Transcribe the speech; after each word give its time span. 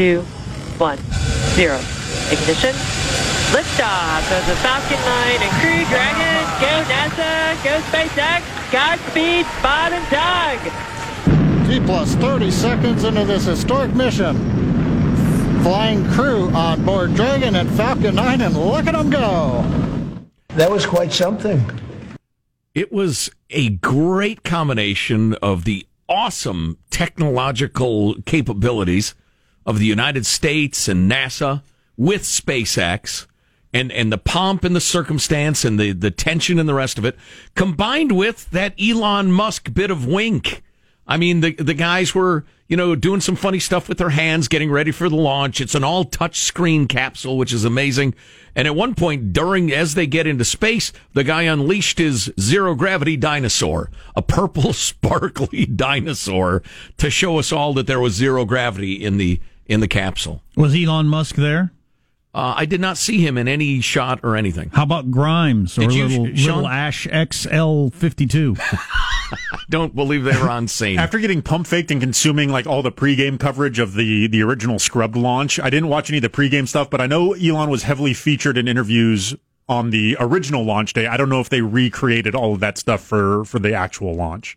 four, 0.00 0.16
three, 0.16 0.16
two, 0.16 0.20
one, 0.78 0.98
zero. 1.54 1.76
Ignition. 2.32 2.74
Liftoff 3.52 4.24
of 4.38 4.46
the 4.46 4.56
Falcon 4.56 4.96
9 4.96 5.42
and 5.42 5.52
Crew 5.60 5.84
Dragon. 5.90 6.40
Go 6.60 6.74
NASA. 6.88 7.64
Go 7.64 7.80
SpaceX. 7.90 8.42
Godspeed, 8.72 9.46
Bob 9.62 9.92
and 9.92 10.06
Doug. 10.10 11.66
T 11.66 11.80
plus 11.84 12.14
30 12.14 12.50
seconds 12.50 13.04
into 13.04 13.24
this 13.24 13.44
historic 13.44 13.94
mission. 13.94 14.36
Flying 15.62 16.08
crew 16.12 16.48
on 16.50 16.84
board 16.84 17.14
Dragon 17.14 17.56
and 17.56 17.68
Falcon 17.72 18.14
9, 18.14 18.40
and 18.40 18.56
look 18.56 18.86
at 18.86 18.92
them 18.92 19.10
go. 19.10 19.64
That 20.50 20.70
was 20.70 20.86
quite 20.86 21.12
something. 21.12 21.62
It 22.74 22.92
was 22.92 23.30
a 23.50 23.70
great 23.70 24.44
combination 24.44 25.34
of 25.34 25.64
the 25.64 25.86
awesome 26.08 26.78
technological 26.90 28.14
capabilities 28.22 29.14
of 29.66 29.78
the 29.78 29.86
United 29.86 30.26
States 30.26 30.88
and 30.88 31.10
NASA 31.10 31.62
with 31.96 32.22
SpaceX 32.22 33.26
and, 33.72 33.92
and 33.92 34.12
the 34.12 34.18
pomp 34.18 34.64
and 34.64 34.74
the 34.74 34.80
circumstance 34.80 35.64
and 35.64 35.78
the, 35.78 35.92
the 35.92 36.10
tension 36.10 36.58
and 36.58 36.68
the 36.68 36.74
rest 36.74 36.98
of 36.98 37.04
it, 37.04 37.16
combined 37.54 38.12
with 38.12 38.50
that 38.50 38.74
Elon 38.80 39.30
Musk 39.30 39.72
bit 39.72 39.90
of 39.90 40.06
wink. 40.06 40.62
I 41.06 41.16
mean, 41.16 41.40
the, 41.40 41.54
the 41.54 41.74
guys 41.74 42.14
were, 42.14 42.44
you 42.68 42.76
know, 42.76 42.94
doing 42.94 43.20
some 43.20 43.36
funny 43.36 43.58
stuff 43.58 43.88
with 43.88 43.98
their 43.98 44.10
hands, 44.10 44.48
getting 44.48 44.70
ready 44.70 44.92
for 44.92 45.08
the 45.08 45.16
launch. 45.16 45.60
It's 45.60 45.74
an 45.74 45.84
all 45.84 46.04
touch 46.04 46.38
screen 46.40 46.86
capsule, 46.86 47.36
which 47.36 47.52
is 47.52 47.64
amazing. 47.64 48.14
And 48.54 48.66
at 48.66 48.74
one 48.74 48.94
point 48.94 49.32
during, 49.32 49.72
as 49.72 49.94
they 49.94 50.06
get 50.06 50.26
into 50.26 50.44
space, 50.44 50.92
the 51.12 51.24
guy 51.24 51.42
unleashed 51.42 51.98
his 51.98 52.32
zero 52.38 52.74
gravity 52.74 53.16
dinosaur, 53.16 53.90
a 54.16 54.22
purple 54.22 54.72
sparkly 54.72 55.66
dinosaur 55.66 56.62
to 56.98 57.10
show 57.10 57.38
us 57.38 57.52
all 57.52 57.72
that 57.74 57.86
there 57.86 58.00
was 58.00 58.14
zero 58.14 58.44
gravity 58.44 58.92
in 58.94 59.16
the, 59.16 59.40
in 59.70 59.80
the 59.80 59.88
capsule. 59.88 60.42
Was 60.56 60.74
Elon 60.74 61.06
Musk 61.06 61.36
there? 61.36 61.72
Uh, 62.34 62.54
I 62.56 62.66
did 62.66 62.80
not 62.80 62.96
see 62.96 63.24
him 63.24 63.38
in 63.38 63.48
any 63.48 63.80
shot 63.80 64.20
or 64.22 64.36
anything. 64.36 64.70
How 64.72 64.82
about 64.82 65.10
Grimes 65.10 65.78
or 65.78 65.82
Did 65.82 65.94
you, 65.94 66.06
little, 66.06 66.26
little 66.26 66.68
Ash 66.68 67.06
XL 67.06 67.88
fifty 67.88 68.26
two? 68.26 68.56
Don't 69.70 69.94
believe 69.94 70.24
they 70.24 70.36
were 70.36 70.50
on 70.50 70.68
scene. 70.68 70.98
After 70.98 71.18
getting 71.18 71.42
pump 71.42 71.66
faked 71.66 71.90
and 71.90 72.00
consuming 72.00 72.50
like 72.50 72.66
all 72.66 72.82
the 72.82 72.92
pregame 72.92 73.38
coverage 73.38 73.78
of 73.78 73.94
the 73.94 74.26
the 74.28 74.42
original 74.42 74.78
Scrubbed 74.78 75.16
launch, 75.16 75.58
I 75.58 75.70
didn't 75.70 75.88
watch 75.88 76.10
any 76.10 76.18
of 76.18 76.22
the 76.22 76.28
pregame 76.28 76.68
stuff, 76.68 76.88
but 76.90 77.00
I 77.00 77.06
know 77.06 77.32
Elon 77.32 77.70
was 77.70 77.84
heavily 77.84 78.14
featured 78.14 78.56
in 78.58 78.68
interviews 78.68 79.34
on 79.68 79.90
the 79.90 80.16
original 80.20 80.64
launch 80.64 80.92
day. 80.92 81.06
I 81.06 81.16
don't 81.16 81.28
know 81.28 81.40
if 81.40 81.48
they 81.48 81.62
recreated 81.62 82.34
all 82.36 82.54
of 82.54 82.60
that 82.60 82.78
stuff 82.78 83.02
for 83.02 83.44
for 83.44 83.58
the 83.58 83.72
actual 83.72 84.14
launch. 84.14 84.56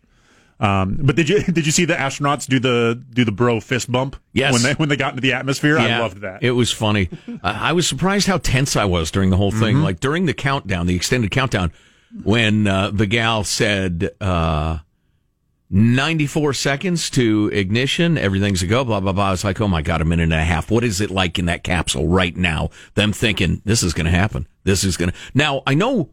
Um, 0.64 0.98
but 1.02 1.16
did 1.16 1.28
you 1.28 1.42
did 1.42 1.66
you 1.66 1.72
see 1.72 1.84
the 1.84 1.94
astronauts 1.94 2.46
do 2.48 2.58
the 2.58 3.02
do 3.10 3.24
the 3.24 3.32
bro 3.32 3.60
fist 3.60 3.90
bump? 3.90 4.16
Yes. 4.32 4.52
When 4.52 4.62
they 4.62 4.72
when 4.74 4.88
they 4.88 4.96
got 4.96 5.10
into 5.10 5.20
the 5.22 5.32
atmosphere, 5.34 5.78
I 5.78 5.98
loved 5.98 6.22
that. 6.22 6.42
It 6.42 6.52
was 6.52 6.70
funny. 6.70 7.08
I 7.42 7.70
I 7.70 7.72
was 7.72 7.86
surprised 7.88 8.26
how 8.26 8.38
tense 8.38 8.76
I 8.76 8.84
was 8.84 9.10
during 9.10 9.30
the 9.30 9.36
whole 9.36 9.50
thing. 9.50 9.76
Mm-hmm. 9.76 9.84
Like 9.84 10.00
during 10.00 10.26
the 10.26 10.34
countdown, 10.34 10.86
the 10.86 10.96
extended 10.96 11.30
countdown, 11.30 11.72
when 12.22 12.66
uh, 12.66 12.90
the 12.90 13.06
gal 13.06 13.44
said 13.44 14.10
uh, 14.20 14.78
94 15.70 16.52
seconds 16.52 17.10
to 17.10 17.50
ignition, 17.52 18.16
everything's 18.16 18.62
a 18.62 18.66
go, 18.66 18.84
blah, 18.84 19.00
blah, 19.00 19.12
blah. 19.12 19.28
I 19.28 19.30
was 19.32 19.44
like, 19.44 19.60
oh 19.60 19.68
my 19.68 19.82
God, 19.82 20.00
a 20.00 20.04
minute 20.04 20.24
and 20.24 20.32
a 20.32 20.44
half. 20.44 20.70
What 20.70 20.84
is 20.84 21.00
it 21.00 21.10
like 21.10 21.38
in 21.38 21.46
that 21.46 21.64
capsule 21.64 22.06
right 22.06 22.36
now? 22.36 22.70
Them 22.94 23.12
thinking, 23.12 23.60
this 23.64 23.82
is 23.82 23.92
going 23.92 24.04
to 24.06 24.12
happen. 24.12 24.46
This 24.62 24.84
is 24.84 24.96
going 24.96 25.10
to. 25.10 25.16
Now, 25.34 25.62
I 25.66 25.74
know 25.74 26.10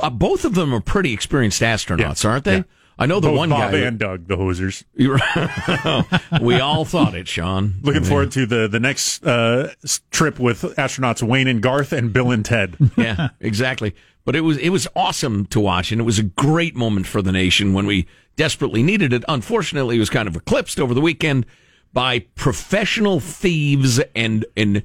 uh, 0.00 0.08
both 0.10 0.44
of 0.44 0.54
them 0.54 0.72
are 0.74 0.80
pretty 0.80 1.12
experienced 1.12 1.60
astronauts, 1.60 2.24
Yeah. 2.24 2.30
aren't 2.30 2.44
they? 2.44 2.56
Yeah. 2.56 2.62
I 2.98 3.06
know 3.06 3.20
the 3.20 3.28
Both 3.28 3.36
one 3.36 3.48
Bob 3.50 3.72
guy. 3.72 3.78
and 3.78 3.98
Doug, 3.98 4.26
the 4.26 4.36
hosers. 4.36 4.82
we 6.42 6.60
all 6.60 6.84
thought 6.84 7.14
it, 7.14 7.28
Sean. 7.28 7.74
Looking 7.82 7.98
I 7.98 8.00
mean, 8.00 8.08
forward 8.08 8.30
to 8.32 8.46
the 8.46 8.68
the 8.68 8.80
next 8.80 9.22
uh, 9.24 9.72
trip 10.10 10.38
with 10.38 10.62
astronauts 10.62 11.22
Wayne 11.22 11.46
and 11.46 11.62
Garth 11.62 11.92
and 11.92 12.12
Bill 12.12 12.30
and 12.30 12.44
Ted. 12.44 12.76
yeah, 12.96 13.28
exactly. 13.40 13.94
But 14.24 14.34
it 14.34 14.40
was 14.40 14.56
it 14.58 14.70
was 14.70 14.88
awesome 14.96 15.46
to 15.46 15.60
watch, 15.60 15.92
and 15.92 16.00
it 16.00 16.04
was 16.04 16.18
a 16.18 16.22
great 16.24 16.74
moment 16.74 17.06
for 17.06 17.20
the 17.20 17.32
nation 17.32 17.74
when 17.74 17.86
we 17.86 18.06
desperately 18.36 18.82
needed 18.82 19.12
it. 19.12 19.24
Unfortunately, 19.28 19.96
it 19.96 20.00
was 20.00 20.10
kind 20.10 20.26
of 20.26 20.34
eclipsed 20.34 20.80
over 20.80 20.94
the 20.94 21.00
weekend 21.02 21.44
by 21.92 22.20
professional 22.34 23.20
thieves 23.20 24.00
and 24.14 24.46
and 24.56 24.82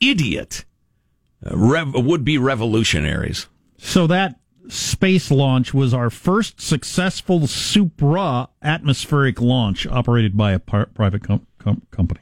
idiot 0.00 0.64
uh, 1.44 1.56
rev- 1.56 1.94
would 1.94 2.24
be 2.24 2.38
revolutionaries. 2.38 3.46
So 3.78 4.06
that 4.06 4.38
space 4.68 5.30
launch 5.30 5.72
was 5.74 5.92
our 5.92 6.10
first 6.10 6.60
successful 6.60 7.46
supra 7.46 8.48
atmospheric 8.62 9.40
launch 9.40 9.86
operated 9.86 10.36
by 10.36 10.52
a 10.52 10.58
par- 10.58 10.86
private 10.94 11.22
com- 11.24 11.46
com- 11.58 11.82
company. 11.90 12.20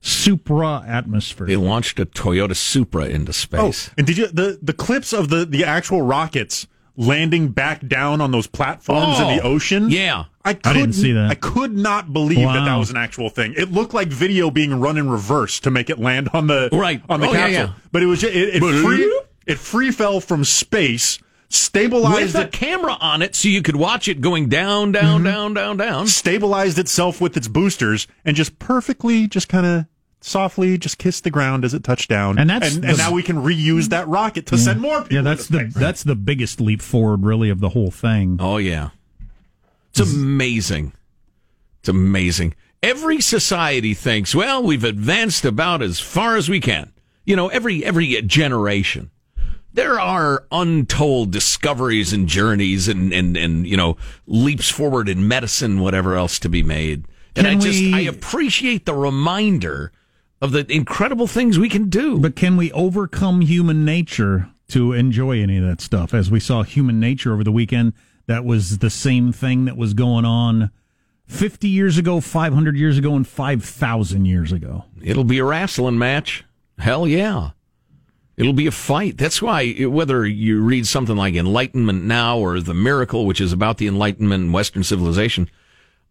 Supra 0.00 0.84
atmosphere. 0.86 1.46
They 1.46 1.56
launched 1.56 1.98
a 1.98 2.04
Toyota 2.04 2.54
Supra 2.54 3.06
into 3.06 3.32
space. 3.32 3.60
Oh, 3.60 3.70
space. 3.70 3.94
and 3.96 4.06
did 4.06 4.18
you 4.18 4.26
the 4.26 4.58
the 4.60 4.74
clips 4.74 5.12
of 5.14 5.30
the 5.30 5.46
the 5.46 5.64
actual 5.64 6.02
rockets 6.02 6.66
landing 6.96 7.48
back 7.48 7.86
down 7.88 8.20
on 8.20 8.30
those 8.30 8.46
platforms 8.46 9.18
in 9.18 9.26
the 9.28 9.42
Oh, 9.42 9.52
ocean? 9.54 9.90
yeah. 9.90 10.24
I, 10.44 10.50
I 10.50 10.72
didn't 10.74 10.92
see 10.92 11.12
that. 11.12 11.30
I 11.30 11.34
could 11.34 11.72
not 11.76 12.12
believe 12.12 12.38
that 12.46 12.66
that 12.66 12.76
was 12.76 12.90
an 12.90 12.98
actual 12.98 13.30
thing. 13.30 13.54
It 13.56 13.72
looked 13.72 13.94
like 13.94 14.08
video 14.08 14.50
being 14.50 14.78
run 14.78 14.98
in 14.98 15.08
reverse 15.08 15.58
to 15.60 15.70
make 15.70 15.88
it 15.88 15.98
land 15.98 16.28
on 16.34 16.46
the 16.48 16.68
Right. 16.70 17.02
on 17.08 17.20
the 17.20 17.28
Oh, 17.28 17.32
yeah, 17.32 17.38
capsule. 17.38 17.56
yeah. 17.74 17.88
But 17.90 18.02
it 18.02 18.06
was 18.06 18.20
ju- 18.20 18.28
it, 18.28 18.56
it 18.56 18.60
free 18.60 19.22
it 19.46 19.58
free 19.58 19.90
fell 19.90 20.20
from 20.20 20.44
space, 20.44 21.18
stabilized 21.54 22.34
With 22.34 22.34
a 22.34 22.42
it, 22.46 22.52
camera 22.52 22.96
on 23.00 23.22
it, 23.22 23.34
so 23.34 23.48
you 23.48 23.62
could 23.62 23.76
watch 23.76 24.08
it 24.08 24.20
going 24.20 24.48
down, 24.48 24.92
down, 24.92 25.16
Mm-hmm. 25.20 25.24
down, 25.24 25.54
down, 25.54 25.76
down. 25.76 26.06
stabilized 26.08 26.78
itself 26.78 27.20
with 27.20 27.36
its 27.36 27.48
boosters, 27.48 28.06
and 28.24 28.36
just 28.36 28.58
perfectly, 28.58 29.26
just 29.28 29.48
kind 29.48 29.66
of. 29.66 29.86
Softly, 30.20 30.78
just 30.78 30.96
kissed 30.96 31.22
the 31.24 31.30
ground 31.30 31.66
as 31.66 31.74
it 31.74 31.84
touched 31.84 32.08
down, 32.08 32.38
And 32.38 32.48
that's 32.48 32.76
and, 32.76 32.82
the- 32.82 32.88
and 32.88 32.96
now 32.96 33.12
we 33.12 33.22
can 33.22 33.36
reuse 33.36 33.90
that 33.90 34.08
rocket 34.08 34.46
to 34.46 34.56
send 34.56 34.80
more 34.80 35.02
people. 35.02 35.16
yeah, 35.16 35.20
that's 35.20 35.48
the 35.48 35.58
space. 35.58 35.74
that's 35.74 36.02
the 36.02 36.14
biggest 36.16 36.62
leap 36.62 36.80
forward, 36.80 37.24
really, 37.26 37.50
of 37.50 37.60
the 37.60 37.68
whole 37.68 37.90
thing. 37.90 38.38
Oh 38.40 38.56
yeah. 38.56 38.88
It's 39.90 40.00
amazing. 40.00 40.94
It's 41.80 41.90
amazing. 41.90 42.54
Every 42.82 43.20
society 43.20 43.92
thinks, 43.92 44.34
well, 44.34 44.62
we've 44.62 44.82
advanced 44.84 45.44
about 45.44 45.82
as 45.82 46.00
far 46.00 46.36
as 46.36 46.48
we 46.48 46.58
can. 46.58 46.90
You 47.26 47.36
know, 47.36 47.48
every 47.48 47.84
every 47.84 48.20
generation. 48.22 49.10
There 49.74 50.00
are 50.00 50.44
untold 50.52 51.32
discoveries 51.32 52.12
and 52.12 52.28
journeys 52.28 52.86
and, 52.88 53.12
and, 53.12 53.36
and 53.36 53.66
you 53.66 53.76
know, 53.76 53.96
leaps 54.26 54.70
forward 54.70 55.08
in 55.08 55.26
medicine, 55.28 55.80
whatever 55.80 56.14
else 56.14 56.38
to 56.40 56.48
be 56.48 56.62
made. 56.62 57.06
And 57.36 57.44
Can 57.44 57.56
I 57.58 57.60
just 57.60 57.80
we- 57.80 57.92
I 57.92 58.00
appreciate 58.00 58.86
the 58.86 58.94
reminder 58.94 59.90
of 60.40 60.52
the 60.52 60.64
incredible 60.72 61.26
things 61.26 61.58
we 61.58 61.68
can 61.68 61.88
do. 61.88 62.18
But 62.18 62.36
can 62.36 62.56
we 62.56 62.70
overcome 62.72 63.40
human 63.40 63.84
nature 63.84 64.48
to 64.68 64.92
enjoy 64.92 65.40
any 65.42 65.58
of 65.58 65.64
that 65.64 65.80
stuff? 65.80 66.14
As 66.14 66.30
we 66.30 66.38
saw 66.38 66.62
human 66.62 67.00
nature 67.00 67.32
over 67.32 67.42
the 67.42 67.52
weekend, 67.52 67.94
that 68.26 68.44
was 68.44 68.78
the 68.78 68.90
same 68.90 69.32
thing 69.32 69.64
that 69.64 69.76
was 69.76 69.92
going 69.92 70.24
on 70.24 70.70
50 71.26 71.68
years 71.68 71.98
ago, 71.98 72.20
500 72.20 72.76
years 72.76 72.96
ago, 72.96 73.16
and 73.16 73.26
5,000 73.26 74.24
years 74.24 74.52
ago. 74.52 74.84
It'll 75.02 75.24
be 75.24 75.38
a 75.38 75.44
wrestling 75.44 75.98
match. 75.98 76.44
Hell 76.78 77.08
yeah. 77.08 77.50
It'll 78.36 78.52
be 78.52 78.66
a 78.66 78.72
fight. 78.72 79.16
That's 79.16 79.40
why 79.40 79.72
whether 79.84 80.26
you 80.26 80.60
read 80.60 80.86
something 80.86 81.16
like 81.16 81.34
Enlightenment 81.34 82.04
Now 82.04 82.38
or 82.38 82.60
The 82.60 82.74
Miracle, 82.74 83.26
which 83.26 83.40
is 83.40 83.52
about 83.52 83.78
the 83.78 83.86
Enlightenment 83.86 84.44
and 84.44 84.52
Western 84.52 84.82
civilization, 84.82 85.48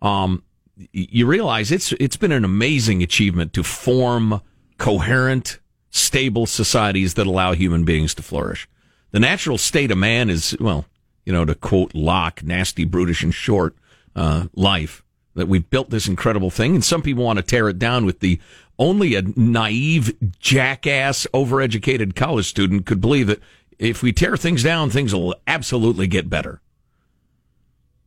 um, 0.01 0.43
you 0.91 1.25
realize 1.25 1.71
it's 1.71 1.91
it's 1.93 2.17
been 2.17 2.31
an 2.31 2.45
amazing 2.45 3.03
achievement 3.03 3.53
to 3.53 3.63
form 3.63 4.41
coherent, 4.77 5.59
stable 5.89 6.45
societies 6.45 7.13
that 7.15 7.27
allow 7.27 7.53
human 7.53 7.83
beings 7.83 8.13
to 8.15 8.23
flourish. 8.23 8.67
The 9.11 9.19
natural 9.19 9.57
state 9.57 9.91
of 9.91 9.97
man 9.97 10.29
is, 10.29 10.57
well, 10.59 10.85
you 11.25 11.33
know, 11.33 11.45
to 11.45 11.55
quote 11.55 11.93
Locke, 11.93 12.43
nasty, 12.43 12.85
brutish, 12.85 13.23
and 13.23 13.33
short 13.33 13.75
uh, 14.15 14.47
life. 14.55 15.02
That 15.35 15.47
we've 15.47 15.67
built 15.69 15.89
this 15.89 16.07
incredible 16.07 16.51
thing, 16.51 16.75
and 16.75 16.83
some 16.83 17.01
people 17.01 17.23
want 17.23 17.37
to 17.37 17.43
tear 17.43 17.67
it 17.67 17.79
down 17.79 18.05
with 18.05 18.19
the 18.19 18.39
only 18.77 19.15
a 19.15 19.21
naive, 19.21 20.15
jackass, 20.39 21.25
overeducated 21.33 22.15
college 22.15 22.45
student 22.47 22.85
could 22.85 23.01
believe 23.01 23.27
that 23.27 23.41
if 23.79 24.03
we 24.03 24.13
tear 24.13 24.37
things 24.37 24.63
down, 24.63 24.89
things 24.89 25.13
will 25.13 25.35
absolutely 25.47 26.07
get 26.07 26.29
better. 26.29 26.61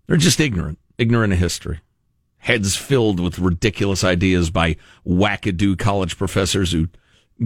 They're 0.06 0.16
just 0.16 0.40
ignorant, 0.40 0.78
ignorant 0.98 1.32
of 1.32 1.38
history. 1.38 1.80
Heads 2.38 2.76
filled 2.76 3.18
with 3.18 3.38
ridiculous 3.38 4.04
ideas 4.04 4.50
by 4.50 4.76
wackadoo 5.06 5.78
college 5.78 6.16
professors 6.16 6.72
who 6.72 6.88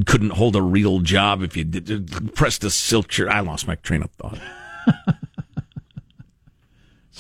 couldn't 0.05 0.31
hold 0.31 0.57
a 0.57 0.63
real 0.63 1.01
job 1.01 1.43
if 1.43 1.57
you 1.57 1.65
did, 1.65 2.35
pressed 2.35 2.65
a 2.65 2.71
silk 2.71 3.11
shirt. 3.11 3.29
I 3.29 3.41
lost 3.41 3.67
my 3.67 3.77
train 3.77 4.03
of 4.03 4.11
thought. 4.13 4.39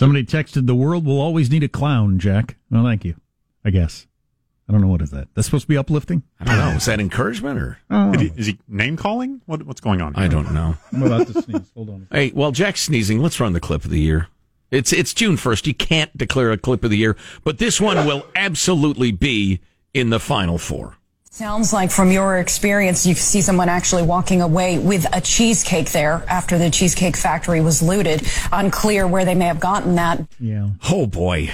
Somebody 0.00 0.25
texted, 0.25 0.67
"The 0.67 0.75
world 0.75 1.05
will 1.05 1.20
always 1.20 1.50
need 1.50 1.62
a 1.62 1.69
clown." 1.69 2.19
Jack, 2.19 2.56
well, 2.70 2.82
thank 2.85 3.05
you. 3.05 3.14
I 3.64 3.70
guess 3.70 4.06
I 4.67 4.73
don't 4.73 4.81
know 4.81 4.88
what 4.88 5.02
is 5.02 5.11
that. 5.11 5.29
That's 5.35 5.47
supposed 5.47 5.64
to 5.64 5.69
be 5.69 5.76
uplifting. 5.76 6.23
I 6.41 6.44
don't 6.44 6.56
know. 6.56 6.69
Is 6.76 6.87
that 6.87 7.00
encouragement 7.00 7.58
or? 7.61 7.79
Oh. 7.91 8.14
Is 8.14 8.20
he, 8.20 8.32
is 8.37 8.47
he 8.47 8.58
name 8.67 8.97
calling? 8.97 9.43
What, 9.44 9.64
what's 9.64 9.82
going 9.82 10.00
on? 10.00 10.17
I 10.17 10.26
don't 10.26 10.55
know. 10.55 10.76
I'm 10.91 11.02
about 11.02 11.26
to 11.26 11.43
sneeze. 11.43 11.70
Hold 11.75 11.91
on. 11.91 12.06
Hey, 12.11 12.32
well, 12.35 12.50
Jack's 12.50 12.81
sneezing. 12.81 13.20
Let's 13.20 13.38
run 13.41 13.52
the 13.52 13.61
clip 13.61 13.85
of 13.85 13.91
the 13.91 14.00
year. 14.00 14.29
It's 14.70 14.93
it's 14.93 15.12
June 15.12 15.37
first. 15.37 15.67
You 15.67 15.75
can't 15.75 16.17
declare 16.17 16.50
a 16.50 16.56
clip 16.56 16.82
of 16.82 16.91
the 16.91 16.97
year, 16.97 17.14
but 17.44 17.58
this 17.58 17.79
one 17.79 18.06
will 18.06 18.25
absolutely 18.35 19.12
be 19.12 19.61
in 19.93 20.08
the 20.08 20.20
final 20.20 20.56
four. 20.56 20.97
Sounds 21.32 21.73
like 21.73 21.93
from 21.93 22.11
your 22.11 22.38
experience, 22.38 23.06
you 23.06 23.15
see 23.15 23.41
someone 23.41 23.69
actually 23.69 24.03
walking 24.03 24.43
away 24.43 24.81
with 24.81 25.06
a 25.15 25.21
cheesecake 25.21 25.93
there 25.93 26.25
after 26.29 26.59
the 26.59 26.71
Cheesecake 26.71 27.17
Factory 27.17 27.61
was 27.61 27.81
looted. 27.81 28.27
Unclear 28.50 29.06
where 29.06 29.25
they 29.25 29.37
may 29.37 29.44
have 29.47 29.61
gotten 29.61 29.94
that. 29.94 30.21
Yeah. 30.41 30.71
Oh 30.91 31.06
boy. 31.06 31.50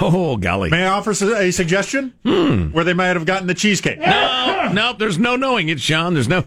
Oh 0.00 0.36
golly. 0.36 0.68
May 0.68 0.84
I 0.84 0.88
offer 0.88 1.12
a 1.12 1.50
suggestion? 1.52 2.12
Hmm. 2.22 2.66
Where 2.72 2.84
they 2.84 2.92
might 2.92 3.16
have 3.16 3.24
gotten 3.24 3.46
the 3.46 3.54
cheesecake. 3.54 3.98
No, 3.98 4.70
no, 4.74 4.92
there's 4.92 5.18
no 5.18 5.36
knowing 5.36 5.70
it, 5.70 5.80
Sean. 5.80 6.12
There's 6.12 6.28
no 6.28 6.44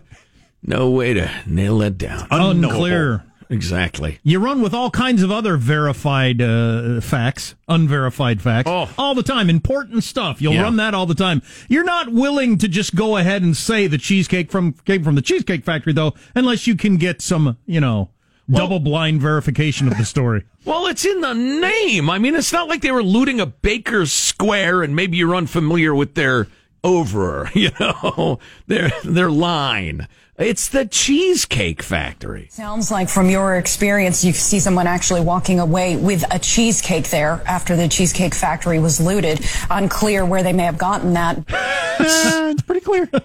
no 0.62 0.91
way 0.91 1.15
to 1.15 1.31
nail 1.47 1.80
that 1.80 1.97
down. 1.97 2.27
Unknowable. 2.30 2.75
Unclear. 2.75 3.23
Exactly. 3.49 4.19
You 4.23 4.39
run 4.39 4.61
with 4.61 4.73
all 4.73 4.91
kinds 4.91 5.23
of 5.23 5.31
other 5.31 5.57
verified 5.57 6.41
uh, 6.41 6.99
facts, 7.01 7.55
unverified 7.67 8.41
facts, 8.41 8.69
Oh. 8.69 8.89
all 8.97 9.15
the 9.15 9.23
time. 9.23 9.49
Important 9.49 10.03
stuff. 10.03 10.41
You'll 10.41 10.53
Yeah. 10.53 10.63
run 10.63 10.75
that 10.77 10.94
all 10.94 11.05
the 11.05 11.15
time. 11.15 11.41
You're 11.69 11.83
not 11.85 12.11
willing 12.11 12.57
to 12.57 12.67
just 12.67 12.95
go 12.95 13.17
ahead 13.17 13.41
and 13.44 13.55
say 13.55 13.88
the 13.88 13.97
cheesecake 13.97 14.51
from 14.51 14.73
came 14.85 15.03
from 15.03 15.15
the 15.15 15.21
Cheesecake 15.21 15.63
Factory, 15.63 15.94
though, 15.94 16.13
unless 16.35 16.67
you 16.67 16.75
can 16.75 16.97
get 16.97 17.21
some, 17.21 17.57
you 17.65 17.79
know, 17.79 18.09
double 18.49 18.79
blind 18.79 19.21
verification 19.21 19.88
of 19.88 19.97
the 19.97 20.05
story. 20.05 20.44
Well, 20.67 20.88
it's 20.88 21.05
in 21.05 21.21
the 21.21 21.33
name. 21.33 22.09
I 22.09 22.19
mean, 22.19 22.35
it's 22.35 22.51
not 22.51 22.67
like 22.67 22.81
they 22.81 22.91
were 22.91 23.01
looting 23.01 23.39
a 23.39 23.45
Bakers 23.45 24.11
Square 24.11 24.83
and 24.83 24.94
maybe 24.97 25.15
you're 25.15 25.33
unfamiliar 25.33 25.95
with 25.95 26.15
their 26.15 26.47
over, 26.83 27.49
you 27.55 27.69
know, 27.79 28.39
their 28.67 28.91
their 29.05 29.31
line. 29.31 30.09
It's 30.38 30.69
the 30.69 30.86
Cheesecake 30.86 31.81
Factory. 31.81 32.48
Sounds 32.51 32.92
like 32.92 33.10
from 33.10 33.28
your 33.28 33.56
experience, 33.56 34.24
you 34.24 34.34
see 34.34 34.60
someone 34.60 34.86
actually 34.86 35.22
walking 35.22 35.60
away 35.60 35.98
with 35.98 36.24
a 36.31 36.38
cheesecake 36.38 37.10
there 37.10 37.42
after 37.48 37.75
the 37.75 37.88
Cheesecake 37.88 38.36
Factory 38.36 38.78
was 38.78 39.01
looted. 39.01 39.44
Unclear 39.72 40.28
where 40.28 40.44
they 40.44 40.54
may 40.54 40.66
have 40.66 40.78
gotten 40.78 41.13
that. 41.13 41.39
it's 42.00 42.62
pretty 42.62 42.81
clear. 42.81 43.10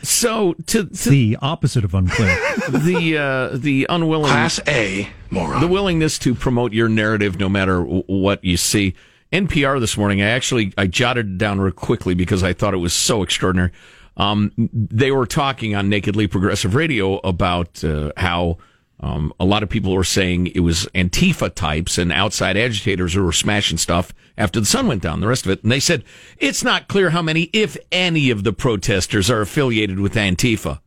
So 0.00 0.54
to, 0.68 0.86
to 0.86 1.10
The 1.10 1.36
opposite 1.42 1.84
of 1.84 1.92
unclear. 1.92 2.28
the 2.68 3.18
uh, 3.18 3.56
the 3.56 3.86
unwilling 3.90 4.30
Class 4.30 4.60
A, 4.66 5.08
moron. 5.30 5.60
the 5.60 5.66
willingness 5.68 6.18
to 6.20 6.34
promote 6.34 6.72
your 6.72 6.88
narrative 6.88 7.38
no 7.38 7.48
matter 7.48 7.80
w- 7.80 8.04
what 8.06 8.42
you 8.42 8.56
see. 8.56 8.94
NPR 9.32 9.78
this 9.80 9.96
morning, 9.98 10.22
I 10.22 10.28
actually 10.30 10.72
I 10.78 10.86
jotted 10.86 11.26
it 11.26 11.38
down 11.38 11.60
real 11.60 11.72
quickly 11.72 12.14
because 12.14 12.42
I 12.42 12.52
thought 12.52 12.74
it 12.74 12.78
was 12.78 12.94
so 12.94 13.22
extraordinary. 13.22 13.70
Um, 14.18 14.52
they 14.56 15.10
were 15.12 15.26
talking 15.26 15.74
on 15.74 15.88
Nakedly 15.88 16.26
Progressive 16.26 16.74
Radio 16.74 17.18
about 17.18 17.82
uh, 17.84 18.10
how 18.16 18.58
um, 19.00 19.32
a 19.38 19.44
lot 19.44 19.62
of 19.62 19.68
people 19.68 19.94
were 19.94 20.02
saying 20.02 20.48
it 20.48 20.60
was 20.60 20.86
Antifa 20.94 21.54
types 21.54 21.98
and 21.98 22.10
outside 22.10 22.56
agitators 22.56 23.14
who 23.14 23.22
were 23.22 23.32
smashing 23.32 23.78
stuff 23.78 24.12
after 24.36 24.58
the 24.58 24.66
sun 24.66 24.88
went 24.88 25.02
down. 25.02 25.20
The 25.20 25.28
rest 25.28 25.46
of 25.46 25.52
it, 25.52 25.62
and 25.62 25.70
they 25.70 25.80
said 25.80 26.02
it's 26.38 26.64
not 26.64 26.88
clear 26.88 27.10
how 27.10 27.22
many, 27.22 27.44
if 27.52 27.76
any, 27.92 28.30
of 28.30 28.42
the 28.42 28.52
protesters 28.52 29.30
are 29.30 29.40
affiliated 29.40 30.00
with 30.00 30.14
Antifa. 30.14 30.80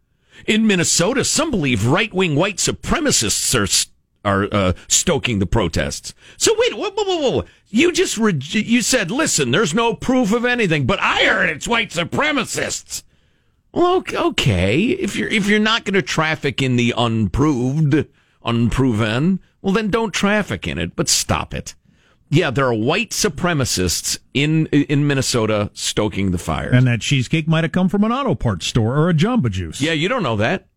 In 0.45 0.68
Minnesota, 0.68 1.24
some 1.24 1.51
believe 1.51 1.86
right 1.86 2.13
wing 2.13 2.36
white 2.36 2.57
supremacists 2.57 3.56
are 3.56 3.68
are 4.24 4.48
uh, 4.51 4.74
stoking 4.88 5.39
the 5.39 5.48
protests. 5.48 6.13
So 6.38 6.54
wait, 6.57 6.75
whoa, 6.75 6.92
whoa, 6.92 7.04
whoa, 7.06 7.31
whoa. 7.31 7.45
You 7.69 7.92
just 7.92 8.18
re- 8.18 8.38
you 8.39 8.81
said, 8.81 9.10
listen, 9.10 9.51
there's 9.51 9.74
no 9.74 9.95
proof 9.95 10.31
of 10.31 10.45
anything, 10.45 10.86
but 10.86 11.00
I 11.01 11.24
heard 11.25 11.50
it's 11.50 11.68
white 11.68 11.89
supremacists. 11.89 13.04
Well, 13.73 13.95
ok- 13.95 14.18
okay, 14.18 14.81
if 14.83 15.15
you're 15.15 15.29
if 15.29 15.47
you're 15.47 15.59
not 15.59 15.85
going 15.85 15.94
to 15.94 16.01
traffic 16.01 16.62
in 16.62 16.75
the 16.75 16.94
unproved, 16.97 18.06
unproven, 18.44 19.39
well 19.62 19.73
then 19.73 19.89
don't 19.89 20.13
traffic 20.13 20.68
in 20.68 20.77
it, 20.77 20.95
but 20.95 21.07
stop 21.07 21.53
it. 21.53 21.75
Yeah, 22.29 22.50
there 22.50 22.65
are 22.65 22.73
white 22.73 23.12
supremacists 23.12 24.18
in 24.33 24.68
in 24.68 25.07
Minnesota 25.07 25.69
stoking 25.73 26.31
the 26.31 26.38
fire. 26.38 26.69
and 26.69 26.88
that 26.88 27.01
cheesecake 27.01 27.47
might 27.47 27.63
have 27.63 27.71
come 27.71 27.89
from 27.89 28.03
an 28.03 28.12
auto 28.12 28.35
parts 28.35 28.68
store 28.68 28.97
or 28.97 29.09
a 29.09 29.13
Jamba 29.13 29.50
Juice. 29.51 29.81
Yeah, 29.81 29.94
you 29.94 30.07
don't 30.09 30.24
know 30.24 30.38
that. 30.38 30.67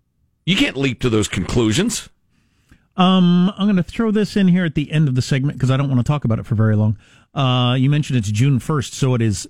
You 0.46 0.56
can't 0.56 0.76
leap 0.76 1.00
to 1.00 1.08
those 1.08 1.26
conclusions. 1.28 2.08
Um, 2.96 3.52
I'm 3.56 3.66
going 3.66 3.76
to 3.76 3.82
throw 3.82 4.12
this 4.12 4.36
in 4.36 4.46
here 4.46 4.64
at 4.64 4.76
the 4.76 4.92
end 4.92 5.08
of 5.08 5.16
the 5.16 5.22
segment 5.22 5.56
because 5.58 5.70
I 5.70 5.76
don't 5.76 5.88
want 5.88 5.98
to 5.98 6.04
talk 6.04 6.24
about 6.24 6.38
it 6.38 6.46
for 6.46 6.54
very 6.54 6.76
long. 6.76 6.96
Uh, 7.34 7.74
you 7.76 7.90
mentioned 7.90 8.18
it's 8.18 8.30
June 8.30 8.60
1st, 8.60 8.92
so 8.92 9.14
it 9.14 9.22
is 9.22 9.48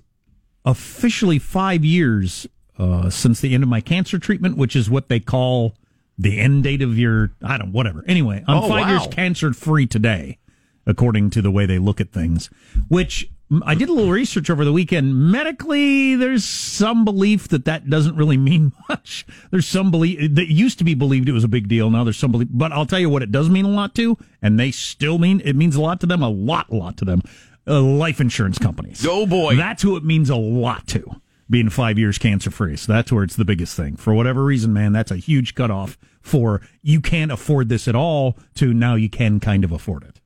officially 0.63 1.37
five 1.37 1.85
years 1.85 2.47
uh, 2.77 3.09
since 3.09 3.39
the 3.41 3.53
end 3.53 3.63
of 3.63 3.69
my 3.69 3.81
cancer 3.81 4.19
treatment, 4.19 4.57
which 4.57 4.75
is 4.75 4.89
what 4.89 5.07
they 5.09 5.19
call 5.19 5.75
the 6.17 6.39
end 6.39 6.63
date 6.63 6.81
of 6.81 6.97
your, 6.97 7.31
I 7.43 7.57
don't, 7.57 7.71
whatever. 7.71 8.03
Anyway, 8.07 8.43
I'm 8.47 8.57
Oh, 8.57 8.69
five 8.69 8.85
wow. 8.85 8.89
years 8.91 9.07
cancer 9.11 9.53
free 9.53 9.85
today, 9.87 10.37
according 10.85 11.29
to 11.31 11.41
the 11.41 11.51
way 11.51 11.65
they 11.65 11.77
look 11.79 11.99
at 11.99 12.11
things, 12.11 12.49
which 12.87 13.29
mm, 13.51 13.61
I 13.65 13.75
did 13.75 13.89
a 13.89 13.93
little 13.93 14.11
research 14.11 14.49
over 14.49 14.63
the 14.63 14.71
weekend. 14.71 15.13
Medically, 15.31 16.15
there's 16.15 16.45
some 16.45 17.03
belief 17.05 17.47
that 17.49 17.65
that 17.65 17.89
doesn't 17.89 18.15
really 18.15 18.37
mean 18.37 18.71
much. 18.89 19.25
There's 19.51 19.67
some 19.67 19.91
belief 19.91 20.35
that 20.35 20.47
used 20.51 20.77
to 20.77 20.83
be 20.85 20.93
believed 20.93 21.27
it 21.27 21.33
was 21.33 21.43
a 21.43 21.49
big 21.49 21.67
deal. 21.67 21.89
Now 21.89 22.03
there's 22.03 22.17
some 22.17 22.31
belief, 22.31 22.47
but 22.51 22.71
I'll 22.71 22.85
tell 22.85 22.99
you 22.99 23.09
what 23.09 23.23
it 23.23 23.31
does 23.31 23.49
mean 23.49 23.65
a 23.65 23.69
lot 23.69 23.93
to, 23.95 24.17
and 24.41 24.59
they 24.59 24.71
still 24.71 25.17
mean 25.17 25.41
it 25.43 25.55
means 25.55 25.75
a 25.75 25.81
lot 25.81 25.99
to 26.01 26.05
them, 26.07 26.21
a 26.21 26.29
lot, 26.29 26.69
a 26.69 26.75
lot 26.75 26.97
to 26.97 27.05
them. 27.05 27.21
Uh, 27.67 27.81
life 27.81 28.21
insurance 28.21 28.59
companies. 28.59 29.03
Oh, 29.09 29.25
boy. 29.25 29.55
that's 29.55 29.81
who 29.81 29.95
it 29.97 30.03
means 30.03 30.29
a 30.29 30.35
lot 30.35 30.85
to. 30.89 31.19
Being 31.49 31.69
five 31.69 31.99
years 31.99 32.17
cancer 32.17 32.49
free, 32.49 32.75
so 32.75 32.91
that's 32.91 33.11
where 33.11 33.23
it's 33.23 33.35
the 33.35 33.45
biggest 33.45 33.77
thing. 33.77 33.97
For 33.97 34.13
whatever 34.15 34.43
reason, 34.43 34.73
man, 34.73 34.93
that's 34.93 35.11
a 35.11 35.17
huge 35.17 35.53
cutoff. 35.53 35.97
For 36.21 36.61
you 36.81 37.01
can't 37.01 37.31
afford 37.31 37.69
this 37.69 37.87
at 37.87 37.95
all. 37.95 38.35
To 38.55 38.73
now 38.73 38.95
you 38.95 39.09
can 39.09 39.39
kind 39.39 39.63
of 39.63 39.71
afford 39.71 40.03
it. 40.03 40.19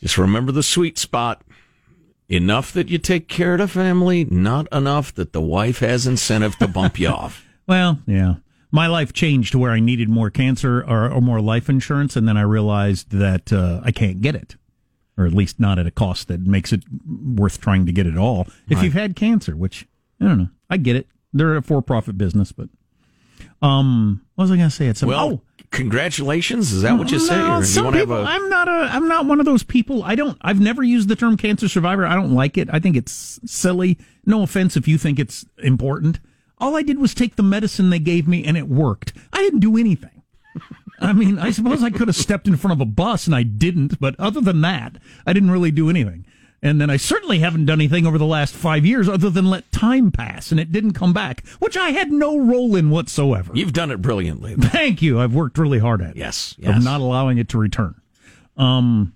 Just 0.00 0.18
remember 0.18 0.50
the 0.50 0.62
sweet 0.62 0.98
spot. 0.98 1.42
Enough 2.28 2.72
that 2.72 2.88
you 2.88 2.96
take 2.96 3.28
care 3.28 3.52
of 3.52 3.58
the 3.58 3.68
family, 3.68 4.24
not 4.24 4.66
enough 4.72 5.12
that 5.14 5.34
the 5.34 5.42
wife 5.42 5.80
has 5.80 6.06
incentive 6.06 6.56
to 6.56 6.66
bump 6.66 6.98
you 6.98 7.08
off. 7.10 7.44
Well, 7.66 7.98
yeah. 8.06 8.36
My 8.70 8.86
life 8.86 9.12
changed 9.12 9.52
to 9.52 9.58
where 9.58 9.72
I 9.72 9.80
needed 9.80 10.08
more 10.08 10.30
cancer 10.30 10.80
or, 10.80 11.10
or 11.10 11.20
more 11.20 11.42
life 11.42 11.68
insurance, 11.68 12.16
and 12.16 12.26
then 12.26 12.38
I 12.38 12.42
realized 12.42 13.10
that 13.10 13.52
uh, 13.52 13.82
I 13.84 13.92
can't 13.92 14.22
get 14.22 14.34
it, 14.34 14.56
or 15.16 15.26
at 15.26 15.32
least 15.32 15.60
not 15.60 15.78
at 15.78 15.86
a 15.86 15.90
cost 15.90 16.28
that 16.28 16.40
makes 16.40 16.72
it 16.72 16.82
worth 17.06 17.60
trying 17.60 17.86
to 17.86 17.92
get 17.92 18.06
it 18.06 18.16
all. 18.16 18.46
If 18.68 18.82
you've 18.82 18.92
had 18.94 19.16
cancer, 19.16 19.54
which 19.56 19.86
I 20.20 20.26
don't 20.26 20.38
know, 20.38 20.48
I 20.70 20.76
get 20.76 20.96
it. 20.96 21.06
They're 21.32 21.56
a 21.56 21.62
for-profit 21.62 22.18
business, 22.18 22.52
but 22.52 22.68
um, 23.60 24.22
what 24.34 24.44
was 24.44 24.50
I 24.50 24.56
going 24.56 24.68
to 24.68 24.74
say? 24.74 24.86
It's 24.86 25.02
Well, 25.02 25.20
oh, 25.20 25.40
congratulations. 25.70 26.72
Is 26.72 26.82
that 26.82 26.98
what 26.98 27.10
you 27.10 27.18
say? 27.18 27.36
no, 27.36 27.56
Or 27.56 27.58
you 27.58 27.64
some 27.64 27.86
have 27.86 27.94
people, 27.94 28.16
a 28.16 28.24
I'm 28.24 28.48
not 28.48 28.68
a. 28.68 28.88
I'm 28.92 29.08
not 29.08 29.26
one 29.26 29.40
of 29.40 29.46
those 29.46 29.62
people. 29.62 30.02
I 30.04 30.14
don't. 30.14 30.36
I've 30.42 30.60
never 30.60 30.82
used 30.82 31.08
the 31.08 31.16
term 31.16 31.36
cancer 31.36 31.68
survivor. 31.68 32.04
I 32.06 32.14
don't 32.14 32.32
like 32.32 32.58
it. 32.58 32.68
I 32.72 32.78
think 32.78 32.96
it's 32.96 33.40
silly. 33.44 33.98
No 34.26 34.42
offense 34.42 34.76
if 34.76 34.86
you 34.88 34.98
think 34.98 35.18
it's 35.18 35.44
important. 35.62 36.20
All 36.58 36.76
I 36.76 36.82
did 36.82 36.98
was 36.98 37.14
take 37.14 37.36
the 37.36 37.42
medicine 37.42 37.90
they 37.90 37.98
gave 37.98 38.28
me, 38.28 38.44
and 38.44 38.56
it 38.56 38.68
worked. 38.68 39.12
I 39.32 39.38
didn't 39.38 39.60
do 39.60 39.76
anything. 39.76 40.11
I 41.00 41.12
mean, 41.12 41.38
I 41.38 41.50
suppose 41.50 41.82
I 41.82 41.90
could 41.90 42.08
have 42.08 42.16
stepped 42.16 42.46
in 42.46 42.56
front 42.56 42.72
of 42.72 42.80
a 42.80 42.84
bus, 42.84 43.26
and 43.26 43.34
I 43.34 43.42
didn't. 43.42 43.98
But 43.98 44.14
other 44.18 44.40
than 44.40 44.60
that, 44.60 44.96
I 45.26 45.32
didn't 45.32 45.50
really 45.50 45.70
do 45.72 45.90
anything. 45.90 46.24
And 46.64 46.80
then 46.80 46.90
I 46.90 46.96
certainly 46.96 47.40
haven't 47.40 47.66
done 47.66 47.80
anything 47.80 48.06
over 48.06 48.18
the 48.18 48.24
last 48.26 48.54
five 48.54 48.86
years 48.86 49.08
other 49.08 49.30
than 49.30 49.50
let 49.50 49.72
time 49.72 50.12
pass, 50.12 50.52
and 50.52 50.60
it 50.60 50.70
didn't 50.70 50.92
come 50.92 51.12
back, 51.12 51.44
which 51.58 51.76
I 51.76 51.90
had 51.90 52.12
no 52.12 52.38
role 52.38 52.76
in 52.76 52.90
whatsoever. 52.90 53.50
You've 53.52 53.72
done 53.72 53.90
it 53.90 54.00
brilliantly. 54.00 54.54
Thank 54.54 55.02
you. 55.02 55.18
I've 55.18 55.34
worked 55.34 55.58
really 55.58 55.80
hard 55.80 56.00
at 56.02 56.10
it 56.10 56.16
Yes, 56.16 56.52
of 56.58 56.64
yes. 56.64 56.84
not 56.84 57.00
allowing 57.00 57.38
it 57.38 57.48
to 57.48 57.58
return. 57.58 58.00
Um, 58.56 59.14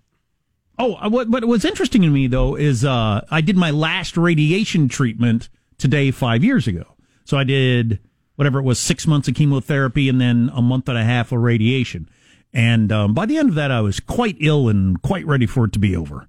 oh, 0.77 0.95
uh, 0.95 1.09
what 1.09 1.29
what 1.29 1.45
was 1.45 1.65
interesting 1.65 2.03
to 2.03 2.09
me 2.09 2.27
though 2.27 2.57
is 2.57 2.85
uh, 2.85 3.25
I 3.31 3.41
did 3.43 3.57
my 3.57 3.71
last 3.71 4.17
radiation 4.17 4.89
treatment 4.89 5.49
today 5.79 6.11
five 6.11 6.43
years 6.43 6.67
ago. 6.67 6.97
So 7.27 7.37
I 7.37 7.45
did 7.45 8.01
whatever 8.37 8.59
it 8.59 8.63
was, 8.63 8.79
six 8.79 9.07
months 9.07 9.29
of 9.29 9.35
chemotherapy 9.35 10.09
and 10.09 10.21
then 10.21 10.51
a 10.55 10.63
month 10.63 10.89
and 10.89 10.97
a 10.97 11.05
half 11.05 11.33
of 11.33 11.41
radiation. 11.41 12.09
And 12.55 12.91
um, 12.93 13.13
by 13.13 13.27
the 13.27 13.37
end 13.37 13.49
of 13.51 13.55
that, 13.57 13.71
I 13.71 13.81
was 13.83 14.01
quite 14.01 14.37
ill 14.41 14.69
and 14.69 15.01
quite 15.03 15.27
ready 15.27 15.47
for 15.47 15.65
it 15.67 15.73
to 15.75 15.79
be 15.79 15.95
over. 15.97 16.27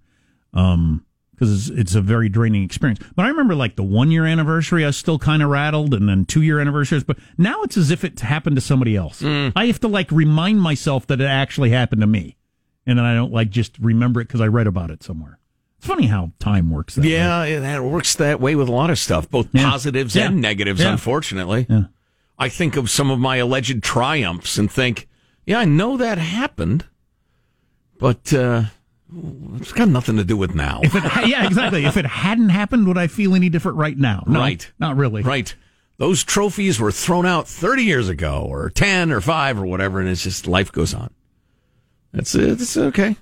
Um, 0.53 1.03
because 1.33 1.69
it's, 1.69 1.79
it's 1.79 1.95
a 1.95 2.01
very 2.01 2.29
draining 2.29 2.63
experience. 2.63 2.99
But 3.15 3.25
I 3.25 3.29
remember 3.29 3.53
like 3.53 3.75
the 3.75 3.83
one 3.83 4.09
year 4.09 4.25
anniversary, 4.25 4.83
I 4.83 4.87
was 4.87 4.97
still 4.97 5.19
kind 5.19 5.43
of 5.43 5.49
rattled, 5.49 5.93
and 5.93 6.09
then 6.09 6.25
two 6.25 6.41
year 6.41 6.59
anniversaries. 6.59 7.03
But 7.03 7.19
now 7.37 7.61
it's 7.61 7.77
as 7.77 7.91
if 7.91 8.03
it 8.03 8.19
happened 8.21 8.55
to 8.55 8.61
somebody 8.61 8.95
else. 8.95 9.23
I 9.23 9.67
have 9.67 9.79
to 9.81 9.87
like 9.87 10.11
remind 10.11 10.59
myself 10.61 11.05
that 11.07 11.21
it 11.21 11.25
actually 11.25 11.69
happened 11.69 12.01
to 12.01 12.07
me, 12.07 12.37
and 12.87 12.97
then 12.97 13.05
I 13.05 13.13
don't 13.13 13.31
like 13.31 13.51
just 13.51 13.77
remember 13.77 14.19
it 14.21 14.23
because 14.29 14.41
I 14.41 14.47
read 14.47 14.65
about 14.65 14.89
it 14.89 15.03
somewhere. 15.03 15.37
It's 15.77 15.85
funny 15.85 16.07
how 16.07 16.31
time 16.39 16.71
works. 16.71 16.95
That 16.95 17.03
way. 17.03 17.11
Yeah, 17.11 17.43
yeah, 17.45 17.59
that 17.59 17.83
works 17.83 18.15
that 18.15 18.39
way 18.41 18.55
with 18.55 18.67
a 18.67 18.71
lot 18.71 18.89
of 18.89 18.97
stuff, 18.97 19.29
both 19.29 19.47
Yeah. 19.53 19.69
positives 19.69 20.15
Yeah. 20.15 20.25
and 20.29 20.41
negatives, 20.41 20.81
Yeah. 20.81 20.91
unfortunately. 20.93 21.67
I 22.37 22.49
think 22.49 22.75
of 22.75 22.89
some 22.89 23.09
of 23.09 23.19
my 23.19 23.37
alleged 23.37 23.83
triumphs 23.83 24.57
and 24.57 24.71
think, 24.71 25.07
yeah, 25.45 25.59
I 25.59 25.65
know 25.65 25.97
that 25.97 26.17
happened, 26.17 26.85
but 27.97 28.31
uh, 28.33 28.63
it's 29.55 29.71
got 29.73 29.87
nothing 29.87 30.17
to 30.17 30.23
do 30.23 30.37
with 30.37 30.53
now. 30.53 30.81
If 30.83 30.93
it, 30.95 31.03
yeah, 31.27 31.45
exactly. 31.45 31.85
If 31.85 31.97
it 31.97 32.05
hadn't 32.05 32.49
happened, 32.49 32.87
would 32.87 32.97
I 32.97 33.07
feel 33.07 33.33
any 33.33 33.49
different 33.49 33.77
right 33.77 33.97
now? 33.97 34.23
No, 34.27 34.39
Right. 34.39 34.71
Not 34.79 34.97
really. 34.97 35.23
Right. 35.23 35.53
Those 35.97 36.23
trophies 36.23 36.79
were 36.79 36.91
thrown 36.91 37.25
out 37.25 37.47
30 37.47 37.83
years 37.83 38.07
ago, 38.07 38.45
or 38.47 38.69
10 38.69 39.11
or 39.11 39.19
5 39.19 39.59
or 39.59 39.65
whatever, 39.65 39.99
and 39.99 40.07
it's 40.07 40.23
just 40.23 40.45
life 40.45 40.71
goes 40.71 40.93
on. 40.93 41.11
It's 42.13 42.35
it's 42.35 42.77
okay. 42.77 43.15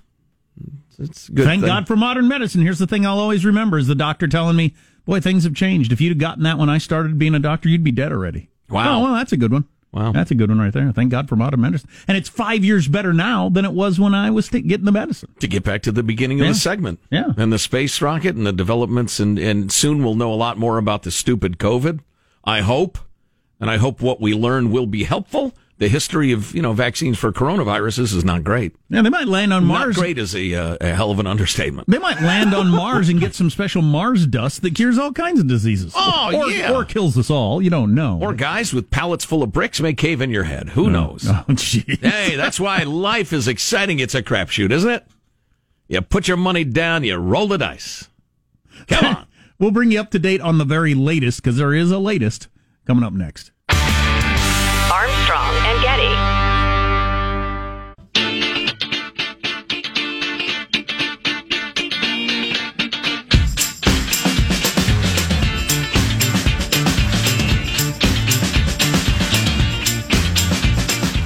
It's, 1.00 1.29
good. 1.29 1.45
Thank 1.45 1.62
thing. 1.62 1.67
God 1.67 1.88
for 1.88 1.95
modern 1.95 2.27
medicine. 2.27 2.62
Here's 2.62 2.79
the 2.79 2.88
thing 2.88 3.05
I'll 3.05 3.19
always 3.19 3.45
remember 3.45 3.77
is 3.77 3.88
the 3.88 3.95
doctor 3.95 4.27
telling 4.27 4.55
me, 4.55 4.74
boy, 5.05 5.19
things 5.19 5.43
have 5.43 5.53
changed. 5.53 5.91
If 5.91 6.00
you'd 6.00 6.12
have 6.12 6.17
gotten 6.17 6.43
that 6.43 6.57
when 6.57 6.69
I 6.69 6.77
started 6.77 7.17
being 7.17 7.36
a 7.36 7.39
doctor, 7.39 7.69
you'd 7.69 7.84
be 7.84 7.91
dead 7.91 8.12
already. 8.12 8.50
Wow. 8.75 9.00
Oh, 9.00 9.03
well, 9.03 9.13
that's 9.13 9.32
a 9.32 9.38
good 9.38 9.51
one. 9.51 9.65
Wow. 9.91 10.12
That's 10.12 10.29
a 10.29 10.36
good 10.36 10.50
one 10.50 10.60
right 10.60 10.74
there. 10.74 10.91
Thank 10.91 11.12
God 11.12 11.29
for 11.29 11.38
modern 11.38 11.62
medicine. 11.62 11.89
And 12.08 12.17
it's 12.17 12.27
five 12.27 12.65
years 12.65 12.88
better 12.89 13.13
now 13.13 13.48
than 13.48 13.63
it 13.63 13.72
was 13.72 13.98
when 13.98 14.13
I 14.13 14.29
was 14.29 14.50
getting 14.50 14.84
the 14.84 14.91
medicine. 14.91 15.29
to 15.39 15.48
get 15.48 15.63
back 15.63 15.84
to 15.84 15.91
the 15.94 16.03
beginning 16.03 16.41
of 16.41 16.48
Yeah. 16.48 16.51
the 16.51 16.58
segment. 16.60 17.00
Yeah. 17.10 17.32
And 17.38 17.53
the 17.53 17.58
space 17.60 18.01
rocket 18.01 18.36
and 18.36 18.46
the 18.46 18.51
developments, 18.51 19.22
and, 19.22 19.39
and 19.39 19.72
soon 19.72 20.03
we'll 20.03 20.15
know 20.15 20.34
a 20.34 20.36
lot 20.36 20.58
more 20.58 20.77
about 20.77 21.03
the 21.03 21.12
stupid 21.12 21.58
COVID. 21.60 22.01
I 22.44 22.60
hope. 22.62 22.98
And 23.58 23.70
I 23.72 23.77
hope 23.77 24.01
what 24.01 24.20
we 24.20 24.34
learn 24.34 24.70
will 24.70 24.86
be 24.86 25.05
helpful. 25.05 25.53
The 25.77 25.89
history 25.89 26.32
of, 26.32 26.55
you 26.55 26.62
know, 26.62 26.72
vaccines 26.72 27.17
for 27.17 27.34
coronaviruses 27.34 28.15
is 28.15 28.24
not 28.24 28.46
great. 28.46 28.74
Yeah, 28.88 29.01
they 29.01 29.10
might 29.10 29.27
land 29.27 29.51
on 29.51 29.65
Mars. 29.65 29.98
Not 29.98 30.01
great 30.01 30.17
is 30.17 30.34
a, 30.34 30.55
uh, 30.55 30.77
a 30.79 30.96
hell 30.96 31.12
of 31.12 31.20
an 31.20 31.27
understatement. 31.27 31.89
They 31.89 31.98
might 31.98 32.22
land 32.22 32.53
on 32.53 32.70
Mars 32.70 33.10
and 33.10 33.20
get 33.20 33.36
some 33.36 33.50
special 33.50 33.82
Mars 33.82 34.25
dust 34.25 34.62
that 34.62 34.74
cures 34.74 34.98
all 34.98 35.12
kinds 35.12 35.41
of 35.41 35.48
diseases. 35.48 35.91
Oh, 35.94 36.32
or, 36.34 36.50
yeah. 36.50 36.72
Or 36.74 36.86
kills 36.86 37.17
us 37.17 37.29
all. 37.29 37.62
You 37.62 37.70
don't 37.70 37.94
know. 37.94 38.20
Or 38.22 38.34
guys 38.34 38.74
with 38.74 38.89
pallets 38.89 39.25
full 39.25 39.44
of 39.44 39.51
bricks 39.51 39.82
may 39.82 39.94
cave 39.94 40.22
in 40.22 40.29
your 40.29 40.46
head. 40.46 40.70
Who 40.70 40.89
knows? 40.89 41.27
Oh, 41.36 41.44
jeez. 41.50 42.00
hey, 42.00 42.38
that's 42.38 42.60
why 42.60 42.84
life 42.84 43.34
is 43.34 43.48
exciting. 43.50 44.00
It's 44.00 44.15
a 44.15 44.24
crapshoot, 44.24 44.72
isn't 44.72 44.89
it? 44.89 45.05
You 45.89 46.00
put 46.01 46.29
your 46.29 46.38
money 46.38 46.63
down, 46.63 47.03
you 47.03 47.17
roll 47.17 47.48
the 47.48 47.58
dice. 47.58 48.10
Come 48.88 49.05
on. 49.15 49.27
We'll 49.60 49.72
bring 49.72 49.91
you 49.91 50.00
up 50.00 50.12
to 50.12 50.20
date 50.20 50.39
on 50.39 50.58
the 50.58 50.65
very 50.65 50.96
latest 50.96 51.41
because 51.44 51.58
there 51.58 51.74
is 51.74 51.91
a 51.91 52.00
latest 52.00 52.48
coming 52.88 53.03
up 53.03 53.12
next. 53.13 53.51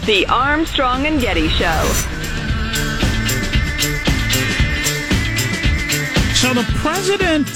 The 0.09 0.25
Armstrong 0.25 1.05
and 1.05 1.21
Getty 1.21 1.49
Show. 1.49 1.83
So 6.33 6.51
the 6.51 6.65
president 6.77 7.47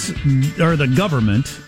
or 0.62 0.76
the 0.76 0.88
government 0.96 1.60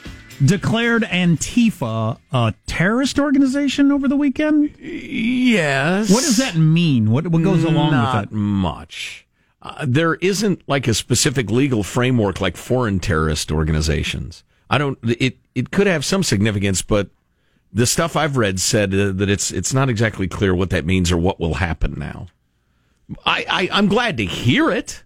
declared 0.46 1.01
Antifa 1.01 2.20
a 2.32 2.54
terrorist 2.68 3.18
organization 3.18 3.92
over 3.92 4.08
the 4.08 4.15
weekend. 4.15 4.77
Yes. 4.77 6.12
What 6.12 6.22
does 6.22 6.38
that 6.38 6.56
mean? 6.56 7.10
What 7.10 7.30
what 7.30 7.42
goes 7.42 7.63
along 7.63 7.89
Not 7.89 8.15
with 8.15 8.30
that? 8.30 8.36
much. 8.36 9.25
Uh, 9.63 9.88
there 9.88 10.13
isn't 10.13 10.62
like 10.68 10.88
a 10.88 10.94
specific 10.94 11.50
legal 11.50 11.82
framework 11.82 12.39
like 12.39 12.56
foreign 12.56 13.00
terrorist 13.00 13.51
organizations. 13.51 14.44
I 14.70 14.77
don't. 14.77 15.00
It 15.01 15.39
it 15.56 15.72
could 15.72 15.88
have 15.88 16.06
some 16.06 16.22
significance, 16.22 16.84
but 16.84 17.10
the 17.75 17.86
stuff 17.86 18.15
I've 18.15 18.38
read 18.38 18.60
said 18.60 18.94
uh, 18.94 19.12
that 19.12 19.29
it's 19.29 19.51
it's 19.51 19.74
not 19.74 19.89
exactly 19.89 20.27
clear 20.27 20.55
what 20.55 20.72
that 20.72 20.86
means 20.86 21.12
or 21.12 21.17
what 21.17 21.39
will 21.39 21.55
happen 21.55 21.94
now. 22.00 22.27
I, 23.25 23.46
I 23.48 23.70
I'm 23.72 23.88
glad 23.88 24.17
to 24.17 24.25
hear 24.25 24.72
it. 24.72 25.03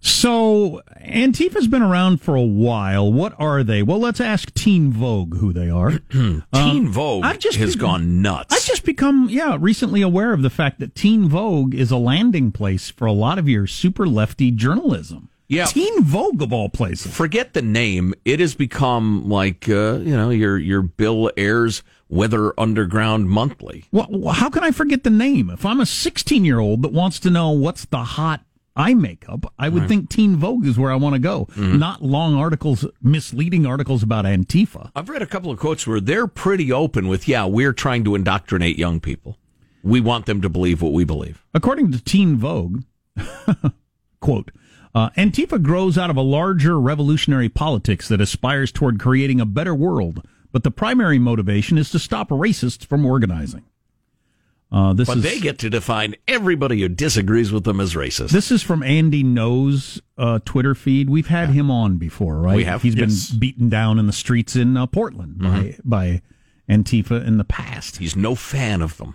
So 0.00 0.82
Antifa's 1.00 1.66
been 1.66 1.80
around 1.80 2.20
for 2.20 2.34
a 2.34 2.42
while. 2.42 3.10
What 3.10 3.34
are 3.38 3.62
they? 3.62 3.82
Well, 3.82 3.98
let's 3.98 4.20
ask 4.20 4.52
Teen 4.52 4.92
Vogue 4.92 5.38
who 5.38 5.50
they 5.50 5.70
are. 5.70 5.92
Teen 6.52 6.88
Vogue 6.88 7.24
I've 7.24 7.38
just 7.38 7.56
has 7.56 7.70
been- 7.74 7.80
gone 7.80 8.20
nuts. 8.22 8.54
I've 8.54 8.64
just 8.66 8.84
become, 8.84 9.28
yeah, 9.30 9.56
recently 9.58 10.02
aware 10.02 10.34
of 10.34 10.42
the 10.42 10.50
fact 10.50 10.78
that 10.80 10.94
Teen 10.94 11.26
Vogue 11.26 11.74
is 11.74 11.90
a 11.90 11.96
landing 11.96 12.52
place 12.52 12.90
for 12.90 13.06
a 13.06 13.12
lot 13.12 13.38
of 13.38 13.48
your 13.48 13.66
super 13.66 14.06
lefty 14.06 14.50
journalism. 14.50 15.30
Yeah. 15.54 15.66
Teen 15.66 16.02
Vogue 16.02 16.42
of 16.42 16.52
all 16.52 16.68
places. 16.68 17.14
forget 17.14 17.54
the 17.54 17.62
name. 17.62 18.14
It 18.24 18.40
has 18.40 18.54
become 18.54 19.28
like 19.28 19.68
uh, 19.68 19.98
you 19.98 20.16
know 20.16 20.30
your 20.30 20.58
your 20.58 20.82
Bill 20.82 21.30
Ayers 21.36 21.82
Weather 22.08 22.52
Underground 22.58 23.28
Monthly. 23.28 23.84
Well, 23.92 24.32
how 24.32 24.50
can 24.50 24.62
I 24.64 24.70
forget 24.70 25.04
the 25.04 25.10
name? 25.10 25.50
If 25.50 25.64
I'm 25.64 25.80
a 25.80 25.86
16 25.86 26.44
year 26.44 26.58
old 26.58 26.82
that 26.82 26.92
wants 26.92 27.18
to 27.20 27.30
know 27.30 27.50
what's 27.50 27.84
the 27.86 28.04
hot 28.04 28.42
eye 28.76 28.94
makeup, 28.94 29.52
I 29.58 29.68
would 29.68 29.86
think 29.86 30.10
Teen 30.10 30.34
Vogue 30.36 30.66
is 30.66 30.76
where 30.76 30.90
I 30.90 30.96
want 30.96 31.14
to 31.14 31.20
go, 31.20 31.46
not 31.56 32.02
long 32.02 32.34
articles, 32.34 32.84
misleading 33.00 33.66
articles 33.66 34.02
about 34.02 34.24
Antifa. 34.24 34.90
I've 34.96 35.08
read 35.08 35.22
a 35.22 35.26
couple 35.26 35.52
of 35.52 35.60
quotes 35.60 35.86
where 35.86 36.00
they're 36.00 36.26
pretty 36.26 36.72
open 36.72 37.06
with, 37.06 37.28
yeah, 37.28 37.46
we're 37.46 37.72
trying 37.72 38.02
to 38.04 38.16
indoctrinate 38.16 38.76
young 38.76 38.98
people. 38.98 39.38
We 39.84 40.00
want 40.00 40.26
them 40.26 40.40
to 40.42 40.48
believe 40.48 40.82
what 40.82 40.92
we 40.92 41.04
believe. 41.04 41.44
According 41.54 41.92
to 41.92 42.02
Teen 42.02 42.36
Vogue, 42.36 42.82
quote, 44.20 44.50
uh, 44.94 45.10
Antifa 45.10 45.62
grows 45.62 45.98
out 45.98 46.10
of 46.10 46.16
a 46.16 46.22
larger 46.22 46.78
revolutionary 46.80 47.48
politics 47.48 48.08
that 48.08 48.20
aspires 48.20 48.70
toward 48.72 49.00
creating 49.00 49.40
a 49.40 49.46
better 49.46 49.74
world, 49.74 50.26
but 50.52 50.62
the 50.62 50.70
primary 50.70 51.18
motivation 51.18 51.78
is 51.78 51.90
to 51.90 51.98
stop 51.98 52.28
racists 52.28 52.84
from 52.86 53.04
organizing. 53.04 53.64
Uh, 54.72 54.92
this 54.92 55.06
But 55.06 55.18
is 55.18 55.22
they 55.22 55.38
get 55.38 55.58
to 55.60 55.70
define 55.70 56.16
everybody 56.26 56.80
who 56.80 56.88
disagrees 56.88 57.52
with 57.52 57.62
them 57.64 57.78
as 57.80 57.94
racist. 57.94 58.30
this 58.30 58.50
is 58.50 58.62
from 58.62 58.82
Andy 58.82 59.22
Ngo 59.22 60.00
uh, 60.18 60.40
Twitter 60.44 60.74
feed. 60.74 61.08
We've 61.08 61.28
had 61.28 61.50
him 61.50 61.70
on 61.70 61.96
before, 61.96 62.38
right? 62.40 62.56
We 62.56 62.64
have, 62.64 62.82
He's 62.82 62.96
yes. 62.96 63.30
been 63.30 63.38
beaten 63.38 63.68
down 63.68 63.98
in 64.00 64.06
the 64.08 64.12
streets 64.12 64.56
in 64.56 64.76
uh, 64.76 64.86
Portland 64.86 65.38
by 65.38 65.76
by 65.84 66.22
Antifa 66.68 67.24
in 67.24 67.36
the 67.36 67.44
past. 67.44 67.98
He's 67.98 68.16
no 68.16 68.34
fan 68.34 68.82
of 68.82 68.96
them. 68.96 69.14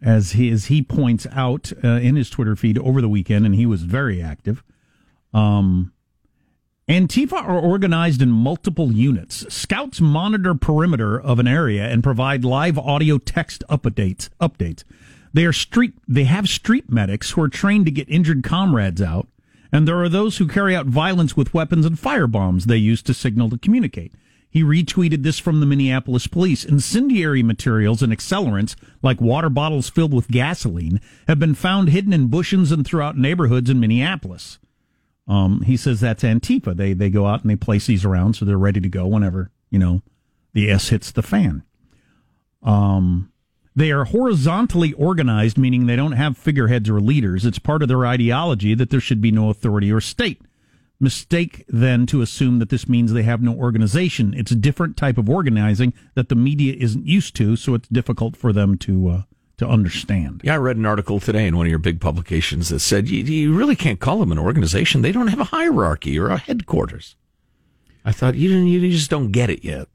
as 0.00 0.32
he 0.32 0.48
as 0.50 0.66
he 0.66 0.80
points 0.80 1.26
out 1.32 1.70
uh, 1.82 1.88
in 1.88 2.16
his 2.16 2.30
Twitter 2.30 2.56
feed 2.56 2.78
over 2.78 3.02
the 3.02 3.08
weekend, 3.08 3.44
and 3.44 3.54
he 3.54 3.66
was 3.66 3.82
very 3.82 4.22
active. 4.22 4.62
Um, 5.34 5.92
Antifa 6.88 7.32
are 7.32 7.58
organized 7.58 8.22
in 8.22 8.30
multiple 8.30 8.92
units. 8.92 9.46
Scouts 9.52 10.00
monitor 10.00 10.54
perimeter 10.54 11.20
of 11.20 11.38
an 11.38 11.48
area 11.48 11.86
and 11.86 12.02
provide 12.02 12.44
live 12.44 12.78
audio 12.78 13.18
text 13.18 13.64
updates. 13.70 14.28
Updates. 14.40 14.84
They 15.32 15.46
are 15.46 15.52
street. 15.52 15.94
They 16.06 16.24
have 16.24 16.48
street 16.48 16.90
medics 16.90 17.32
who 17.32 17.42
are 17.42 17.48
trained 17.48 17.86
to 17.86 17.90
get 17.90 18.08
injured 18.08 18.44
comrades 18.44 19.02
out, 19.02 19.26
and 19.72 19.88
there 19.88 20.00
are 20.00 20.08
those 20.08 20.36
who 20.36 20.46
carry 20.46 20.76
out 20.76 20.86
violence 20.86 21.36
with 21.36 21.54
weapons 21.54 21.84
and 21.84 21.96
firebombs 21.96 22.64
they 22.64 22.76
use 22.76 23.02
to 23.02 23.14
signal 23.14 23.50
to 23.50 23.58
communicate. 23.58 24.12
He 24.48 24.62
retweeted 24.62 25.24
this 25.24 25.40
from 25.40 25.58
the 25.58 25.66
Minneapolis 25.66 26.28
police. 26.28 26.64
Incendiary 26.64 27.42
materials 27.42 28.02
and 28.02 28.12
accelerants, 28.12 28.76
like 29.02 29.20
water 29.20 29.50
bottles 29.50 29.90
filled 29.90 30.14
with 30.14 30.28
gasoline, 30.28 31.00
have 31.26 31.40
been 31.40 31.56
found 31.56 31.88
hidden 31.88 32.12
in 32.12 32.28
bushes 32.28 32.70
and 32.70 32.86
throughout 32.86 33.18
neighborhoods 33.18 33.68
in 33.68 33.80
Minneapolis. 33.80 34.60
Um, 35.26 35.62
he 35.62 35.76
says 35.76 36.00
that's 36.00 36.22
Antifa. 36.22 36.76
They 36.76 36.92
they 36.92 37.10
go 37.10 37.26
out 37.26 37.42
and 37.42 37.50
they 37.50 37.56
place 37.56 37.86
these 37.86 38.04
around 38.04 38.34
so 38.34 38.44
they're 38.44 38.58
ready 38.58 38.80
to 38.80 38.88
go 38.88 39.06
whenever 39.06 39.50
you 39.70 39.78
know 39.78 40.02
the 40.52 40.70
S 40.70 40.88
hits 40.88 41.10
the 41.10 41.22
fan. 41.22 41.62
Um, 42.62 43.32
they 43.76 43.90
are 43.90 44.04
horizontally 44.04 44.92
organized, 44.92 45.58
meaning 45.58 45.86
they 45.86 45.96
don't 45.96 46.12
have 46.12 46.38
figureheads 46.38 46.88
or 46.88 47.00
leaders. 47.00 47.44
It's 47.44 47.58
part 47.58 47.82
of 47.82 47.88
their 47.88 48.06
ideology 48.06 48.74
that 48.74 48.90
there 48.90 49.00
should 49.00 49.20
be 49.20 49.32
no 49.32 49.50
authority 49.50 49.90
or 49.90 50.00
state. 50.00 50.42
Mistake 51.00 51.64
then 51.68 52.06
to 52.06 52.22
assume 52.22 52.60
that 52.60 52.68
this 52.68 52.88
means 52.88 53.12
they 53.12 53.24
have 53.24 53.42
no 53.42 53.52
organization. 53.52 54.32
It's 54.34 54.52
a 54.52 54.56
different 54.56 54.96
type 54.96 55.18
of 55.18 55.28
organizing 55.28 55.92
that 56.14 56.28
the 56.28 56.36
media 56.36 56.74
isn't 56.78 57.04
used 57.04 57.34
to, 57.36 57.56
so 57.56 57.74
it's 57.74 57.88
difficult 57.88 58.36
for 58.36 58.52
them 58.52 58.78
to 58.78 59.08
uh, 59.08 59.22
to 59.56 59.68
understand. 59.68 60.40
Yeah, 60.44 60.54
I 60.54 60.58
read 60.58 60.76
an 60.76 60.86
article 60.86 61.20
today 61.20 61.46
in 61.46 61.56
one 61.56 61.66
of 61.66 61.70
your 61.70 61.78
big 61.78 62.00
publications 62.00 62.68
that 62.70 62.80
said 62.80 63.08
you, 63.08 63.22
you 63.22 63.54
really 63.54 63.76
can't 63.76 64.00
call 64.00 64.18
them 64.18 64.32
an 64.32 64.38
organization. 64.38 65.02
They 65.02 65.12
don't 65.12 65.28
have 65.28 65.40
a 65.40 65.44
hierarchy 65.44 66.18
or 66.18 66.28
a 66.28 66.38
headquarters. 66.38 67.16
I 68.04 68.12
thought 68.12 68.34
you 68.34 68.48
didn't, 68.48 68.66
you 68.66 68.90
just 68.90 69.10
don't 69.10 69.32
get 69.32 69.50
it 69.50 69.64
yet. 69.64 69.88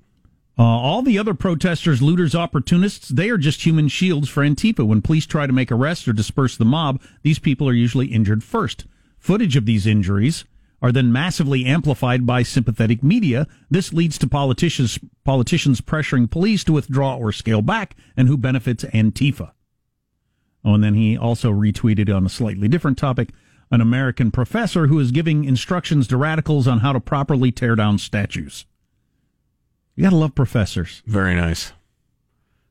Uh, 0.58 0.64
all 0.64 1.02
the 1.02 1.18
other 1.18 1.34
protesters, 1.34 2.02
looters, 2.02 2.36
opportunists, 2.36 3.08
they 3.08 3.30
are 3.30 3.38
just 3.38 3.66
human 3.66 3.88
shields 3.88 4.28
for 4.28 4.44
Antifa. 4.44 4.86
When 4.86 5.02
police 5.02 5.26
try 5.26 5.48
to 5.48 5.54
make 5.54 5.72
arrests 5.72 6.08
or 6.08 6.12
disperse 6.12 6.58
the 6.58 6.66
mob, 6.66 7.02
these 7.22 7.40
people 7.40 7.70
are 7.70 7.74
usually 7.74 8.08
injured 8.08 8.44
first. 8.44 8.86
Footage 9.18 9.56
of 9.56 9.66
these 9.66 9.88
injuries 9.88 10.44
are 10.82 10.92
then 10.92 11.12
massively 11.12 11.66
amplified 11.66 12.26
by 12.26 12.44
sympathetic 12.44 13.04
media. 13.04 13.48
This 13.70 13.94
leads 13.94 14.18
to 14.20 14.28
politicians 14.28 15.00
politicians 15.24 15.82
pressuring 15.82 16.30
police 16.30 16.64
to 16.66 16.74
withdraw 16.74 17.18
or 17.18 17.32
scale 17.32 17.62
back, 17.62 17.96
and 18.16 18.28
who 18.28 18.38
benefits 18.38 18.84
Antifa. 18.86 19.52
Oh, 20.64 20.74
and 20.74 20.84
then 20.84 20.94
he 20.94 21.18
also 21.18 21.52
retweeted 21.52 22.14
on 22.16 22.26
a 22.26 22.30
slightly 22.30 22.68
different 22.68 22.98
topic 22.98 23.30
an 23.72 23.82
American 23.82 24.32
professor 24.32 24.88
who 24.88 25.00
is 25.00 25.12
giving 25.12 25.46
instructions 25.46 26.08
to 26.08 26.18
radicals 26.18 26.68
on 26.68 26.80
how 26.80 26.92
to 26.92 27.00
properly 27.00 27.52
tear 27.52 27.76
down 27.76 27.98
statues. 27.98 28.66
You 29.96 30.04
gotta 30.04 30.16
love 30.16 30.34
professors. 30.34 31.04
Very 31.06 31.36
nice. 31.36 31.74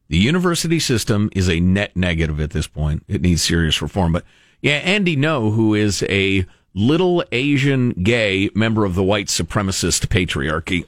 The 0.09 0.19
university 0.19 0.81
system 0.81 1.29
is 1.35 1.49
a 1.49 1.61
net 1.61 1.97
negative 1.97 2.41
at 2.41 2.51
this 2.51 2.67
point. 2.67 3.05
It 3.07 3.21
needs 3.21 3.43
serious 3.43 3.81
reform. 3.83 4.13
But 4.13 4.25
yeah, 4.63 4.77
Andy 4.77 5.17
Ngo, 5.17 5.55
who 5.55 5.75
is 5.75 6.03
a 6.05 6.47
little 6.75 7.25
Asian 7.33 7.91
gay 7.91 8.51
member 8.55 8.85
of 8.85 8.95
the 8.95 9.03
white 9.03 9.27
supremacist 9.27 10.07
patriarchy, 10.07 10.87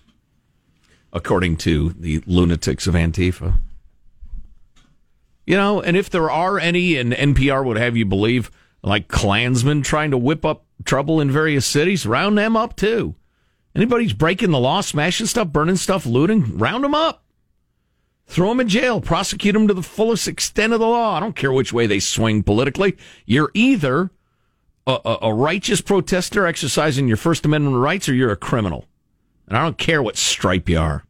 according 1.12 1.56
to 1.56 1.90
the 1.90 2.22
lunatics 2.26 2.87
of 2.87 2.94
Antifa. 2.94 3.58
You 5.46 5.56
know, 5.56 5.80
and 5.80 5.96
if 5.96 6.10
there 6.10 6.30
are 6.30 6.58
any, 6.58 6.96
and 6.96 7.12
NPR 7.12 7.64
would 7.64 7.76
have 7.76 7.96
you 7.96 8.04
believe, 8.04 8.50
like 8.82 9.08
Klansmen 9.08 9.82
trying 9.82 10.12
to 10.12 10.18
whip 10.18 10.44
up 10.44 10.64
trouble 10.84 11.20
in 11.20 11.30
various 11.30 11.66
cities, 11.66 12.06
round 12.06 12.38
them 12.38 12.56
up 12.56 12.76
too. 12.76 13.14
Anybody's 13.75 14.12
breaking 14.12 14.50
the 14.50 14.58
law, 14.58 14.80
smashing 14.80 15.26
stuff, 15.26 15.49
burning 15.49 15.76
stuff, 15.76 16.06
looting, 16.06 16.58
round 16.58 16.84
them 16.84 16.94
up. 16.94 17.25
Throw 18.26 18.50
them 18.50 18.60
in 18.60 18.68
jail, 18.68 19.00
prosecute 19.00 19.54
them 19.54 19.66
to 19.66 19.75
the 19.75 19.82
fullest 19.82 20.28
extent 20.28 20.72
of 20.72 20.78
the 20.78 20.87
law. 20.87 21.16
I 21.16 21.20
don't 21.20 21.34
care 21.34 21.52
which 21.52 21.72
way 21.72 21.87
they 21.87 21.99
swing 21.99 22.44
politically. 22.44 22.96
You're 23.26 23.50
either 23.54 24.10
a, 25.04 25.18
a, 25.23 25.35
righteous 25.35 25.80
protester 25.80 26.47
exercising 26.47 27.09
your 27.09 27.16
First 27.16 27.44
Amendment 27.44 27.76
rights 27.76 28.09
or 28.09 28.14
you're 28.14 28.32
a 28.32 28.37
criminal. 28.37 28.87
And 29.47 29.56
I 29.56 29.62
don't 29.62 29.78
care 29.78 30.02
what 30.02 30.16
stripe 30.16 30.68
you 30.68 30.78
are. 30.78 31.04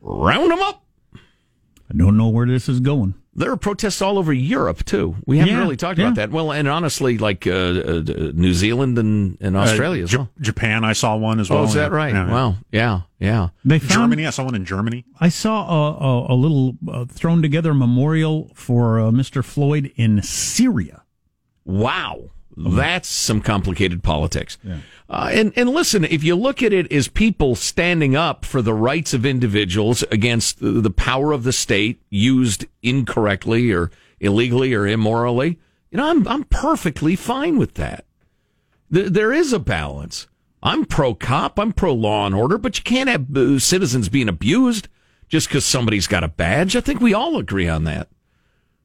Round 0.00 0.50
them 0.50 0.60
up. 0.60 0.84
I 1.14 1.94
don't 1.96 2.16
know 2.16 2.28
where 2.28 2.46
this 2.46 2.68
is 2.68 2.80
going. 2.80 3.14
There 3.34 3.50
are 3.50 3.56
protests 3.56 4.02
all 4.02 4.18
over 4.18 4.30
Europe 4.32 4.84
too. 4.84 5.16
We 5.26 5.38
haven't 5.38 5.54
Yeah, 5.54 5.60
really 5.60 5.76
talked 5.78 5.98
yeah. 5.98 6.04
about 6.06 6.16
that. 6.16 6.30
Well, 6.30 6.52
and 6.52 6.68
honestly, 6.68 7.16
like 7.16 7.46
uh, 7.46 7.50
uh, 7.50 8.02
New 8.34 8.52
Zealand 8.52 8.98
and, 8.98 9.38
and 9.40 9.56
Australia 9.56 10.02
Uh, 10.02 10.04
as 10.04 10.10
J- 10.10 10.16
well. 10.18 10.28
Japan, 10.40 10.84
I 10.84 10.92
saw 10.92 11.16
one 11.16 11.40
as 11.40 11.48
well. 11.48 11.60
Oh, 11.60 11.64
is 11.64 11.72
that 11.72 11.92
right? 11.92 12.12
Yeah, 12.12 12.26
yeah. 12.26 12.32
Wow. 12.32 12.54
Yeah. 12.70 13.00
Yeah. 13.18 13.48
They 13.64 13.78
found, 13.78 13.90
Germany, 14.12 14.26
I 14.26 14.30
saw 14.30 14.44
one 14.44 14.54
in 14.54 14.66
Germany. 14.66 15.06
I 15.18 15.30
saw 15.30 15.64
a, 15.66 15.92
a, 16.30 16.34
a 16.34 16.36
little 16.36 16.76
uh, 16.86 17.06
thrown 17.06 17.40
together 17.40 17.72
memorial 17.72 18.50
for 18.54 19.00
uh, 19.00 19.04
Mr. 19.10 19.42
Floyd 19.42 19.92
in 19.96 20.20
Syria. 20.22 21.02
Wow. 21.64 22.32
That's 22.56 23.08
some 23.08 23.40
complicated 23.40 24.02
politics. 24.02 24.58
Uh, 25.08 25.30
and, 25.32 25.52
and 25.56 25.70
listen, 25.70 26.04
if 26.04 26.24
you 26.24 26.34
look 26.34 26.62
at 26.62 26.72
it 26.72 26.90
as 26.92 27.08
people 27.08 27.54
standing 27.54 28.16
up 28.16 28.44
for 28.44 28.62
the 28.62 28.74
rights 28.74 29.12
of 29.14 29.26
individuals 29.26 30.02
against 30.04 30.58
the, 30.60 30.90
power 30.90 31.32
of 31.32 31.42
the 31.44 31.52
state 31.52 32.02
used 32.10 32.66
incorrectly 32.82 33.72
or 33.72 33.90
illegally 34.20 34.74
or 34.74 34.86
immorally, 34.86 35.58
you 35.90 35.98
know, 35.98 36.08
I'm, 36.08 36.26
I'm 36.28 36.44
perfectly 36.44 37.16
fine 37.16 37.58
with 37.58 37.74
that. 37.74 38.04
There, 38.90 39.10
there 39.10 39.32
is 39.32 39.52
a 39.52 39.58
balance. 39.58 40.28
I'm 40.62 40.84
pro 40.84 41.14
cop, 41.14 41.58
I'm 41.58 41.72
pro 41.72 41.92
law 41.92 42.24
and 42.26 42.34
order, 42.34 42.56
but 42.56 42.78
you 42.78 42.84
can't 42.84 43.08
have 43.08 43.36
uh, 43.36 43.58
citizens 43.58 44.08
being 44.08 44.28
abused 44.28 44.88
just 45.28 45.48
because 45.48 45.64
somebody's 45.64 46.06
got 46.06 46.24
a 46.24 46.28
badge. 46.28 46.76
I 46.76 46.80
think 46.80 47.00
we 47.00 47.14
all 47.14 47.38
agree 47.38 47.68
on 47.68 47.84
that. 47.84 48.08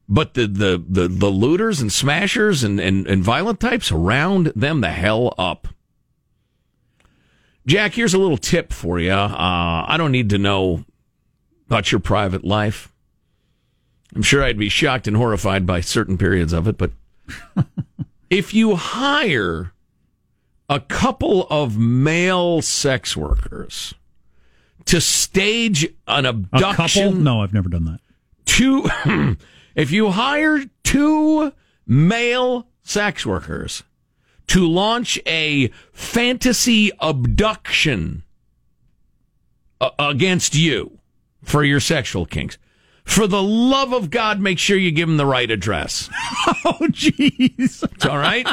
But 0.08 0.34
the, 0.34 0.46
the, 0.46 0.82
the, 0.88 1.08
the 1.08 1.28
looters 1.28 1.80
and 1.80 1.92
smashers 1.92 2.64
and, 2.64 2.80
and, 2.80 3.06
and 3.06 3.22
violent 3.22 3.60
types, 3.60 3.92
round 3.92 4.46
them 4.56 4.80
the 4.80 4.90
hell 4.90 5.34
up. 5.36 5.68
Jack, 7.66 7.92
here's 7.92 8.14
a 8.14 8.18
little 8.18 8.38
tip 8.38 8.72
for 8.72 8.98
you. 8.98 9.12
Uh, 9.12 9.84
I 9.86 9.96
don't 9.98 10.12
need 10.12 10.30
to 10.30 10.38
know 10.38 10.84
about 11.66 11.92
your 11.92 12.00
private 12.00 12.42
life. 12.42 12.90
I'm 14.14 14.22
sure 14.22 14.42
I'd 14.42 14.58
be 14.58 14.70
shocked 14.70 15.06
and 15.06 15.16
horrified 15.16 15.66
by 15.66 15.82
certain 15.82 16.16
periods 16.16 16.54
of 16.54 16.66
it, 16.66 16.78
but 16.78 16.92
if 18.30 18.54
you 18.54 18.76
hire 18.76 19.72
a 20.70 20.80
couple 20.80 21.46
of 21.50 21.76
male 21.76 22.62
sex 22.62 23.14
workers 23.14 23.94
to 24.86 25.02
stage 25.02 25.86
an 26.06 26.24
A 26.24 26.30
abduction 26.30 27.02
couple? 27.08 27.20
No, 27.20 27.42
I've 27.42 27.52
never 27.52 27.68
done 27.68 27.84
that. 27.84 28.00
two 28.46 28.88
if 29.78 29.92
you 29.92 30.10
hire 30.10 30.64
two 30.82 31.52
male 31.86 32.66
sex 32.82 33.24
workers 33.24 33.84
to 34.48 34.66
launch 34.66 35.20
a 35.24 35.68
fantasy 35.92 36.90
abduction 37.00 38.24
uh, 39.80 39.90
against 39.98 40.54
you 40.56 40.98
for 41.44 41.62
your 41.62 41.78
sexual 41.78 42.26
kinks 42.26 42.58
for 43.04 43.26
the 43.28 43.42
love 43.42 43.92
of 43.92 44.10
god 44.10 44.40
make 44.40 44.58
sure 44.58 44.76
you 44.76 44.90
give 44.90 45.08
them 45.08 45.16
the 45.16 45.24
right 45.26 45.50
address. 45.50 46.10
Oh, 46.64 46.78
jeez. 46.90 47.84
all 48.08 48.18
right. 48.18 48.46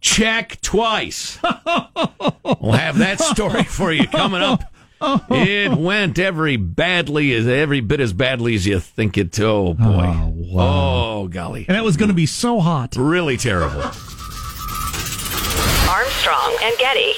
Check 0.00 0.60
twice. 0.62 1.38
We'll 2.60 2.72
have 2.72 2.98
that 2.98 3.20
story 3.20 3.64
for 3.64 3.92
you 3.92 4.06
coming 4.06 4.42
up 4.42 4.62
Oh. 5.04 5.20
it 5.30 5.72
went 5.76 6.16
every 6.20 6.56
badly 6.56 7.32
as 7.34 7.48
every 7.48 7.80
bit 7.80 7.98
as 7.98 8.12
badly 8.12 8.54
as 8.54 8.66
you 8.66 8.78
think 8.78 9.18
it. 9.18 9.38
Oh 9.40 9.74
boy! 9.74 9.84
Oh, 9.84 10.32
wow. 10.36 11.22
Oh 11.24 11.28
golly! 11.28 11.64
And 11.66 11.76
that 11.76 11.82
was 11.82 11.96
going 11.96 12.10
to 12.10 12.14
be 12.14 12.26
so 12.26 12.60
hot. 12.60 12.94
Really 12.96 13.36
terrible. 13.36 13.82
Armstrong 15.90 16.56
and 16.62 16.78
Getty. 16.78 17.14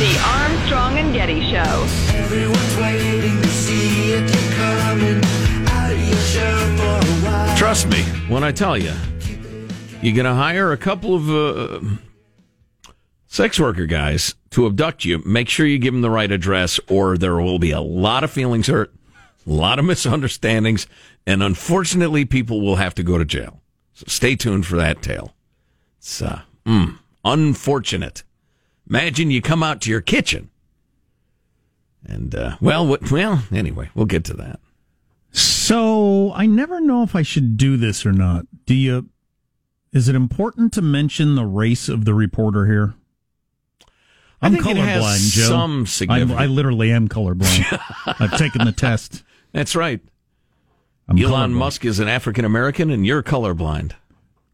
The 0.00 0.18
Armstrong 0.24 0.98
and 0.98 1.12
Getty 1.14 1.48
Show. 1.50 1.99
Trust 7.70 7.88
me 7.88 8.02
when 8.26 8.42
I 8.42 8.50
tell 8.50 8.76
you, 8.76 8.92
you're 10.02 10.16
going 10.16 10.24
to 10.24 10.34
hire 10.34 10.72
a 10.72 10.76
couple 10.76 11.14
of 11.14 11.30
uh, 11.30 11.80
sex 13.28 13.60
worker 13.60 13.86
guys 13.86 14.34
to 14.50 14.66
abduct 14.66 15.04
you. 15.04 15.22
Make 15.24 15.48
sure 15.48 15.64
you 15.64 15.78
give 15.78 15.94
them 15.94 16.00
the 16.02 16.10
right 16.10 16.32
address, 16.32 16.80
or 16.88 17.16
there 17.16 17.36
will 17.36 17.60
be 17.60 17.70
a 17.70 17.80
lot 17.80 18.24
of 18.24 18.32
feelings 18.32 18.66
hurt, 18.66 18.92
a 19.46 19.50
lot 19.52 19.78
of 19.78 19.84
misunderstandings, 19.84 20.88
and 21.28 21.44
unfortunately, 21.44 22.24
people 22.24 22.60
will 22.60 22.74
have 22.74 22.92
to 22.96 23.04
go 23.04 23.18
to 23.18 23.24
jail. 23.24 23.62
So 23.94 24.06
stay 24.08 24.34
tuned 24.34 24.66
for 24.66 24.74
that 24.74 25.00
tale. 25.00 25.32
It's 25.98 26.20
uh, 26.20 26.40
mm, 26.66 26.98
unfortunate. 27.24 28.24
Imagine 28.88 29.30
you 29.30 29.40
come 29.40 29.62
out 29.62 29.80
to 29.82 29.90
your 29.90 30.00
kitchen. 30.00 30.50
And, 32.04 32.34
uh, 32.34 32.56
well, 32.60 32.84
what, 32.84 33.12
well, 33.12 33.44
anyway, 33.52 33.90
we'll 33.94 34.06
get 34.06 34.24
to 34.24 34.34
that. 34.38 34.58
So 35.70 36.32
I 36.32 36.46
never 36.46 36.80
know 36.80 37.04
if 37.04 37.14
I 37.14 37.22
should 37.22 37.56
do 37.56 37.76
this 37.76 38.04
or 38.04 38.10
not. 38.10 38.44
Do 38.66 38.74
you? 38.74 39.08
Is 39.92 40.08
it 40.08 40.16
important 40.16 40.72
to 40.72 40.82
mention 40.82 41.36
the 41.36 41.46
race 41.46 41.88
of 41.88 42.04
the 42.04 42.12
reporter 42.12 42.66
here? 42.66 42.94
I'm 44.42 44.54
think 44.54 44.66
it 44.66 44.76
has 44.78 45.04
colorblind, 45.04 45.32
Joe. 45.32 45.46
some 45.46 45.86
significance. 45.86 46.40
I 46.40 46.46
literally 46.46 46.90
am 46.90 47.06
colorblind. 47.06 47.80
I've 48.18 48.36
taken 48.36 48.64
the 48.64 48.72
test. 48.72 49.22
That's 49.52 49.76
right. 49.76 50.00
I'm 51.08 51.16
Elon 51.16 51.52
colorblind. 51.52 51.54
Musk 51.54 51.84
is 51.84 52.00
an 52.00 52.08
African 52.08 52.44
American, 52.44 52.90
and 52.90 53.06
you're 53.06 53.22
colorblind. 53.22 53.92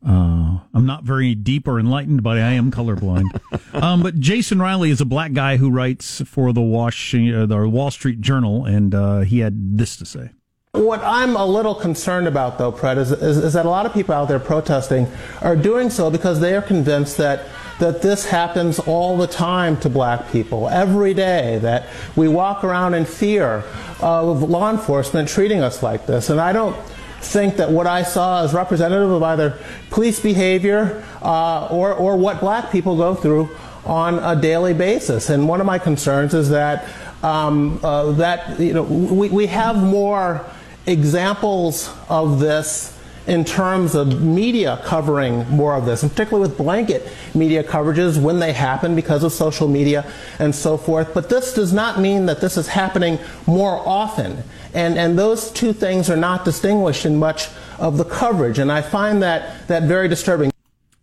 Uh, 0.06 0.58
I'm 0.74 0.84
not 0.84 1.04
very 1.04 1.34
deep 1.34 1.66
or 1.66 1.80
enlightened, 1.80 2.24
but 2.24 2.36
I 2.36 2.52
am 2.52 2.70
colorblind. 2.70 3.40
um, 3.72 4.02
but 4.02 4.20
Jason 4.20 4.60
Riley 4.60 4.90
is 4.90 5.00
a 5.00 5.06
black 5.06 5.32
guy 5.32 5.56
who 5.56 5.70
writes 5.70 6.20
for 6.26 6.52
the 6.52 6.60
Wash, 6.60 7.14
uh, 7.14 7.46
the 7.46 7.66
Wall 7.66 7.90
Street 7.90 8.20
Journal, 8.20 8.66
and 8.66 8.94
uh, 8.94 9.20
he 9.20 9.38
had 9.38 9.78
this 9.78 9.96
to 9.96 10.04
say. 10.04 10.32
What 10.76 11.00
I'm 11.02 11.36
a 11.36 11.46
little 11.46 11.74
concerned 11.74 12.28
about, 12.28 12.58
though, 12.58 12.70
Pred, 12.70 12.98
is, 12.98 13.10
is, 13.10 13.38
is 13.38 13.52
that 13.54 13.64
a 13.64 13.70
lot 13.70 13.86
of 13.86 13.94
people 13.94 14.14
out 14.14 14.28
there 14.28 14.38
protesting 14.38 15.06
are 15.40 15.56
doing 15.56 15.88
so 15.88 16.10
because 16.10 16.38
they 16.40 16.54
are 16.54 16.62
convinced 16.62 17.16
that 17.16 17.46
that 17.78 18.00
this 18.00 18.24
happens 18.24 18.78
all 18.78 19.18
the 19.18 19.26
time 19.26 19.78
to 19.78 19.88
black 19.90 20.30
people, 20.32 20.68
every 20.68 21.12
day, 21.12 21.58
that 21.58 21.86
we 22.14 22.26
walk 22.26 22.64
around 22.64 22.94
in 22.94 23.04
fear 23.04 23.64
of 24.00 24.42
law 24.42 24.70
enforcement 24.70 25.28
treating 25.28 25.60
us 25.60 25.82
like 25.82 26.06
this. 26.06 26.30
And 26.30 26.40
I 26.40 26.52
don't 26.52 26.76
think 27.20 27.56
that 27.56 27.70
what 27.70 27.86
I 27.86 28.02
saw 28.02 28.42
is 28.44 28.54
representative 28.54 29.10
of 29.10 29.22
either 29.22 29.58
police 29.90 30.20
behavior 30.20 31.04
uh, 31.20 31.66
or, 31.66 31.92
or 31.92 32.16
what 32.16 32.40
black 32.40 32.70
people 32.70 32.96
go 32.96 33.14
through 33.14 33.50
on 33.84 34.18
a 34.20 34.40
daily 34.40 34.72
basis. 34.72 35.28
And 35.28 35.46
one 35.46 35.60
of 35.60 35.66
my 35.66 35.78
concerns 35.78 36.32
is 36.34 36.48
that 36.50 36.88
um, 37.22 37.80
uh, 37.82 38.12
that 38.12 38.60
you 38.60 38.72
know 38.72 38.82
we, 38.82 39.28
we 39.30 39.46
have 39.46 39.76
more 39.76 40.44
examples 40.86 41.92
of 42.08 42.38
this 42.40 42.96
in 43.26 43.44
terms 43.44 43.94
of 43.94 44.22
media 44.22 44.80
covering 44.84 45.48
more 45.50 45.74
of 45.74 45.84
this, 45.84 46.02
and 46.02 46.12
particularly 46.12 46.48
with 46.48 46.56
blanket 46.56 47.08
media 47.34 47.64
coverages 47.64 48.20
when 48.20 48.38
they 48.38 48.52
happen 48.52 48.94
because 48.94 49.24
of 49.24 49.32
social 49.32 49.66
media 49.66 50.10
and 50.38 50.54
so 50.54 50.76
forth. 50.76 51.12
But 51.12 51.28
this 51.28 51.52
does 51.52 51.72
not 51.72 51.98
mean 51.98 52.26
that 52.26 52.40
this 52.40 52.56
is 52.56 52.68
happening 52.68 53.18
more 53.46 53.82
often. 53.86 54.44
And, 54.74 54.96
and 54.96 55.18
those 55.18 55.50
two 55.50 55.72
things 55.72 56.08
are 56.08 56.16
not 56.16 56.44
distinguished 56.44 57.04
in 57.04 57.16
much 57.16 57.48
of 57.78 57.98
the 57.98 58.04
coverage. 58.04 58.58
And 58.58 58.70
I 58.70 58.82
find 58.82 59.22
that, 59.22 59.66
that 59.68 59.84
very 59.84 60.06
disturbing. 60.08 60.52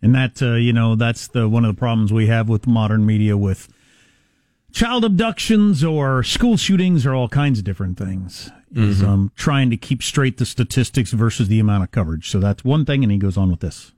And 0.00 0.14
that 0.14 0.42
uh, 0.42 0.54
you 0.54 0.72
know 0.72 0.96
that's 0.96 1.28
the 1.28 1.48
one 1.48 1.64
of 1.64 1.74
the 1.74 1.78
problems 1.78 2.12
we 2.12 2.26
have 2.26 2.46
with 2.46 2.66
modern 2.66 3.06
media 3.06 3.38
with 3.38 3.68
child 4.70 5.02
abductions 5.02 5.82
or 5.82 6.22
school 6.22 6.58
shootings 6.58 7.06
or 7.06 7.14
all 7.14 7.28
kinds 7.28 7.58
of 7.58 7.64
different 7.64 7.96
things. 7.96 8.50
Is 8.74 9.02
Mm-hmm. 9.02 9.08
um, 9.08 9.32
trying 9.36 9.70
to 9.70 9.76
keep 9.76 10.02
straight 10.02 10.38
the 10.38 10.44
statistics 10.46 11.12
versus 11.12 11.46
the 11.48 11.60
amount 11.60 11.84
of 11.84 11.92
coverage. 11.92 12.28
So 12.28 12.40
that's 12.40 12.64
one 12.64 12.84
thing. 12.84 13.04
And 13.04 13.12
he 13.12 13.18
goes 13.18 13.36
on 13.36 13.50
with 13.50 13.60
this. 13.60 13.92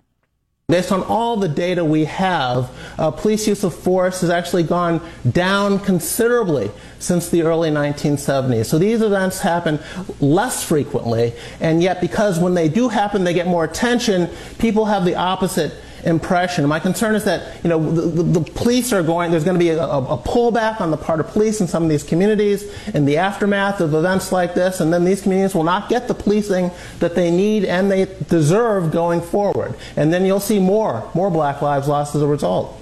Based 0.69 0.91
on 0.91 1.05
all 1.05 1.37
the 1.37 1.49
data 1.49 1.85
we 1.85 2.07
have, 2.07 2.71
uh, 2.99 3.13
police 3.13 3.47
use 3.47 3.63
of 3.63 3.73
force 3.73 4.21
has 4.23 4.31
actually 4.31 4.65
gone 4.65 5.01
down 5.31 5.79
considerably 5.79 6.73
since 6.99 7.29
the 7.31 7.43
early 7.43 7.71
1970s. 7.71 8.67
So 8.67 8.77
these 8.77 9.01
events 9.01 9.39
happen 9.41 9.79
less 10.19 10.65
frequently, 10.65 11.35
and 11.61 11.85
yet 11.85 12.01
because 12.01 12.41
when 12.41 12.55
they 12.55 12.69
do 12.69 12.89
happen, 12.89 13.23
they 13.23 13.33
get 13.33 13.47
more 13.47 13.63
attention, 13.63 14.29
people 14.59 14.87
have 14.87 15.05
the 15.05 15.15
opposite 15.15 15.73
impression. 16.07 16.67
My 16.67 16.81
concern 16.81 17.15
is 17.15 17.25
that 17.25 17.63
you 17.63 17.69
know 17.69 17.91
the, 17.91 18.23
the, 18.23 18.41
the 18.41 18.51
police 18.53 18.93
are 18.93 19.03
going. 19.03 19.31
There's 19.31 19.45
going 19.45 19.59
to 19.59 19.65
be 19.65 19.71
a, 19.71 19.83
a, 19.83 20.15
a 20.15 20.19
pullback 20.19 20.81
on 20.81 20.91
the 20.91 20.97
part 20.97 21.21
of 21.21 21.27
police 21.29 21.61
in 21.61 21.67
some 21.67 21.83
of 21.83 21.89
these 21.89 22.03
communities 22.03 22.65
in 22.95 23.05
the 23.05 23.19
aftermath 23.19 23.81
of 23.81 23.93
events 23.93 24.33
like 24.33 24.55
this, 24.55 24.81
and 24.81 24.93
then 24.93 25.05
these 25.05 25.23
communities 25.23 25.55
will 25.55 25.65
not 25.65 25.89
get 25.89 26.09
the 26.09 26.15
policing 26.15 26.71
that 27.01 27.15
they 27.15 27.31
need 27.31 27.65
and 27.65 27.91
they 27.91 28.07
deserve 28.29 28.93
going 28.93 29.21
forward. 29.21 29.75
And 29.97 30.13
then 30.13 30.25
you'll 30.25 30.41
see 30.41 30.59
more 30.59 31.11
more 31.15 31.31
Black 31.31 31.61
lives 31.61 31.89
lost 31.89 32.15
as 32.15 32.23
a 32.23 32.27
result. 32.27 32.81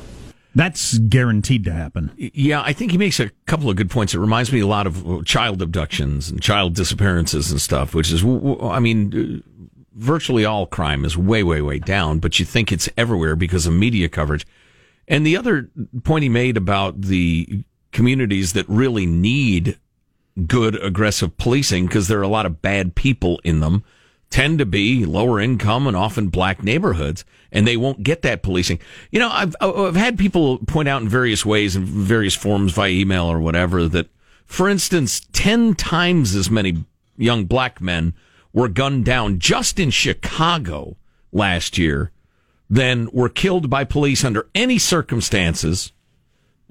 That's 0.57 0.99
guaranteed 0.99 1.65
to 1.65 1.73
happen. 1.73 2.13
Yeah, 2.17 2.63
I 2.63 2.73
think 2.73 2.93
he 2.93 2.99
makes 2.99 3.19
a 3.19 3.31
couple 3.47 3.69
of 3.69 3.77
good 3.77 3.91
points. 3.91 4.15
It 4.15 4.21
reminds 4.21 4.53
me 4.53 4.61
a 4.61 4.67
lot 4.69 4.87
of 4.87 5.05
uh, 5.05 5.23
child 5.25 5.61
abductions 5.61 6.31
and 6.31 6.41
child 6.41 6.75
disappearances 6.75 7.51
and 7.51 7.61
stuff, 7.61 7.93
which 7.93 8.13
is, 8.13 8.25
I 8.63 8.79
mean, 8.79 9.43
uh, 9.43 9.51
virtually 9.95 10.45
all 10.45 10.67
crime 10.67 11.05
is 11.05 11.17
way, 11.17 11.43
way, 11.43 11.63
way 11.63 11.79
down, 11.79 12.19
but 12.19 12.39
you 12.39 12.45
think 12.45 12.73
it's 12.73 12.89
everywhere 12.97 13.37
because 13.37 13.67
of 13.67 13.73
media 13.73 14.09
coverage. 14.09 14.47
And 15.07 15.27
the 15.27 15.37
other 15.37 15.71
point 16.03 16.23
he 16.23 16.29
made 16.29 16.57
about 16.57 17.01
the 17.01 17.65
communities 17.93 18.53
that 18.55 18.69
really 18.69 19.07
need 19.07 19.79
good 20.47 20.83
aggressive 20.83 21.37
policing 21.37 21.87
because 21.87 22.09
there 22.09 22.19
are 22.19 22.23
a 22.23 22.29
lot 22.29 22.47
of 22.47 22.61
bad 22.61 22.95
people 22.95 23.41
in 23.45 23.61
them 23.61 23.85
tend 24.31 24.59
to 24.59 24.67
be 24.67 25.07
lower 25.07 25.41
income 25.41 25.87
and 25.87 25.97
often 25.97 26.29
black 26.29 26.63
neighborhoods 26.63 27.25
and 27.53 27.69
they 27.69 27.77
won't 27.77 28.03
get 28.03 28.23
that 28.23 28.43
policing. 28.43 28.81
You 29.13 29.21
know, 29.21 29.31
I've, 29.31 29.55
I've 29.61 29.95
had 29.95 30.19
people 30.19 30.59
point 30.59 30.89
out 30.89 31.03
in 31.03 31.09
various 31.09 31.47
ways 31.47 31.77
in 31.77 31.85
various 31.85 32.35
forms 32.35 32.73
via 32.73 32.91
email 32.91 33.27
or 33.27 33.39
whatever 33.39 33.87
that, 33.89 34.09
for 34.45 34.69
instance, 34.69 35.21
10 35.33 35.75
times 35.75 36.35
as 36.35 36.51
many 36.51 36.85
young 37.17 37.45
black 37.45 37.81
men 37.81 38.13
were 38.55 38.69
gunned 38.69 39.05
down 39.05 39.39
just 39.39 39.79
in 39.79 39.91
Chicago 39.91 40.97
last 41.33 41.77
year 41.77 42.13
than 42.71 43.11
were 43.13 43.29
killed 43.29 43.69
by 43.69 43.85
police 43.85 44.25
under 44.25 44.49
any 44.55 44.79
circumstances, 44.79 45.93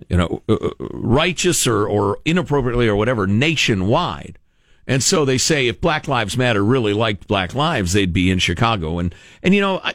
you 0.07 0.17
know, 0.17 0.41
uh, 0.49 0.53
uh, 0.53 0.69
righteous 0.91 1.67
or, 1.67 1.85
or 1.85 2.17
inappropriately 2.25 2.87
or 2.87 2.95
whatever, 2.95 3.27
nationwide. 3.27 4.39
And 4.87 5.03
so 5.03 5.23
they 5.23 5.37
say 5.37 5.67
if 5.67 5.79
Black 5.79 6.07
Lives 6.07 6.35
Matter 6.35 6.63
really 6.63 6.93
liked 6.93 7.27
Black 7.27 7.53
Lives, 7.53 7.93
they'd 7.93 8.11
be 8.11 8.31
in 8.31 8.39
Chicago. 8.39 8.97
And, 8.97 9.13
and 9.43 9.53
you 9.53 9.61
know, 9.61 9.79
I, 9.83 9.93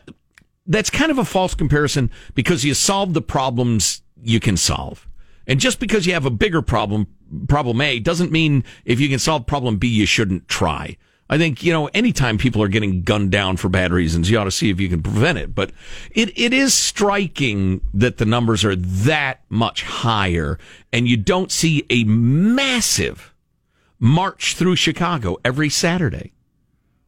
that's 0.67 0.91
kind 0.91 1.11
of 1.11 1.19
a 1.19 1.25
false 1.25 1.55
comparison 1.55 2.11
because 2.35 2.65
you 2.65 2.75
solve 2.75 3.15
the 3.15 3.23
problems 3.23 4.03
you 4.23 4.41
can 4.41 4.57
solve. 4.57 5.09
And 5.47 5.59
just 5.59 5.81
because 5.81 6.07
you 6.07 6.13
have 6.13 6.27
a 6.27 6.31
bigger 6.31 6.61
problem, 6.61 7.07
problem 7.49 7.81
A, 7.81 7.99
doesn't 7.99 8.31
mean 8.31 8.65
if 8.85 9.01
you 9.01 9.09
can 9.09 9.19
solve 9.19 9.47
problem 9.47 9.79
B, 9.79 9.89
you 9.89 10.07
shouldn't 10.07 10.47
try. 10.49 10.97
I 11.31 11.37
think, 11.37 11.63
you 11.63 11.73
know, 11.73 11.87
anytime 11.89 12.39
people 12.39 12.63
are 12.63 12.69
getting 12.69 13.03
gunned 13.03 13.31
down 13.31 13.59
for 13.59 13.69
bad 13.69 13.93
reasons, 13.93 14.31
you 14.31 14.39
ought 14.39 14.45
to 14.45 14.51
see 14.51 14.71
if 14.71 14.81
you 14.81 14.89
can 14.89 15.03
prevent 15.03 15.37
it. 15.37 15.55
But 15.55 15.73
it, 16.11 16.37
it 16.39 16.55
is 16.55 16.73
striking 16.73 17.83
that 17.93 18.17
the 18.17 18.25
numbers 18.25 18.65
are 18.65 18.77
that 18.77 19.43
much 19.51 19.83
higher 19.83 20.59
and 20.93 21.07
you 21.07 21.19
don't 21.19 21.53
see 21.53 21.85
a 21.91 22.05
massive 22.05 23.35
march 23.99 24.55
through 24.55 24.77
Chicago 24.77 25.37
every 25.45 25.69
Saturday. 25.69 26.33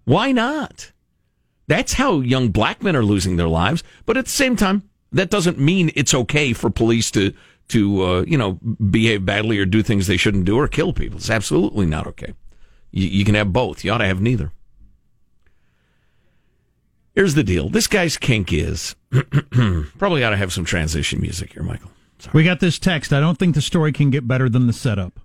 Why 0.04 0.32
not? 0.32 0.92
That's 1.66 1.94
how 1.94 2.20
young 2.20 2.48
black 2.48 2.82
men 2.82 2.96
are 2.96 3.04
losing 3.04 3.36
their 3.36 3.48
lives. 3.48 3.82
But 4.04 4.16
at 4.16 4.26
the 4.26 4.30
same 4.30 4.56
time, 4.56 4.82
that 5.12 5.30
doesn't 5.30 5.58
mean 5.58 5.92
it's 5.94 6.12
okay 6.12 6.52
for 6.52 6.68
police 6.68 7.10
to, 7.12 7.32
to, 7.68 8.02
uh, 8.02 8.20
you 8.22 8.36
know, 8.36 8.52
behave 8.54 9.24
badly 9.24 9.58
or 9.58 9.64
do 9.64 9.82
things 9.82 10.06
they 10.06 10.16
shouldn't 10.16 10.44
do 10.44 10.58
or 10.58 10.68
kill 10.68 10.92
people. 10.92 11.18
It's 11.18 11.30
absolutely 11.30 11.86
not 11.86 12.06
okay. 12.08 12.34
You, 12.90 13.06
you 13.06 13.24
can 13.24 13.34
have 13.34 13.52
both. 13.52 13.84
You 13.84 13.92
ought 13.92 13.98
to 13.98 14.06
have 14.06 14.20
neither. 14.20 14.52
Here's 17.14 17.34
the 17.34 17.42
deal. 17.42 17.68
This 17.68 17.86
guy's 17.86 18.16
kink 18.16 18.52
is 18.52 18.94
probably 19.98 20.24
ought 20.24 20.30
to 20.30 20.36
have 20.36 20.52
some 20.52 20.64
transition 20.64 21.20
music 21.20 21.52
here, 21.52 21.62
Michael. 21.62 21.90
We 22.32 22.44
got 22.44 22.60
this 22.60 22.78
text. 22.78 23.12
I 23.12 23.20
don't 23.20 23.38
think 23.38 23.54
the 23.54 23.62
story 23.62 23.92
can 23.92 24.10
get 24.10 24.28
better 24.28 24.48
than 24.48 24.66
the 24.66 24.72
setup. 24.72 25.18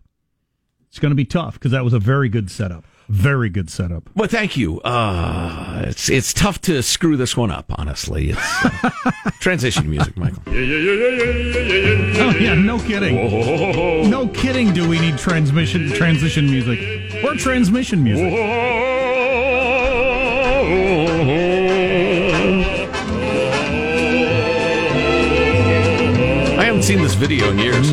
It's 0.96 1.02
going 1.02 1.12
to 1.12 1.16
be 1.16 1.26
tough 1.26 1.56
because 1.56 1.72
that 1.72 1.84
was 1.84 1.92
a 1.92 2.00
very 2.00 2.30
good 2.30 2.50
setup. 2.50 2.86
Very 3.10 3.50
good 3.50 3.70
setup. 3.70 4.10
Well, 4.16 4.30
thank 4.30 4.56
you. 4.56 4.80
Uh, 4.80 5.84
it's 5.88 6.10
it's 6.10 6.34
tough 6.34 6.62
to 6.62 6.82
screw 6.82 7.18
this 7.18 7.36
one 7.36 7.52
up, 7.52 7.66
honestly. 7.78 8.30
It's 8.30 8.66
uh, 8.66 8.92
transition 9.42 9.90
music, 9.90 10.16
Michael. 10.16 10.42
Yeah, 10.48 10.62
yeah, 10.62 10.78
yeah, 10.78 11.10
yeah, 11.10 11.32
yeah, 11.60 12.14
yeah. 12.14 12.24
Oh 12.24 12.30
yeah, 12.40 12.54
no 12.54 12.80
kidding. 12.80 14.10
No 14.10 14.30
kidding. 14.30 14.74
Do 14.74 14.88
we 14.88 14.98
need 15.00 15.18
transmission 15.18 15.90
transition 15.90 16.50
music 16.50 16.80
or 17.26 17.36
transmission 17.36 18.02
music? 18.02 18.32
I 26.58 26.64
haven't 26.64 26.84
seen 26.84 27.02
this 27.02 27.16
video 27.16 27.52
in 27.52 27.60
years. 27.60 27.92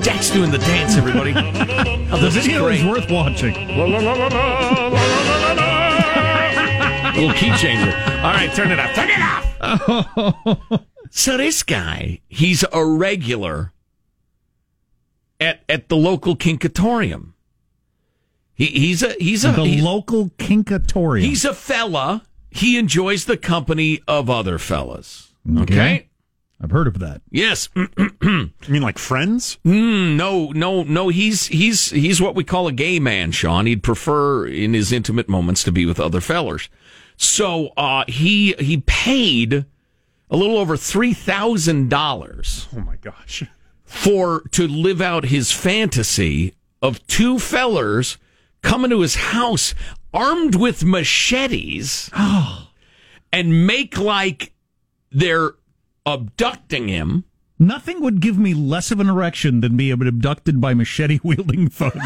Jack's 0.00 0.30
doing 0.30 0.50
the 0.50 0.58
dance, 0.58 0.96
everybody. 0.96 1.32
Oh, 1.36 1.42
The 2.16 2.16
this 2.30 2.36
is 2.36 2.46
video 2.46 2.68
is 2.68 2.82
worth 2.84 3.10
watching. 3.10 3.54
Little 7.14 7.34
key 7.34 7.52
changer. 7.56 7.92
All 8.22 8.32
right, 8.32 8.50
turn 8.54 8.70
it 8.70 8.78
off. 8.78 8.94
Turn 8.94 9.10
it 9.10 9.20
off. 9.20 10.80
so 11.10 11.36
this 11.36 11.62
guy, 11.62 12.20
he's 12.28 12.64
a 12.72 12.84
regular 12.86 13.72
at 15.40 15.62
at 15.68 15.88
the 15.88 15.96
local 15.96 16.34
kinkatorium. 16.36 17.34
He, 18.54 18.66
he's 18.66 19.02
a 19.02 19.12
he's 19.20 19.44
a 19.44 19.52
The 19.52 19.64
he's, 19.64 19.82
local 19.82 20.30
kinkatorium. 20.38 21.24
he's 21.24 21.44
a 21.44 21.52
fella. 21.54 22.22
He 22.50 22.78
enjoys 22.78 23.26
the 23.26 23.36
company 23.36 24.00
of 24.08 24.30
other 24.30 24.58
fellas. 24.58 25.32
Okay. 25.58 26.07
I've 26.60 26.70
heard 26.72 26.86
of 26.88 26.98
that. 26.98 27.22
Yes. 27.30 27.68
You 28.20 28.50
mean 28.74 28.82
like 28.82 28.98
friends? 28.98 29.58
Mm, 29.64 30.16
no, 30.16 30.50
no, 30.50 30.82
no. 30.82 31.08
He's 31.08 31.46
he's 31.46 31.90
he's 31.90 32.20
what 32.20 32.34
we 32.34 32.44
call 32.44 32.66
a 32.68 32.72
gay 32.72 32.98
man, 32.98 33.30
Sean. 33.32 33.64
He'd 33.66 33.82
prefer 33.82 34.46
in 34.46 34.74
his 34.74 34.92
intimate 34.92 35.28
moments 35.28 35.62
to 35.64 35.72
be 35.72 35.86
with 35.86 35.98
other 36.00 36.20
fellers. 36.20 36.68
So 37.16 37.68
uh, 37.76 38.04
he 38.08 38.52
he 38.58 38.78
paid 38.86 39.64
a 40.30 40.36
little 40.36 40.58
over 40.58 40.76
three 40.76 41.14
thousand 41.14 41.88
dollars 41.88 42.68
Oh 42.76 42.80
my 42.80 42.96
gosh. 42.96 43.44
for 43.84 44.42
to 44.50 44.66
live 44.68 45.00
out 45.00 45.24
his 45.26 45.50
fantasy 45.52 46.54
of 46.82 47.04
two 47.06 47.38
fellers 47.38 48.18
coming 48.62 48.90
to 48.90 49.00
his 49.00 49.14
house 49.14 49.74
armed 50.12 50.54
with 50.56 50.84
machetes 50.84 52.10
and 53.32 53.66
make 53.66 53.96
like 53.98 54.52
they're 55.10 55.52
abducting 56.14 56.88
him. 56.88 57.24
Nothing 57.60 58.00
would 58.02 58.20
give 58.20 58.38
me 58.38 58.54
less 58.54 58.92
of 58.92 59.00
an 59.00 59.08
erection 59.08 59.60
than 59.62 59.76
being 59.76 59.90
abducted 60.00 60.60
by 60.60 60.74
machete 60.74 61.18
wielding 61.24 61.68
thugs. 61.68 61.98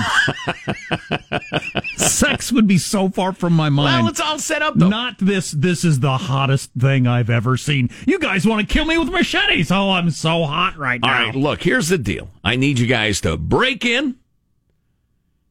Sex 1.97 2.51
would 2.53 2.67
be 2.67 2.79
so 2.79 3.11
far 3.11 3.33
from 3.35 3.53
my 3.53 3.69
mind. 3.69 4.03
Well, 4.05 4.11
it's 4.11 4.21
all 4.21 4.39
set 4.39 4.63
up 4.63 4.75
though. 4.77 4.89
Not 4.89 5.19
this. 5.19 5.51
This 5.51 5.85
is 5.85 6.01
the 6.01 6.17
hottest 6.17 6.71
thing 6.79 7.07
I've 7.07 7.29
ever 7.31 7.57
seen. 7.59 7.91
You 8.07 8.19
guys 8.19 8.47
want 8.47 8.67
to 8.67 8.73
kill 8.73 8.85
me 8.87 8.97
with 8.97 9.11
machetes? 9.11 9.71
Oh, 9.71 9.91
I'm 9.91 10.11
so 10.11 10.45
hot 10.45 10.77
right 10.79 11.01
now. 11.01 11.09
All 11.19 11.25
right, 11.27 11.35
look, 11.35 11.63
here's 11.63 11.89
the 11.89 11.99
deal. 11.99 12.31
I 12.43 12.57
need 12.57 12.79
you 12.79 12.87
guys 12.87 13.21
to 13.23 13.37
break 13.37 13.85
in, 13.85 14.17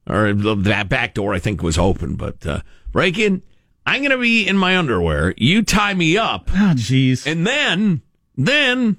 or 0.09 0.33
that 0.33 0.89
back 0.89 1.13
door 1.13 1.33
I 1.33 1.39
think 1.39 1.61
was 1.61 1.77
open, 1.77 2.15
but 2.15 2.45
uh, 2.45 2.61
break 2.91 3.17
in. 3.19 3.43
I'm 3.85 4.01
going 4.01 4.11
to 4.11 4.17
be 4.17 4.47
in 4.47 4.57
my 4.57 4.77
underwear. 4.77 5.33
You 5.37 5.63
tie 5.63 5.93
me 5.95 6.15
up, 6.17 6.49
Oh, 6.51 6.73
jeez. 6.75 7.25
and 7.25 7.45
then, 7.47 8.01
then, 8.47 8.97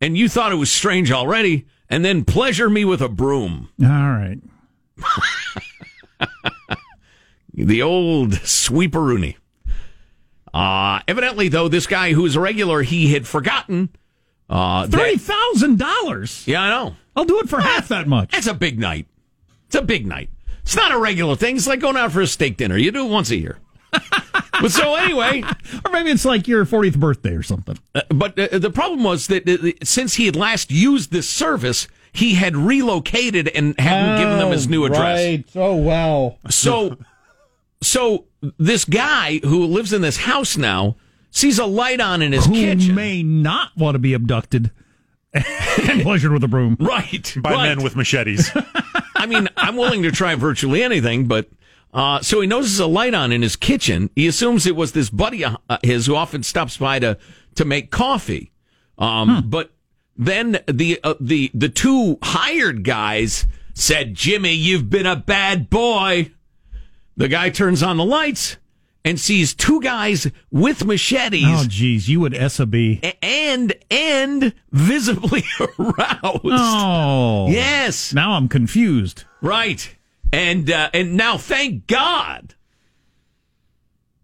and 0.00 0.16
you 0.16 0.28
thought 0.28 0.52
it 0.52 0.56
was 0.56 0.70
strange 0.70 1.10
already, 1.12 1.66
and 1.88 2.04
then 2.04 2.24
pleasure 2.24 2.68
me 2.70 2.84
with 2.84 3.00
a 3.00 3.08
broom. 3.08 3.68
All 3.82 3.88
right. 3.88 4.38
The 7.54 7.82
old 7.82 8.32
sweeperoony. 8.34 9.34
Uh, 10.54 11.00
evidently, 11.08 11.48
though, 11.48 11.66
this 11.68 11.88
guy 11.88 12.12
who 12.12 12.24
is 12.24 12.36
a 12.36 12.40
regular, 12.40 12.82
he 12.82 13.12
had 13.12 13.26
forgotten. 13.26 13.88
Uh, 14.48 14.86
that- 14.86 14.96
Three 15.00 15.16
thousand 15.16 15.78
dollars. 15.78 16.44
yeah, 16.46 16.62
I 16.62 16.68
know. 16.70 16.94
I'll 17.16 17.24
do 17.24 17.40
it 17.40 17.48
for 17.48 17.60
half 17.60 17.88
that 17.88 18.06
much. 18.06 18.30
That's 18.30 18.46
a 18.46 18.54
big 18.54 18.78
night. 18.78 19.06
It's 19.66 19.74
a 19.74 19.82
big 19.82 20.06
night. 20.06 20.30
It's 20.62 20.76
not 20.76 20.92
a 20.92 20.98
regular 20.98 21.34
thing. 21.34 21.56
It's 21.56 21.66
like 21.66 21.80
going 21.80 21.96
out 21.96 22.12
for 22.12 22.20
a 22.20 22.26
steak 22.28 22.56
dinner. 22.58 22.76
You 22.76 22.92
do 22.92 23.06
it 23.06 23.10
once 23.10 23.30
a 23.30 23.36
year. 23.36 23.58
but 24.60 24.72
so 24.72 24.94
anyway, 24.94 25.42
Or 25.84 25.90
maybe 25.92 26.10
it's 26.10 26.24
like 26.24 26.48
your 26.48 26.64
40th 26.64 26.98
birthday 26.98 27.32
or 27.34 27.42
something. 27.42 27.78
uh, 27.94 28.02
but 28.10 28.38
uh, 28.38 28.58
the 28.58 28.70
problem 28.70 29.02
was 29.04 29.26
that 29.28 29.48
uh, 29.48 29.84
since 29.84 30.14
he 30.14 30.26
had 30.26 30.36
last 30.36 30.70
used 30.70 31.10
this 31.12 31.28
service, 31.28 31.88
he 32.12 32.34
had 32.34 32.56
relocated 32.56 33.48
and 33.48 33.78
hadn't 33.78 34.18
given 34.18 34.38
them 34.38 34.50
his 34.50 34.68
new 34.68 34.84
address. 34.84 35.18
Right. 35.18 35.44
Oh, 35.54 35.76
wow. 35.76 36.38
So, 36.50 36.96
so 37.82 38.24
this 38.58 38.84
guy 38.84 39.38
who 39.44 39.64
lives 39.66 39.92
in 39.92 40.02
this 40.02 40.16
house 40.18 40.56
now 40.56 40.96
sees 41.30 41.58
a 41.58 41.66
light 41.66 42.00
on 42.00 42.22
in 42.22 42.32
his 42.32 42.46
Who 42.46 42.54
kitchen. 42.54 42.94
may 42.94 43.22
not 43.22 43.76
want 43.76 43.94
to 43.94 43.98
be 43.98 44.14
abducted 44.14 44.70
and 45.34 46.02
pleasured 46.02 46.32
with 46.32 46.42
a 46.42 46.48
broom. 46.48 46.76
right. 46.80 47.34
by 47.42 47.52
right. 47.52 47.68
men 47.68 47.82
with 47.84 47.94
machetes. 47.96 48.50
I 49.14 49.26
mean, 49.26 49.48
I'm 49.56 49.76
willing 49.76 50.02
to 50.04 50.10
try 50.10 50.34
virtually 50.36 50.82
anything, 50.82 51.26
but 51.26 51.48
uh, 51.94 52.20
so 52.20 52.40
he 52.40 52.46
notices 52.46 52.78
a 52.80 52.86
light 52.86 53.14
on 53.14 53.32
in 53.32 53.42
his 53.42 53.56
kitchen. 53.56 54.10
He 54.14 54.26
assumes 54.26 54.66
it 54.66 54.76
was 54.76 54.92
this 54.92 55.10
buddy 55.10 55.44
of 55.44 55.56
his 55.82 56.06
who 56.06 56.14
often 56.14 56.42
stops 56.42 56.76
by 56.76 56.98
to 56.98 57.18
to 57.56 57.64
make 57.64 57.90
coffee. 57.90 58.52
Um, 58.98 59.44
But 59.48 59.72
then 60.16 60.58
the 60.66 61.00
uh, 61.02 61.14
the 61.20 61.50
the 61.54 61.68
two 61.68 62.18
hired 62.22 62.82
guys 62.84 63.46
said, 63.74 64.14
"Jimmy, 64.14 64.52
you've 64.52 64.90
been 64.90 65.06
a 65.06 65.16
bad 65.16 65.70
boy." 65.70 66.32
The 67.16 67.28
guy 67.28 67.50
turns 67.50 67.82
on 67.82 67.96
the 67.96 68.04
lights 68.04 68.58
and 69.04 69.18
sees 69.18 69.54
two 69.54 69.80
guys 69.80 70.30
with 70.50 70.84
machetes. 70.84 71.42
Oh, 71.46 71.64
geez, 71.66 72.08
you 72.08 72.20
would 72.20 72.34
SAB. 72.50 72.74
a- 72.74 73.24
and 73.24 73.74
and 73.90 74.52
visibly 74.70 75.42
aroused. 75.78 76.40
Oh, 76.44 77.46
Yes. 77.48 78.12
Now 78.12 78.32
I'm 78.32 78.48
confused. 78.48 79.24
Right. 79.40 79.96
And 80.32 80.70
uh, 80.70 80.90
and 80.92 81.16
now 81.16 81.38
thank 81.38 81.86
God. 81.86 82.54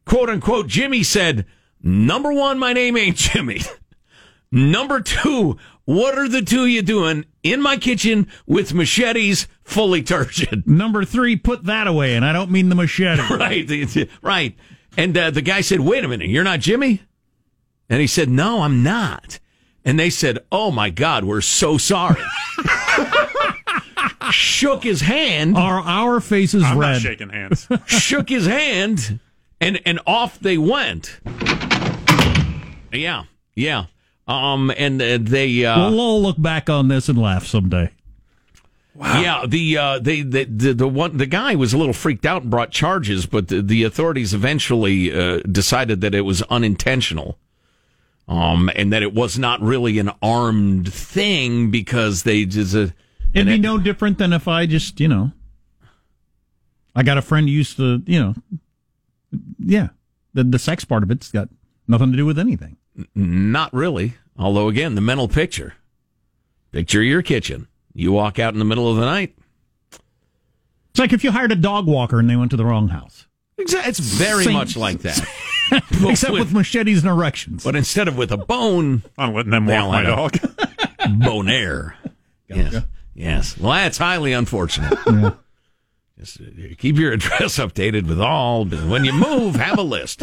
Quote 0.05 0.29
unquote 0.29 0.67
Jimmy 0.67 1.03
said, 1.03 1.47
"Number 1.83 2.33
1, 2.33 2.59
my 2.59 2.73
name 2.73 2.97
ain't 2.97 3.17
Jimmy. 3.17 3.61
Number 4.53 5.01
2, 5.01 5.57
what 5.85 6.17
are 6.17 6.29
the 6.29 6.43
two 6.43 6.67
you 6.67 6.81
doing 6.81 7.25
in 7.43 7.61
my 7.61 7.77
kitchen 7.77 8.29
with 8.47 8.75
machetes 8.75 9.49
fully 9.63 10.03
turgid?" 10.03 10.67
Number 10.67 11.05
three, 11.05 11.37
put 11.37 11.65
that 11.65 11.87
away, 11.87 12.15
and 12.15 12.25
I 12.25 12.33
don't 12.33 12.51
mean 12.51 12.69
the 12.69 12.75
machete. 12.75 13.23
right. 13.35 14.09
Right. 14.23 14.57
And 14.97 15.17
uh, 15.17 15.31
the 15.31 15.43
guy 15.43 15.61
said, 15.61 15.81
"Wait 15.81 16.05
a 16.05 16.09
minute, 16.09 16.29
you're 16.29 16.45
not 16.45 16.61
Jimmy?" 16.61 17.03
And 17.89 18.01
he 18.01 18.07
said, 18.07 18.29
"No, 18.29 18.63
I'm 18.63 18.83
not." 18.83 19.41
And 19.85 19.99
they 19.99 20.11
said, 20.11 20.39
"Oh 20.53 20.71
my 20.71 20.91
God, 20.91 21.25
we're 21.25 21.41
so 21.41 21.79
sorry." 21.79 22.23
Shook 24.31 24.83
his 24.85 25.01
hand. 25.03 25.57
Are 25.57 25.81
our 25.81 26.21
faces 26.21 26.63
I'm 26.65 26.79
red? 26.79 26.93
not 26.93 27.01
shaking 27.01 27.29
hands. 27.31 27.69
shook 27.87 28.29
his 28.29 28.47
hand, 28.47 29.21
and 29.61 29.81
and 29.87 30.01
off 30.07 30.39
they 30.41 30.59
went. 30.59 31.21
Yeah, 32.93 33.25
yeah. 33.55 33.87
Um, 34.27 34.73
and 34.77 35.01
uh, 35.03 35.19
they, 35.21 35.65
uh, 35.65 35.91
We'll 35.91 36.01
all 36.01 36.23
look 36.23 36.41
back 36.41 36.71
on 36.71 36.89
this 36.89 37.09
and 37.09 37.19
laugh 37.19 37.45
someday. 37.47 37.91
yeah, 38.99 39.45
the, 39.47 39.77
uh, 39.77 39.99
they, 39.99 40.23
the, 40.23 40.45
the, 40.45 40.73
the 40.73 40.89
one, 40.89 41.17
the 41.19 41.27
guy 41.27 41.57
was 41.57 41.75
a 41.75 41.79
little 41.79 41.93
freaked 41.93 42.25
out 42.25 42.43
and 42.43 42.51
brought 42.51 42.71
charges, 42.71 43.27
but 43.27 43.49
the, 43.49 43.61
the 43.61 43.83
authorities 43.83 44.33
eventually 44.33 45.13
uh, 45.13 45.41
decided 45.41 46.01
that 46.01 46.15
it 46.15 46.23
was 46.23 46.41
unintentional. 46.43 47.39
Um, 48.27 48.71
and 48.75 48.91
that 48.95 49.03
it 49.03 49.13
was 49.13 49.39
not 49.39 49.61
really 49.61 49.99
an 49.99 50.11
armed 50.23 50.91
thing 50.91 51.71
because 51.71 52.23
they 52.23 52.47
just. 52.47 52.75
Uh, 52.75 52.87
It'd 53.35 53.47
and 53.49 53.49
be 53.49 53.55
it- 53.55 53.61
no 53.61 53.79
different 53.79 54.19
than 54.19 54.33
if 54.33 54.47
I 54.49 54.67
just, 54.67 55.01
you 55.01 55.09
know, 55.09 55.33
I 56.95 57.03
got 57.03 57.19
a 57.19 57.23
friend 57.23 57.49
who 57.49 57.53
used 57.55 57.77
to, 57.77 58.03
you 58.07 58.21
know, 58.21 58.35
yeah, 59.59 59.89
the 60.33 60.45
the 60.45 60.59
sex 60.59 60.85
part 60.85 61.03
of 61.03 61.11
it's 61.11 61.31
got 61.33 61.49
nothing 61.89 62.13
to 62.13 62.17
do 62.17 62.25
with 62.27 62.39
anything. 62.39 62.77
Not 63.15 63.73
really. 63.75 64.15
Although, 64.39 64.69
again, 64.69 64.95
the 64.95 65.01
mental 65.01 65.27
picture. 65.29 65.75
Picture 66.73 67.03
your 67.03 67.23
kitchen. 67.23 67.67
You 67.93 68.13
walk 68.13 68.39
out 68.39 68.53
in 68.53 68.59
the 68.59 68.65
middle 68.65 68.89
of 68.91 68.97
the 68.97 69.05
night. 69.05 69.37
It's 70.91 70.99
like 71.01 71.13
if 71.13 71.25
you 71.25 71.33
hired 71.33 71.51
a 71.53 71.57
dog 71.57 71.87
walker 71.87 72.21
and 72.21 72.31
they 72.31 72.37
went 72.37 72.51
to 72.53 72.57
the 72.57 72.65
wrong 72.65 72.89
house, 72.89 73.27
Exactly. 73.59 73.89
It's 73.91 73.99
very 74.01 74.45
Same- 74.45 74.55
much 74.55 74.77
like 74.77 74.99
that. 75.03 75.21
except 76.09 76.33
with 76.33 76.53
machetes 76.53 77.03
and 77.03 77.11
erections. 77.11 77.63
But 77.65 77.75
instead 77.77 78.07
of 78.09 78.17
with 78.17 78.31
a 78.33 78.37
bone, 78.37 79.03
I'm 79.19 79.33
letting 79.35 79.51
them 79.53 79.67
walk 79.67 79.89
my 79.89 80.03
have 80.05 80.17
dog. 80.17 80.33
bonaire. 81.01 81.95
Yes. 82.49 82.85
Yes. 83.15 83.57
Well, 83.59 83.73
that's 83.73 83.99
highly 83.99 84.33
unfortunate. 84.33 84.99
Just 86.19 86.41
uh, 86.41 86.45
keep 86.79 86.97
your 86.97 87.13
address 87.15 87.59
updated 87.59 88.07
with 88.07 88.21
all. 88.21 88.65
When 88.65 89.05
you 89.05 89.13
move, 89.13 89.57
have 89.57 89.79
a 89.79 89.83
list. 89.83 90.23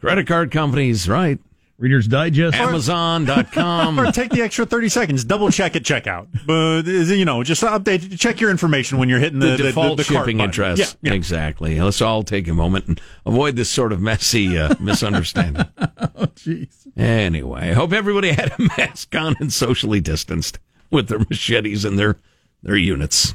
Credit 0.00 0.26
card 0.26 0.50
companies, 0.50 1.08
right? 1.08 1.38
Reader's 1.80 2.06
Digest. 2.06 2.56
Amazon.com. 2.58 3.98
or 4.00 4.12
take 4.12 4.30
the 4.30 4.42
extra 4.42 4.66
30 4.66 4.88
seconds, 4.90 5.24
double 5.24 5.50
check 5.50 5.76
at 5.76 5.82
checkout. 5.82 6.28
But, 6.46 6.86
uh, 6.86 7.14
you 7.14 7.24
know, 7.24 7.42
just 7.42 7.62
update, 7.62 8.18
check 8.18 8.38
your 8.38 8.50
information 8.50 8.98
when 8.98 9.08
you're 9.08 9.18
hitting 9.18 9.38
the, 9.38 9.56
the, 9.56 9.56
default 9.56 9.96
the, 9.96 10.02
the 10.02 10.12
cart 10.12 10.24
shipping 10.26 10.36
button. 10.36 10.50
address. 10.50 10.78
Yeah, 10.78 11.10
yeah. 11.10 11.12
Exactly. 11.14 11.80
Let's 11.80 12.02
all 12.02 12.22
take 12.22 12.48
a 12.48 12.54
moment 12.54 12.86
and 12.86 13.00
avoid 13.24 13.56
this 13.56 13.70
sort 13.70 13.92
of 13.92 14.00
messy 14.02 14.58
uh, 14.58 14.74
misunderstanding. 14.78 15.64
Oh, 15.78 16.26
jeez. 16.34 16.86
Anyway, 16.98 17.70
I 17.70 17.72
hope 17.72 17.94
everybody 17.94 18.32
had 18.32 18.52
a 18.58 18.62
mask 18.76 19.14
on 19.16 19.36
and 19.40 19.50
socially 19.50 20.02
distanced 20.02 20.58
with 20.90 21.08
their 21.08 21.18
machetes 21.18 21.84
and 21.84 21.98
their 21.98 22.16
their 22.62 22.76
units. 22.76 23.34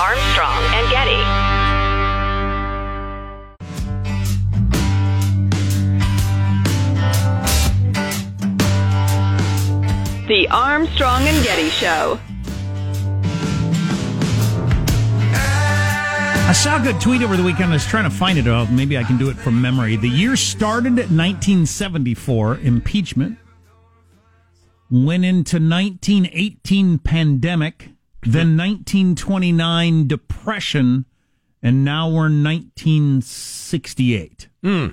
Armstrong 0.00 0.62
and 0.74 0.90
Getty. 0.90 1.50
The 10.26 10.48
Armstrong 10.48 11.22
and 11.22 11.44
Getty 11.44 11.70
Show. 11.70 12.18
I 16.50 16.52
saw 16.52 16.80
a 16.80 16.82
good 16.82 17.00
tweet 17.00 17.22
over 17.22 17.36
the 17.36 17.44
weekend. 17.44 17.70
I 17.70 17.74
was 17.74 17.86
trying 17.86 18.10
to 18.10 18.10
find 18.10 18.36
it. 18.36 18.48
Oh, 18.48 18.66
maybe 18.66 18.98
I 18.98 19.04
can 19.04 19.18
do 19.18 19.30
it 19.30 19.36
from 19.36 19.60
memory. 19.62 19.94
The 19.94 20.08
year 20.08 20.34
started 20.34 20.94
at 20.94 21.10
1974, 21.10 22.58
impeachment. 22.58 23.38
Went 24.90 25.24
into 25.24 25.56
1918, 25.56 26.98
pandemic. 26.98 27.90
Then 28.22 28.56
1929, 28.56 30.08
depression. 30.08 31.04
And 31.62 31.84
now 31.84 32.08
we're 32.08 32.26
in 32.26 32.42
1968. 32.42 34.48
Hmm. 34.62 34.88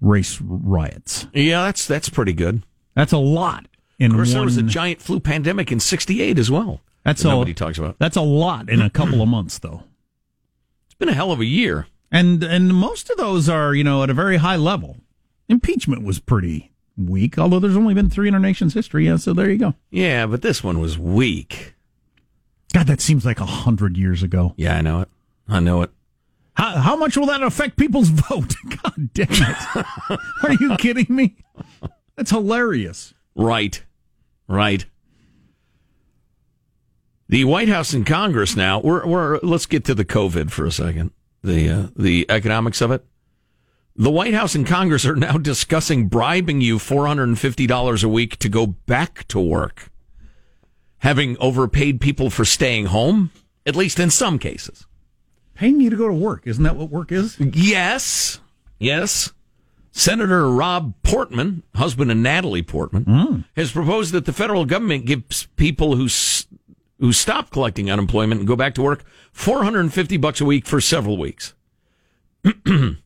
Race 0.00 0.40
riots. 0.40 1.26
Yeah, 1.32 1.64
that's 1.64 1.86
that's 1.86 2.08
pretty 2.08 2.32
good. 2.32 2.62
That's 2.94 3.12
a 3.12 3.18
lot. 3.18 3.66
In 3.98 4.10
Of 4.10 4.16
course, 4.16 4.28
one, 4.30 4.34
there 4.34 4.44
was 4.44 4.56
a 4.56 4.62
giant 4.62 5.00
flu 5.00 5.20
pandemic 5.20 5.72
in 5.72 5.80
'68 5.80 6.38
as 6.38 6.50
well. 6.50 6.80
That's 7.04 7.22
that 7.22 7.28
all. 7.28 7.36
nobody 7.36 7.54
talks 7.54 7.78
about. 7.78 7.98
That's 7.98 8.16
a 8.16 8.22
lot 8.22 8.68
in 8.68 8.82
a 8.82 8.90
couple 8.90 9.22
of 9.22 9.28
months, 9.28 9.58
though. 9.58 9.84
It's 10.86 10.94
been 10.94 11.08
a 11.08 11.14
hell 11.14 11.32
of 11.32 11.40
a 11.40 11.44
year. 11.44 11.86
And 12.10 12.42
and 12.42 12.74
most 12.74 13.10
of 13.10 13.16
those 13.16 13.48
are, 13.48 13.74
you 13.74 13.84
know, 13.84 14.02
at 14.02 14.10
a 14.10 14.14
very 14.14 14.38
high 14.38 14.56
level. 14.56 14.98
Impeachment 15.48 16.02
was 16.02 16.18
pretty 16.18 16.72
weak, 16.96 17.38
although 17.38 17.58
there's 17.58 17.76
only 17.76 17.94
been 17.94 18.10
three 18.10 18.28
in 18.28 18.34
our 18.34 18.40
nation's 18.40 18.74
history. 18.74 19.06
Yeah, 19.06 19.16
so 19.16 19.32
there 19.32 19.50
you 19.50 19.58
go. 19.58 19.74
Yeah, 19.90 20.26
but 20.26 20.42
this 20.42 20.62
one 20.62 20.80
was 20.80 20.98
weak. 20.98 21.74
God, 22.72 22.86
that 22.86 23.00
seems 23.00 23.24
like 23.24 23.40
a 23.40 23.46
hundred 23.46 23.96
years 23.96 24.22
ago. 24.22 24.54
Yeah, 24.56 24.76
I 24.76 24.80
know 24.80 25.00
it. 25.00 25.08
I 25.48 25.60
know 25.60 25.82
it. 25.82 25.90
How 26.54 26.76
how 26.76 26.96
much 26.96 27.16
will 27.16 27.26
that 27.26 27.42
affect 27.42 27.76
people's 27.76 28.08
vote? 28.28 28.54
God 28.82 29.12
damn 29.12 29.28
it! 29.30 29.86
are 30.42 30.52
you 30.58 30.76
kidding 30.76 31.06
me? 31.08 31.36
That's 32.16 32.30
hilarious. 32.30 33.14
Right. 33.34 33.82
Right. 34.46 34.84
The 37.28 37.44
White 37.44 37.68
House 37.68 37.94
and 37.94 38.06
Congress 38.06 38.54
now, 38.54 38.80
we're, 38.80 39.06
we're 39.06 39.38
let's 39.42 39.66
get 39.66 39.84
to 39.86 39.94
the 39.94 40.04
COVID 40.04 40.50
for 40.50 40.66
a 40.66 40.70
second. 40.70 41.10
The 41.42 41.68
uh, 41.68 41.86
the 41.96 42.26
economics 42.28 42.80
of 42.80 42.90
it. 42.90 43.04
The 43.96 44.10
White 44.10 44.34
House 44.34 44.56
and 44.56 44.66
Congress 44.66 45.06
are 45.06 45.14
now 45.14 45.38
discussing 45.38 46.08
bribing 46.08 46.60
you 46.60 46.78
$450 46.78 48.04
a 48.04 48.08
week 48.08 48.36
to 48.38 48.48
go 48.48 48.66
back 48.66 49.28
to 49.28 49.38
work. 49.38 49.90
Having 50.98 51.36
overpaid 51.38 52.00
people 52.00 52.28
for 52.28 52.44
staying 52.44 52.86
home, 52.86 53.30
at 53.64 53.76
least 53.76 54.00
in 54.00 54.10
some 54.10 54.38
cases. 54.38 54.86
Paying 55.54 55.80
you 55.80 55.90
to 55.90 55.96
go 55.96 56.08
to 56.08 56.14
work 56.14 56.46
isn't 56.46 56.64
that 56.64 56.76
what 56.76 56.90
work 56.90 57.12
is? 57.12 57.38
Yes. 57.38 58.40
Yes. 58.80 59.32
Senator 59.92 60.50
Rob 60.50 60.94
Portman, 61.04 61.62
husband 61.76 62.10
of 62.10 62.16
Natalie 62.16 62.64
Portman, 62.64 63.04
hmm. 63.04 63.40
has 63.54 63.70
proposed 63.70 64.12
that 64.12 64.24
the 64.24 64.32
federal 64.32 64.64
government 64.64 65.06
gives 65.06 65.46
people 65.54 65.94
who 65.94 66.08
who 66.98 67.12
stop 67.12 67.50
collecting 67.50 67.90
unemployment 67.90 68.40
and 68.40 68.48
go 68.48 68.56
back 68.56 68.74
to 68.74 68.82
work 68.82 69.04
450 69.32 70.16
bucks 70.16 70.40
a 70.40 70.44
week 70.44 70.66
for 70.66 70.80
several 70.80 71.16
weeks. 71.16 71.54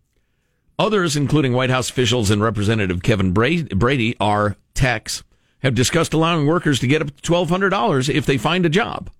Others, 0.79 1.17
including 1.17 1.53
White 1.53 1.71
House 1.71 1.91
officials 1.91 2.31
and 2.31 2.43
Representative 2.43 3.03
Kevin 3.03 3.33
Brady, 3.33 4.17
are 4.21 4.57
techs, 4.75 5.25
have 5.61 5.75
discussed 5.75 6.14
allowing 6.14 6.47
workers 6.47 6.79
to 6.81 6.87
get 6.87 7.03
up 7.03 7.21
to 7.23 7.33
$1,200 7.33 8.14
if 8.14 8.27
they 8.27 8.38
find 8.38 8.64
a 8.64 8.69
job. 8.69 9.11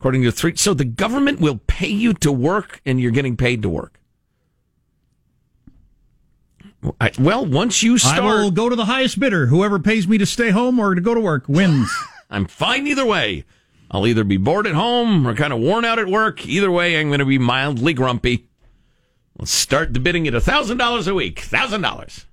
According 0.00 0.22
to 0.24 0.32
three, 0.32 0.56
so 0.56 0.74
the 0.74 0.84
government 0.84 1.40
will 1.40 1.60
pay 1.66 1.88
you 1.88 2.14
to 2.14 2.32
work 2.32 2.80
and 2.84 3.00
you're 3.00 3.10
getting 3.10 3.36
paid 3.36 3.62
to 3.62 3.68
work. 3.68 3.98
I, 7.00 7.10
well, 7.18 7.44
once 7.44 7.82
you 7.82 7.98
start. 7.98 8.18
I 8.18 8.42
will 8.42 8.50
go 8.52 8.68
to 8.68 8.76
the 8.76 8.84
highest 8.84 9.18
bidder. 9.18 9.46
Whoever 9.46 9.80
pays 9.80 10.06
me 10.06 10.18
to 10.18 10.26
stay 10.26 10.50
home 10.50 10.78
or 10.78 10.94
to 10.94 11.00
go 11.00 11.14
to 11.14 11.20
work 11.20 11.48
wins. 11.48 11.90
I'm 12.30 12.46
fine 12.46 12.86
either 12.86 13.04
way. 13.04 13.44
I'll 13.90 14.06
either 14.06 14.22
be 14.22 14.36
bored 14.36 14.66
at 14.66 14.74
home 14.74 15.26
or 15.26 15.34
kind 15.34 15.52
of 15.52 15.60
worn 15.60 15.84
out 15.84 15.98
at 15.98 16.06
work. 16.06 16.46
Either 16.46 16.70
way, 16.70 17.00
I'm 17.00 17.08
going 17.08 17.20
to 17.20 17.24
be 17.24 17.38
mildly 17.38 17.94
grumpy. 17.94 18.46
Let's 19.38 19.52
start 19.52 19.94
the 19.94 20.00
bidding 20.00 20.26
at 20.26 20.34
$1,000 20.34 21.08
a 21.08 21.14
week. 21.14 21.42
$1,000. 21.42 22.24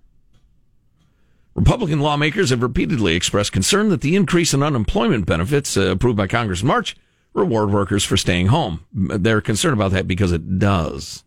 Republican 1.54 2.00
lawmakers 2.02 2.50
have 2.50 2.62
repeatedly 2.62 3.16
expressed 3.16 3.52
concern 3.52 3.90
that 3.90 4.02
the 4.02 4.16
increase 4.16 4.54
in 4.54 4.62
unemployment 4.62 5.26
benefits 5.26 5.78
uh, 5.78 5.92
approved 5.92 6.18
by 6.18 6.28
Congress 6.28 6.62
in 6.62 6.68
March 6.68 6.96
reward 7.34 7.72
workers 7.72 8.04
for 8.04 8.18
staying 8.18 8.48
home. 8.48 8.86
They're 8.94 9.42
concerned 9.42 9.74
about 9.74 9.92
that 9.92 10.08
because 10.08 10.32
it 10.32 10.58
does. 10.58 11.24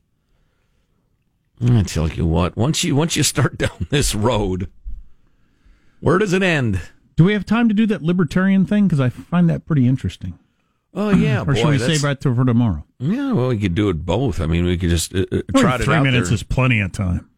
I 1.65 1.83
tell 1.83 2.09
you 2.09 2.27
what, 2.27 2.57
once 2.57 2.85
you 2.85 2.95
once 2.95 3.17
you 3.17 3.23
start 3.23 3.59
down 3.59 3.87
this 3.91 4.15
road, 4.15 4.71
where 6.01 6.19
does 6.19 6.33
it 6.33 6.43
end? 6.43 6.81
Do 7.17 7.25
we 7.25 7.33
have 7.33 7.45
time 7.45 7.69
to 7.69 7.75
do 7.75 7.87
that 7.87 8.03
libertarian 8.03 8.65
thing? 8.65 8.87
Because 8.87 9.01
I 9.01 9.09
find 9.09 9.51
that 9.51 9.67
pretty 9.67 9.87
interesting. 9.87 10.39
Oh 10.95 11.11
yeah, 11.11 11.43
or 11.43 11.47
boy, 11.47 11.55
should 11.55 11.67
we 11.69 11.77
that's- 11.79 12.01
save 12.01 12.03
that 12.03 12.23
for 12.23 12.45
tomorrow? 12.45 12.85
Yeah, 12.99 13.33
well, 13.33 13.49
we 13.49 13.59
could 13.59 13.75
do 13.75 13.89
it 13.91 14.05
both. 14.05 14.41
I 14.41 14.47
mean, 14.47 14.65
we 14.65 14.77
could 14.77 14.91
just 14.91 15.15
uh, 15.15 15.25
uh, 15.31 15.43
Well, 15.55 15.75
it 15.75 15.83
three 15.83 16.01
minutes 16.01 16.29
there. 16.29 16.35
is 16.35 16.43
plenty 16.43 16.81
of 16.81 16.93
time. 16.93 17.29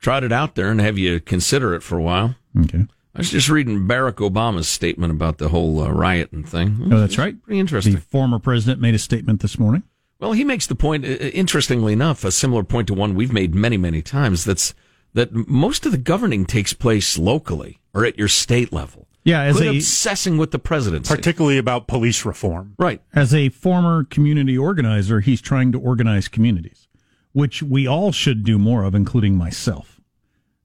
trot 0.00 0.22
it 0.24 0.32
out 0.32 0.54
there 0.54 0.70
and 0.70 0.80
have 0.80 0.96
you 0.98 1.18
consider 1.20 1.74
it 1.74 1.82
for 1.82 1.98
a 1.98 2.02
while. 2.02 2.36
Okay. 2.58 2.86
I 3.14 3.18
was 3.18 3.30
just 3.30 3.48
reading 3.48 3.88
Barack 3.88 4.14
Obama's 4.16 4.68
statement 4.68 5.10
about 5.12 5.38
the 5.38 5.48
whole 5.48 5.82
uh, 5.82 5.90
riot 5.90 6.30
and 6.30 6.48
thing. 6.48 6.90
Oh, 6.92 7.00
that's 7.00 7.18
right. 7.18 7.42
Pretty 7.42 7.58
interesting. 7.58 7.94
The 7.94 8.00
former 8.00 8.38
president 8.38 8.80
made 8.80 8.94
a 8.94 8.98
statement 9.00 9.40
this 9.40 9.58
morning. 9.58 9.82
Well, 10.20 10.32
he 10.32 10.44
makes 10.44 10.66
the 10.68 10.76
point, 10.76 11.04
uh, 11.04 11.08
interestingly 11.08 11.92
enough, 11.92 12.24
a 12.24 12.30
similar 12.30 12.62
point 12.62 12.86
to 12.88 12.94
one 12.94 13.16
we've 13.16 13.32
made 13.32 13.52
many, 13.54 13.76
many 13.76 14.00
times. 14.00 14.44
That's 14.44 14.74
that 15.14 15.32
most 15.34 15.84
of 15.86 15.92
the 15.92 15.98
governing 15.98 16.46
takes 16.46 16.72
place 16.72 17.18
locally 17.18 17.80
or 17.92 18.04
at 18.04 18.16
your 18.16 18.28
state 18.28 18.72
level. 18.72 19.08
Yeah, 19.30 19.42
as 19.42 19.56
Quit 19.56 19.68
a 19.68 19.70
obsessing 19.76 20.38
with 20.38 20.50
the 20.50 20.58
presidency. 20.58 21.14
particularly 21.14 21.58
about 21.58 21.86
police 21.86 22.24
reform. 22.24 22.74
Right. 22.78 23.00
as 23.14 23.32
a 23.32 23.48
former 23.50 24.04
community 24.04 24.58
organizer, 24.58 25.20
he's 25.20 25.40
trying 25.40 25.72
to 25.72 25.78
organize 25.80 26.28
communities, 26.28 26.88
which 27.32 27.62
we 27.62 27.86
all 27.86 28.12
should 28.12 28.44
do 28.44 28.58
more 28.58 28.84
of, 28.84 28.94
including 28.94 29.36
myself. 29.36 30.00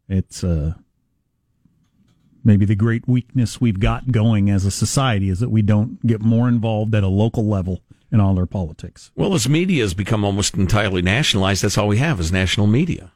It's 0.09 0.43
uh, 0.43 0.73
maybe 2.43 2.65
the 2.65 2.75
great 2.75 3.07
weakness 3.07 3.59
we've 3.59 3.79
got 3.79 4.11
going 4.11 4.49
as 4.49 4.65
a 4.65 4.71
society 4.71 5.29
is 5.29 5.39
that 5.39 5.49
we 5.49 5.61
don't 5.61 6.05
get 6.05 6.21
more 6.21 6.47
involved 6.47 6.93
at 6.95 7.03
a 7.03 7.07
local 7.07 7.45
level 7.45 7.81
in 8.11 8.19
all 8.19 8.37
our 8.37 8.45
politics. 8.45 9.11
Well, 9.15 9.33
as 9.33 9.49
media 9.49 9.83
has 9.83 9.93
become 9.93 10.23
almost 10.23 10.55
entirely 10.55 11.01
nationalized, 11.01 11.63
that's 11.63 11.77
all 11.77 11.87
we 11.87 11.97
have 11.97 12.19
is 12.19 12.31
national 12.31 12.67
media. 12.67 13.11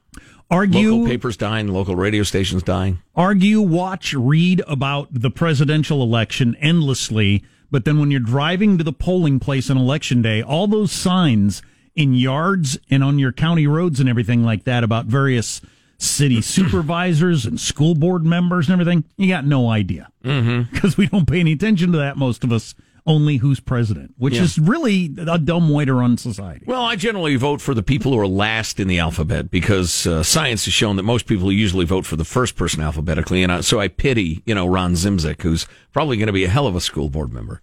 Argue, 0.52 0.92
Local 0.94 1.08
papers 1.08 1.38
dying, 1.38 1.68
local 1.68 1.96
radio 1.96 2.24
stations 2.24 2.64
dying. 2.64 3.00
argue, 3.16 3.62
watch, 3.62 4.14
read 4.14 4.64
about 4.68 5.08
the 5.12 5.30
presidential 5.30 6.02
election 6.02 6.56
endlessly, 6.60 7.44
but 7.70 7.86
then 7.86 8.00
when 8.00 8.10
you're 8.10 8.20
driving 8.20 8.78
to 8.80 8.84
the 8.84 8.92
polling 8.94 9.40
place 9.40 9.70
on 9.70 9.78
election 9.78 10.24
day, 10.24 10.42
all 10.42 10.66
those 10.66 10.92
signs 10.92 11.62
in 11.96 12.16
yards 12.16 12.80
and 12.90 13.04
on 13.04 13.20
your 13.20 13.32
county 13.32 13.68
roads 13.68 14.00
and 14.00 14.10
everything 14.10 14.44
like 14.44 14.64
that 14.64 14.84
about 14.84 15.06
various 15.06 15.62
city 16.00 16.42
supervisors 16.42 17.46
and 17.46 17.60
school 17.60 17.94
board 17.94 18.26
members 18.26 18.68
and 18.70 18.74
everything, 18.82 19.04
you 19.18 19.28
got 19.28 19.46
no 19.46 19.70
idea. 19.70 20.10
Mm-hmm. 20.24 20.64
Because 20.74 20.98
we 20.98 21.06
don't 21.08 21.28
pay 21.30 21.42
any 21.42 21.52
attention 21.52 21.92
to 21.92 22.00
that, 22.00 22.18
most 22.18 22.44
of 22.44 22.52
us, 22.52 22.74
only 23.10 23.38
who's 23.38 23.60
president, 23.60 24.14
which 24.18 24.36
Yeah. 24.36 24.44
is 24.44 24.58
really 24.60 25.14
a 25.18 25.38
dumb 25.38 25.68
way 25.70 25.84
to 25.84 25.94
run 25.94 26.16
society. 26.18 26.64
Well, 26.66 26.84
I 26.84 26.96
generally 26.96 27.36
vote 27.36 27.60
for 27.60 27.74
the 27.74 27.84
people 27.84 28.14
who 28.14 28.20
are 28.20 28.28
last 28.28 28.80
in 28.80 28.88
the 28.88 29.00
alphabet 29.00 29.50
because 29.52 30.06
uh, 30.08 30.24
science 30.24 30.64
has 30.66 30.74
shown 30.74 30.96
that 30.96 31.04
most 31.04 31.26
people 31.26 31.52
usually 31.52 31.86
vote 31.86 32.06
for 32.06 32.16
the 32.16 32.24
first 32.24 32.56
person 32.56 32.82
alphabetically, 32.82 33.42
and 33.44 33.52
I, 33.52 33.62
so 33.62 33.80
I 33.80 33.88
pity, 33.88 34.44
you 34.46 34.54
know, 34.56 34.68
Ron 34.68 34.94
Zimzik, 34.94 35.42
who's 35.42 35.66
probably 35.92 36.16
going 36.18 36.28
to 36.28 36.34
be 36.34 36.46
a 36.46 36.50
hell 36.50 36.68
of 36.68 36.76
a 36.76 36.82
school 36.82 37.10
board 37.10 37.34
member. 37.34 37.62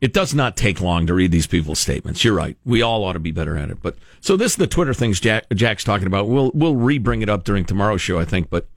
It 0.00 0.12
does 0.12 0.34
not 0.34 0.56
take 0.56 0.80
long 0.80 1.06
to 1.06 1.14
read 1.14 1.32
these 1.32 1.46
people's 1.46 1.78
statements. 1.80 2.24
You're 2.24 2.34
right. 2.34 2.56
We 2.64 2.80
all 2.82 3.04
ought 3.04 3.14
to 3.14 3.18
be 3.18 3.32
better 3.32 3.56
at 3.56 3.70
it. 3.70 3.78
But 3.82 3.96
so 4.20 4.36
this 4.36 4.52
is 4.52 4.56
the 4.56 4.66
Twitter 4.66 4.94
things 4.94 5.18
Jack, 5.18 5.46
Jack's 5.54 5.82
talking 5.82 6.06
about. 6.06 6.28
We'll 6.28 6.50
we'll 6.54 6.76
re-bring 6.76 7.22
it 7.22 7.28
up 7.30 7.42
during 7.42 7.64
tomorrow's 7.64 8.02
show, 8.02 8.18
I 8.18 8.24
think. 8.24 8.50
But 8.50 8.68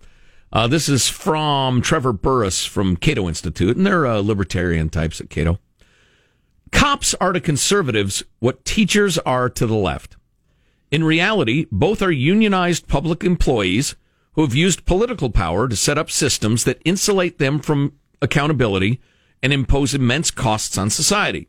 uh, 0.53 0.67
this 0.67 0.87
is 0.87 1.09
from 1.09 1.81
Trevor 1.81 2.13
Burrus 2.13 2.65
from 2.65 2.95
Cato 2.95 3.27
Institute, 3.27 3.75
and 3.75 3.85
they're 3.85 4.07
uh, 4.07 4.19
libertarian 4.21 4.89
types 4.89 5.19
at 5.19 5.29
Cato. 5.29 5.59
Cops 6.71 7.13
are 7.15 7.33
to 7.33 7.39
conservatives 7.39 8.23
what 8.39 8.65
teachers 8.65 9.17
are 9.19 9.49
to 9.49 9.65
the 9.65 9.75
left. 9.75 10.17
In 10.91 11.03
reality, 11.03 11.65
both 11.71 12.01
are 12.01 12.11
unionized 12.11 12.87
public 12.87 13.23
employees 13.23 13.95
who 14.33 14.41
have 14.41 14.55
used 14.55 14.85
political 14.85 15.29
power 15.29 15.67
to 15.67 15.75
set 15.75 15.97
up 15.97 16.11
systems 16.11 16.63
that 16.63 16.81
insulate 16.85 17.39
them 17.39 17.59
from 17.59 17.93
accountability 18.21 19.01
and 19.43 19.51
impose 19.51 19.93
immense 19.93 20.31
costs 20.31 20.77
on 20.77 20.89
society. 20.89 21.47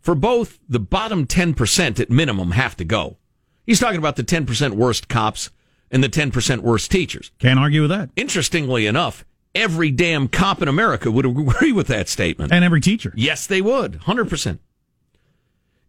For 0.00 0.14
both, 0.14 0.58
the 0.68 0.80
bottom 0.80 1.26
10% 1.26 2.00
at 2.00 2.10
minimum 2.10 2.52
have 2.52 2.76
to 2.76 2.84
go. 2.84 3.18
He's 3.66 3.80
talking 3.80 3.98
about 3.98 4.16
the 4.16 4.24
10% 4.24 4.72
worst 4.72 5.08
cops 5.08 5.50
and 5.90 6.02
the 6.02 6.08
10% 6.08 6.60
worst 6.60 6.90
teachers. 6.90 7.30
Can't 7.38 7.58
argue 7.58 7.82
with 7.82 7.90
that. 7.90 8.10
Interestingly 8.16 8.86
enough, 8.86 9.24
every 9.54 9.90
damn 9.90 10.28
cop 10.28 10.62
in 10.62 10.68
America 10.68 11.10
would 11.10 11.26
agree 11.26 11.72
with 11.72 11.86
that 11.88 12.08
statement. 12.08 12.52
And 12.52 12.64
every 12.64 12.80
teacher. 12.80 13.12
Yes, 13.16 13.46
they 13.46 13.60
would. 13.60 14.00
100%. 14.00 14.58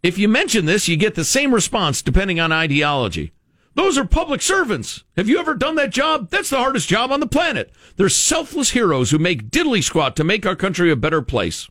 If 0.02 0.18
you 0.18 0.30
mention 0.30 0.66
this, 0.66 0.88
you 0.88 0.96
get 0.96 1.16
the 1.16 1.26
same 1.26 1.54
response 1.54 2.02
depending 2.02 2.40
on 2.40 2.52
ideology. 2.52 3.34
Those 3.76 3.98
are 3.98 4.06
public 4.06 4.42
servants. 4.42 5.04
Have 5.16 5.30
you 5.30 5.40
ever 5.40 5.54
done 5.54 5.76
that 5.76 5.92
job? 5.92 6.30
That's 6.30 6.50
the 6.50 6.58
hardest 6.58 6.88
job 6.88 7.12
on 7.12 7.20
the 7.20 7.28
planet. 7.28 7.72
They're 7.96 8.10
selfless 8.10 8.72
heroes 8.72 9.12
who 9.12 9.20
make 9.20 9.50
diddly 9.50 9.84
squat 9.84 10.16
to 10.16 10.24
make 10.24 10.46
our 10.46 10.56
country 10.56 10.92
a 10.92 10.96
better 10.96 11.22
place. 11.22 11.70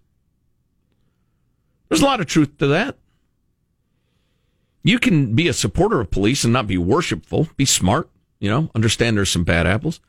There's 1.88 2.02
a 2.02 2.06
lot 2.06 2.20
of 2.20 2.26
truth 2.26 2.58
to 2.58 2.66
that. 2.68 2.96
You 4.82 4.98
can 4.98 5.34
be 5.34 5.48
a 5.48 5.52
supporter 5.52 6.00
of 6.00 6.10
police 6.10 6.44
and 6.44 6.52
not 6.52 6.66
be 6.66 6.78
worshipful. 6.78 7.48
Be 7.56 7.64
smart, 7.64 8.08
you 8.38 8.48
know, 8.48 8.70
understand 8.74 9.16
there's 9.16 9.30
some 9.30 9.44
bad 9.44 9.66
apples. 9.66 10.00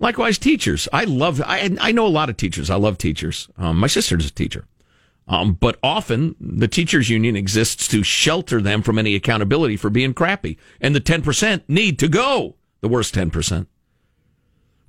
Likewise, 0.00 0.38
teachers. 0.38 0.88
I 0.92 1.04
love, 1.04 1.40
I, 1.44 1.76
I 1.80 1.92
know 1.92 2.06
a 2.06 2.08
lot 2.08 2.30
of 2.30 2.36
teachers. 2.36 2.70
I 2.70 2.76
love 2.76 2.98
teachers. 2.98 3.48
Um, 3.58 3.76
my 3.78 3.86
sister's 3.86 4.26
a 4.26 4.30
teacher. 4.32 4.66
Um, 5.28 5.52
but 5.52 5.78
often 5.82 6.34
the 6.40 6.66
teachers 6.66 7.08
union 7.10 7.36
exists 7.36 7.86
to 7.88 8.02
shelter 8.02 8.60
them 8.60 8.82
from 8.82 8.98
any 8.98 9.14
accountability 9.14 9.76
for 9.76 9.88
being 9.90 10.14
crappy. 10.14 10.56
And 10.80 10.94
the 10.94 11.00
10% 11.00 11.62
need 11.68 11.98
to 12.00 12.08
go. 12.08 12.56
The 12.80 12.88
worst 12.88 13.14
10%. 13.14 13.66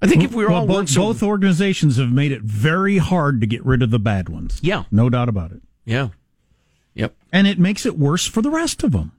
I 0.02 0.08
think 0.08 0.24
if 0.24 0.34
we 0.34 0.44
were 0.44 0.50
Well, 0.50 0.62
all 0.62 0.68
both, 0.68 0.90
so- 0.90 1.02
both 1.02 1.22
organizations 1.22 1.98
have 1.98 2.12
made 2.12 2.32
it 2.32 2.42
very 2.42 2.98
hard 2.98 3.40
to 3.42 3.46
get 3.48 3.64
rid 3.66 3.84
of 3.84 3.92
the 3.92 4.00
bad 4.00 4.30
ones. 4.30 4.60
Yeah. 4.64 4.86
No 4.90 5.10
doubt 5.10 5.30
about 5.30 5.52
it. 5.52 5.62
Yeah. 5.86 6.10
Yep. 6.96 7.16
And 7.32 7.46
it 7.48 7.60
makes 7.60 7.86
it 7.86 8.00
worse 8.00 8.26
for 8.26 8.42
the 8.42 8.50
rest 8.50 8.82
of 8.84 8.94
them. 8.94 9.12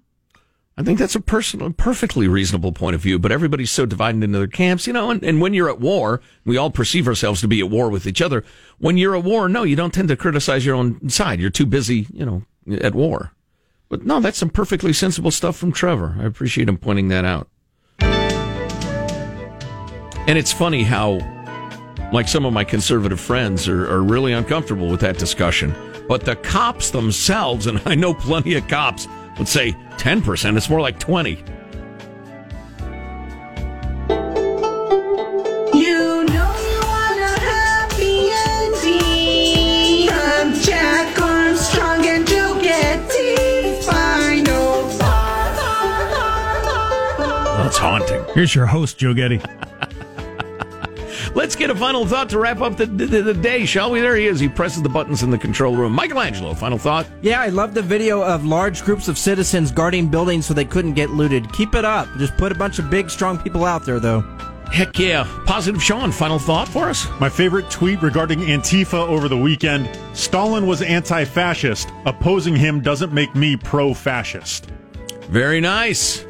I 0.77 0.83
think 0.83 0.99
that's 0.99 1.15
a 1.15 1.21
personal, 1.21 1.71
perfectly 1.73 2.27
reasonable 2.29 2.73
point 2.73 2.95
of 2.95 3.03
view, 3.03 3.19
but 3.19 3.31
everybody's 3.31 3.71
so 3.71 3.85
divided 3.85 4.25
into 4.25 4.39
their 4.39 4.47
camps, 4.47 4.87
you 4.87 4.93
know, 4.95 5.11
and, 5.11 5.23
and 5.23 5.41
when 5.41 5.53
you're 5.53 5.69
at 5.69 5.81
war, 5.81 6.23
we 6.47 6.57
all 6.57 6.71
perceive 6.71 7.07
ourselves 7.07 7.43
to 7.43 7.49
be 7.49 7.61
at 7.61 7.69
war 7.69 7.91
with 7.91 8.07
each 8.07 8.23
other. 8.23 8.43
When 8.79 8.97
you're 8.97 9.15
at 9.15 9.23
war, 9.23 9.51
no, 9.51 9.65
you 9.65 9.77
don't 9.77 9.93
tend 9.93 10.09
to 10.09 10.17
criticize 10.17 10.65
your 10.65 10.75
own 10.75 11.11
side. 11.11 11.41
You're 11.41 11.51
too 11.51 11.67
busy, 11.67 12.07
you 12.13 12.25
know, 12.25 12.43
at 12.81 12.95
war. 12.95 13.33
But 13.91 14.07
no, 14.07 14.21
that's 14.21 14.39
some 14.39 14.49
perfectly 14.49 14.95
sensible 14.95 15.31
stuff 15.31 15.57
from 15.57 15.73
Trevor. 15.73 16.17
I 16.19 16.25
appreciate 16.25 16.71
him 16.71 16.79
pointing 16.79 17.09
that 17.09 17.27
out. 17.27 17.49
And 20.27 20.39
it's 20.39 20.53
funny 20.53 20.85
how, 20.85 21.19
like 22.13 22.29
some 22.29 22.47
of 22.47 22.55
my 22.55 22.65
conservative 22.65 23.21
friends 23.21 23.69
are, 23.69 23.91
are 23.91 24.03
really 24.03 24.33
uncomfortable 24.33 24.89
with 24.89 25.01
that 25.01 25.19
discussion. 25.19 25.75
But 26.09 26.25
the 26.25 26.37
cops 26.37 26.91
themselves, 26.91 27.67
and 27.67 27.83
I 27.85 27.95
know 27.95 28.15
plenty 28.15 28.55
of 28.55 28.67
cops, 28.69 29.07
would 29.43 29.49
say 29.49 29.73
10%. 29.97 30.57
It's 30.57 30.71
more 30.71 30.81
like 30.81 31.01
20. 31.01 31.31
You 35.75 36.25
know 36.27 36.51
you 36.63 36.81
want 36.87 37.19
a 37.19 37.41
happy 37.41 38.31
ending. 38.47 40.09
I'm 40.13 40.55
Jack 40.61 41.21
Armstrong 41.21 42.07
and 42.07 42.31
you'll 42.31 42.63
get 42.63 43.09
the 43.09 43.83
final 43.85 44.87
That's 47.57 47.79
haunting. 47.79 48.25
Here's 48.37 48.55
your 48.55 48.67
host, 48.67 48.97
Joe 48.99 49.13
Getty. 49.13 49.41
Let's 51.35 51.57
get 51.57 51.71
a 51.71 51.75
final 51.75 52.07
thought 52.07 52.29
to 52.31 52.39
wrap 52.39 52.61
up 52.61 52.77
the, 52.77 52.85
the, 52.85 53.07
the 53.23 53.33
day, 53.33 53.65
shall 53.65 53.91
we? 53.91 54.01
There 54.01 54.17
he 54.17 54.27
is. 54.27 54.39
He 54.39 54.49
presses 54.49 54.83
the 54.83 54.89
buttons 54.91 55.23
in 55.23 55.31
the 55.31 55.39
control 55.39 55.75
room. 55.77 55.93
Michael 55.93 56.21
Angelo, 56.21 56.53
final 56.53 56.77
thought. 56.77 57.07
Yeah, 57.23 57.41
I 57.41 57.49
love 57.49 57.73
the 57.73 57.83
video 57.83 58.23
of 58.23 58.45
large 58.45 58.83
groups 58.85 59.09
of 59.09 59.17
citizens 59.17 59.71
guarding 59.71 60.09
buildings 60.09 60.45
so 60.45 60.53
they 60.53 60.67
couldn't 60.67 60.93
get 60.93 61.11
looted. 61.11 61.51
Keep 61.55 61.75
it 61.75 61.87
up. 61.87 62.07
Just 62.19 62.37
put 62.37 62.53
a 62.53 62.55
bunch 62.55 62.79
of 62.79 62.91
big, 62.91 63.09
strong 63.09 63.39
people 63.39 63.65
out 63.65 63.87
there, 63.87 63.99
though. 63.99 64.21
Heck 64.73 64.99
yeah. 64.99 65.27
Positive 65.47 65.83
Sean, 65.83 66.13
final 66.13 66.39
thought 66.39 66.69
for 66.69 66.89
us? 66.89 67.07
My 67.21 67.29
favorite 67.29 67.71
tweet 67.71 68.03
regarding 68.03 68.41
Antifa 68.41 69.07
over 69.07 69.29
the 69.29 69.37
weekend 69.37 69.89
Stalin 70.15 70.67
was 70.67 70.81
anti 70.83 71.25
fascist. 71.25 71.91
Opposing 72.07 72.57
him 72.57 72.81
doesn't 72.81 73.13
make 73.13 73.35
me 73.35 73.57
pro 73.57 73.95
fascist. 73.95 74.71
Very 75.29 75.61
nice. 75.61 76.27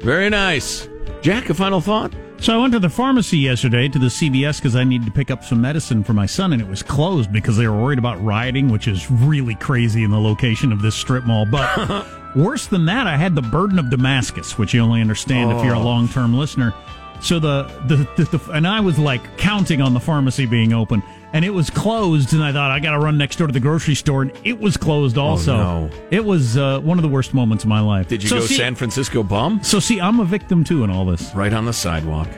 Very 0.00 0.28
nice. 0.30 0.88
Jack, 1.22 1.50
a 1.50 1.54
final 1.54 1.80
thought? 1.80 2.12
So 2.40 2.52
I 2.52 2.58
went 2.60 2.74
to 2.74 2.78
the 2.78 2.90
pharmacy 2.90 3.38
yesterday 3.38 3.88
to 3.88 3.98
the 3.98 4.08
CVS 4.08 4.58
because 4.58 4.76
I 4.76 4.84
needed 4.84 5.06
to 5.06 5.10
pick 5.12 5.30
up 5.30 5.42
some 5.44 5.62
medicine 5.62 6.04
for 6.04 6.12
my 6.12 6.26
son, 6.26 6.52
and 6.52 6.60
it 6.60 6.68
was 6.68 6.82
closed 6.82 7.32
because 7.32 7.56
they 7.56 7.66
were 7.66 7.80
worried 7.80 7.98
about 7.98 8.22
rioting, 8.22 8.68
which 8.68 8.86
is 8.86 9.10
really 9.10 9.54
crazy 9.54 10.04
in 10.04 10.10
the 10.10 10.20
location 10.20 10.70
of 10.70 10.82
this 10.82 10.94
strip 10.94 11.24
mall. 11.24 11.46
But 11.46 12.06
worse 12.36 12.66
than 12.66 12.84
that, 12.84 13.06
I 13.06 13.16
had 13.16 13.34
the 13.34 13.40
burden 13.40 13.78
of 13.78 13.88
Damascus, 13.88 14.58
which 14.58 14.74
you 14.74 14.80
only 14.80 15.00
understand 15.00 15.52
if 15.52 15.64
you're 15.64 15.74
a 15.74 15.78
Oh. 15.78 15.84
long 15.84 16.06
term 16.06 16.34
listener. 16.34 16.74
So 17.22 17.38
the, 17.38 17.62
the, 17.86 17.96
the, 18.22 18.36
the 18.36 18.50
and 18.52 18.66
I 18.66 18.80
was 18.80 18.98
like 18.98 19.38
counting 19.38 19.80
on 19.80 19.94
the 19.94 20.00
pharmacy 20.00 20.44
being 20.44 20.74
open, 20.74 21.02
and 21.34 21.44
it 21.44 21.50
was 21.50 21.68
closed. 21.68 22.32
And 22.32 22.42
I 22.42 22.52
thought 22.52 22.70
I 22.70 22.80
got 22.80 22.92
to 22.92 22.98
run 22.98 23.18
next 23.18 23.36
door 23.36 23.46
to 23.48 23.52
the 23.52 23.60
grocery 23.60 23.94
store, 23.94 24.22
and 24.22 24.32
it 24.44 24.58
was 24.58 24.78
closed 24.78 25.18
also. 25.18 25.56
no. 25.56 25.90
It 26.10 26.24
was 26.24 26.56
uh, 26.56 26.80
one 26.80 26.96
of 26.96 27.02
the 27.02 27.08
worst 27.10 27.34
moments 27.34 27.64
of 27.64 27.68
my 27.68 27.80
life. 27.80 28.08
Did 28.08 28.22
you 28.22 28.28
So 28.30 28.38
go 28.38 28.46
see- 28.46 28.56
San 28.56 28.74
Francisco 28.74 29.22
bum? 29.22 29.62
So 29.62 29.78
see, 29.80 30.00
I'm 30.00 30.20
a 30.20 30.24
victim 30.24 30.64
too 30.64 30.82
in 30.84 30.90
all 30.90 31.04
this. 31.04 31.34
Right 31.34 31.52
on 31.52 31.66
the 31.66 31.72
sidewalk. 31.74 32.28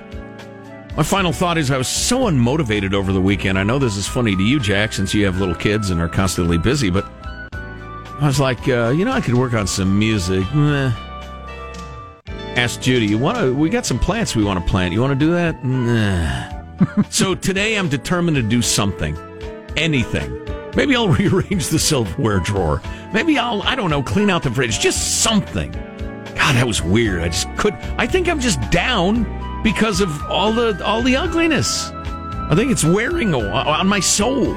My 0.97 1.03
final 1.03 1.31
thought 1.31 1.59
is 1.59 1.71
I 1.71 1.77
was 1.77 1.89
so 1.89 2.21
unmotivated 2.21 2.95
over 2.95 3.13
the 3.13 3.21
weekend. 3.21 3.59
I 3.59 3.63
know 3.65 3.79
this 3.79 3.97
is 3.99 4.09
funny 4.09 4.35
to 4.35 4.43
you, 4.43 4.59
Jack, 4.59 4.95
since 4.95 5.13
you 5.13 5.27
have 5.27 5.39
little 5.39 5.55
kids 5.55 5.91
and 5.91 6.01
are 6.01 6.09
constantly 6.09 6.57
busy, 6.57 6.89
but 6.89 7.05
I 7.53 8.23
was 8.27 8.41
like, 8.41 8.67
uh, 8.67 8.95
you 8.97 9.05
know, 9.05 9.13
I 9.13 9.21
could 9.21 9.35
work 9.35 9.53
on 9.53 9.67
some 9.67 9.99
music. 9.99 10.43
Meh. 10.55 10.91
Asked 12.57 12.81
Judy, 12.81 13.05
you 13.05 13.19
want 13.19 13.37
to? 13.37 13.55
We 13.55 13.69
got 13.69 13.85
some 13.85 13.99
plants 13.99 14.35
we 14.35 14.43
want 14.43 14.59
to 14.59 14.71
plant. 14.71 14.95
You 14.95 15.03
want 15.03 15.13
to 15.13 15.19
do 15.23 15.33
that? 15.33 15.63
Nah. 15.63 16.56
so 17.11 17.35
today 17.35 17.77
I'm 17.77 17.89
determined 17.89 18.37
to 18.37 18.43
do 18.43 18.63
something, 18.63 19.17
anything. 19.77 20.43
Maybe 20.75 20.95
I'll 20.95 21.09
rearrange 21.21 21.69
the 21.69 21.79
silverware 21.79 22.41
drawer. 22.41 22.83
Maybe 23.13 23.39
I'll, 23.39 23.63
I 23.63 23.75
don't 23.75 23.91
know, 23.91 24.03
clean 24.03 24.31
out 24.31 24.43
the 24.43 24.51
fridge. 24.51 24.79
Just 24.79 25.23
something. 25.23 25.73
God, 25.73 26.55
that 26.55 26.67
was 26.67 26.83
weird. 26.83 27.23
I 27.23 27.29
just 27.29 27.49
could. 27.57 27.75
I 27.99 28.07
think 28.07 28.29
I'm 28.29 28.41
just 28.41 28.61
down 28.71 29.25
because 29.63 30.01
of 30.01 30.23
all 30.31 30.53
the 30.53 30.85
all 30.85 31.03
the 31.03 31.17
ugliness. 31.17 31.91
I 31.91 32.55
think 32.55 32.71
it's 32.71 32.85
wearing 32.85 33.35
on 33.35 33.89
my 33.89 33.99
soul. 33.99 34.55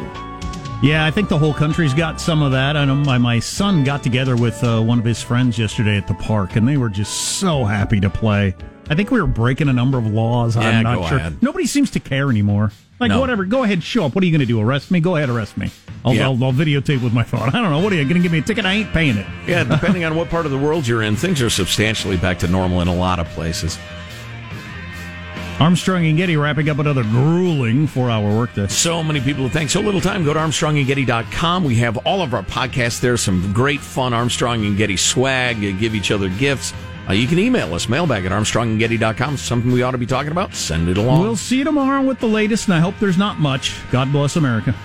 Yeah, 0.81 1.05
I 1.05 1.11
think 1.11 1.27
the 1.27 1.37
whole 1.37 1.53
country's 1.53 1.93
got 1.93 2.21
some 2.21 2.41
of 2.41 2.51
that. 2.51 2.77
I 2.77 2.85
know 2.85 2.95
my, 2.95 3.17
my 3.17 3.39
son 3.39 3.83
got 3.83 4.01
together 4.03 4.37
with 4.37 4.63
uh, 4.63 4.79
one 4.79 4.99
of 4.99 5.03
his 5.03 5.21
friends 5.21 5.57
yesterday 5.57 5.97
at 5.97 6.07
the 6.07 6.13
park, 6.13 6.55
and 6.55 6.67
they 6.67 6.77
were 6.77 6.89
just 6.89 7.39
so 7.39 7.65
happy 7.65 7.99
to 7.99 8.09
play. 8.09 8.55
I 8.89 8.95
think 8.95 9.11
we 9.11 9.21
were 9.21 9.27
breaking 9.27 9.69
a 9.69 9.73
number 9.73 9.97
of 9.97 10.07
laws. 10.07 10.55
Yeah, 10.55 10.63
I'm 10.63 10.83
not 10.83 11.07
sure. 11.09 11.17
ahead. 11.17 11.41
Nobody 11.43 11.65
seems 11.67 11.91
to 11.91 11.99
care 11.99 12.29
anymore. 12.29 12.71
Like, 12.99 13.09
No. 13.09 13.19
whatever, 13.21 13.45
go 13.45 13.63
ahead, 13.63 13.81
show 13.83 14.05
up. 14.05 14.15
What 14.15 14.23
are 14.23 14.25
you 14.27 14.31
going 14.33 14.39
to 14.41 14.45
do? 14.45 14.59
Arrest 14.59 14.91
me? 14.91 14.99
Go 14.99 15.15
ahead, 15.15 15.29
arrest 15.29 15.55
me. 15.57 15.69
I'll, 16.03 16.13
Yeah. 16.13 16.23
I'll, 16.25 16.43
I'll 16.43 16.51
videotape 16.51 17.01
with 17.01 17.13
my 17.13 17.23
phone. 17.23 17.47
I 17.53 17.61
don't 17.61 17.69
know. 17.69 17.79
What 17.79 17.93
are 17.93 17.95
you 17.95 18.03
going 18.03 18.15
to 18.17 18.21
give 18.21 18.31
me 18.31 18.39
a 18.39 18.41
ticket? 18.41 18.65
I 18.65 18.73
ain't 18.73 18.91
paying 18.91 19.15
it. 19.17 19.25
Yeah, 19.47 19.63
depending 19.69 20.03
on 20.03 20.15
what 20.15 20.29
part 20.29 20.45
of 20.45 20.51
the 20.51 20.57
world 20.57 20.85
you're 20.87 21.03
in, 21.03 21.15
things 21.15 21.41
are 21.41 21.49
substantially 21.49 22.17
back 22.17 22.39
to 22.39 22.47
normal 22.47 22.81
in 22.81 22.87
a 22.87 22.95
lot 22.95 23.19
of 23.19 23.27
places. 23.29 23.77
Armstrong 25.59 26.05
and 26.05 26.17
Getty 26.17 26.37
wrapping 26.37 26.69
up 26.69 26.79
another 26.79 27.03
grueling 27.03 27.85
four 27.85 28.09
hour 28.09 28.33
workday. 28.37 28.67
So 28.67 29.03
many 29.03 29.19
people 29.19 29.43
who 29.43 29.49
think 29.49 29.69
so 29.69 29.81
little 29.81 29.99
time. 29.99 30.23
Go 30.23 30.33
to 30.33 30.39
ArmstrongandGetty.com. 30.39 31.65
We 31.65 31.75
have 31.75 31.97
all 31.99 32.21
of 32.21 32.33
our 32.33 32.43
podcasts 32.43 33.01
there. 33.01 33.17
Some 33.17 33.51
great 33.51 33.81
fun 33.81 34.13
Armstrong 34.13 34.65
and 34.65 34.77
Getty 34.77 34.95
swag. 34.95 35.59
Give 35.59 35.95
each 35.95 36.11
other 36.11 36.29
gifts. 36.29 36.73
Uh, 37.09 37.13
you 37.13 37.27
can 37.27 37.39
email 37.39 37.73
us, 37.73 37.89
mailbag 37.89 38.25
at 38.25 38.31
ArmstrongandGetty.com. 38.31 39.37
Something 39.37 39.71
we 39.71 39.81
ought 39.81 39.91
to 39.91 39.97
be 39.97 40.05
talking 40.05 40.31
about? 40.31 40.53
Send 40.53 40.87
it 40.89 40.97
along. 40.97 41.21
We'll 41.21 41.35
see 41.35 41.57
you 41.57 41.63
tomorrow 41.63 42.03
with 42.03 42.19
the 42.19 42.27
latest, 42.27 42.67
and 42.67 42.75
I 42.75 42.79
hope 42.79 42.93
there's 42.99 43.17
not 43.17 43.39
much. 43.39 43.75
God 43.91 44.11
bless 44.11 44.35
America. 44.35 44.75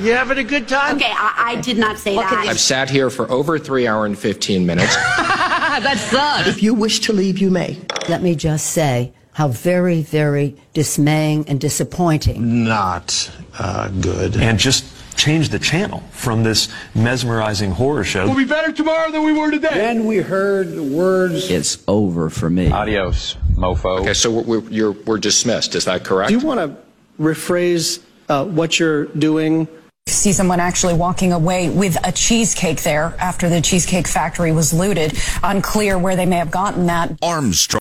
You 0.00 0.12
having 0.12 0.38
a 0.38 0.44
good 0.44 0.68
time? 0.68 0.96
Okay, 0.96 1.10
I, 1.10 1.52
I 1.56 1.60
did 1.60 1.78
not 1.78 1.98
say 1.98 2.14
that. 2.14 2.32
I've 2.32 2.60
sat 2.60 2.90
here 2.90 3.08
for 3.08 3.30
over 3.30 3.58
three 3.58 3.86
hour 3.86 4.04
and 4.04 4.18
15 4.18 4.66
minutes. 4.66 4.94
that 4.96 5.96
sucks. 6.10 6.48
If 6.48 6.62
you 6.62 6.74
wish 6.74 7.00
to 7.00 7.12
leave, 7.12 7.38
you 7.38 7.50
may. 7.50 7.78
Let 8.08 8.22
me 8.22 8.34
just 8.34 8.66
say 8.72 9.12
how 9.40 9.48
very, 9.48 10.02
very 10.02 10.54
dismaying 10.74 11.48
and 11.48 11.58
disappointing. 11.58 12.62
Not 12.62 13.30
uh, 13.58 13.88
good. 13.88 14.36
And 14.36 14.58
just 14.58 14.84
change 15.16 15.48
the 15.48 15.58
channel 15.58 16.00
from 16.10 16.42
this 16.42 16.68
mesmerizing 16.94 17.70
horror 17.70 18.04
show. 18.04 18.26
We'll 18.26 18.36
be 18.36 18.44
better 18.44 18.70
tomorrow 18.70 19.10
than 19.10 19.24
we 19.24 19.32
were 19.32 19.50
today. 19.50 19.70
Then 19.72 20.04
we 20.04 20.18
heard 20.18 20.72
the 20.72 20.82
words. 20.82 21.50
It's 21.50 21.82
over 21.88 22.28
for 22.28 22.50
me. 22.50 22.70
Adios, 22.70 23.36
mofo. 23.54 24.00
Okay, 24.00 24.12
so 24.12 24.30
we're, 24.30 24.60
you're, 24.68 24.92
we're 24.92 25.16
dismissed. 25.16 25.74
Is 25.74 25.86
that 25.86 26.04
correct? 26.04 26.28
Do 26.28 26.38
you 26.38 26.46
want 26.46 26.60
to 26.60 26.76
rephrase 27.18 28.02
uh, 28.28 28.44
what 28.44 28.78
you're 28.78 29.06
doing? 29.06 29.66
See 30.06 30.32
someone 30.32 30.58
actually 30.58 30.94
walking 30.94 31.32
away 31.32 31.70
with 31.70 31.96
a 32.04 32.10
cheesecake 32.10 32.82
there 32.82 33.14
after 33.20 33.48
the 33.48 33.60
Cheesecake 33.60 34.08
Factory 34.08 34.50
was 34.50 34.72
looted. 34.72 35.16
Unclear 35.42 35.98
where 35.98 36.16
they 36.16 36.26
may 36.26 36.36
have 36.36 36.50
gotten 36.50 36.86
that. 36.86 37.16
Armstrong. 37.22 37.78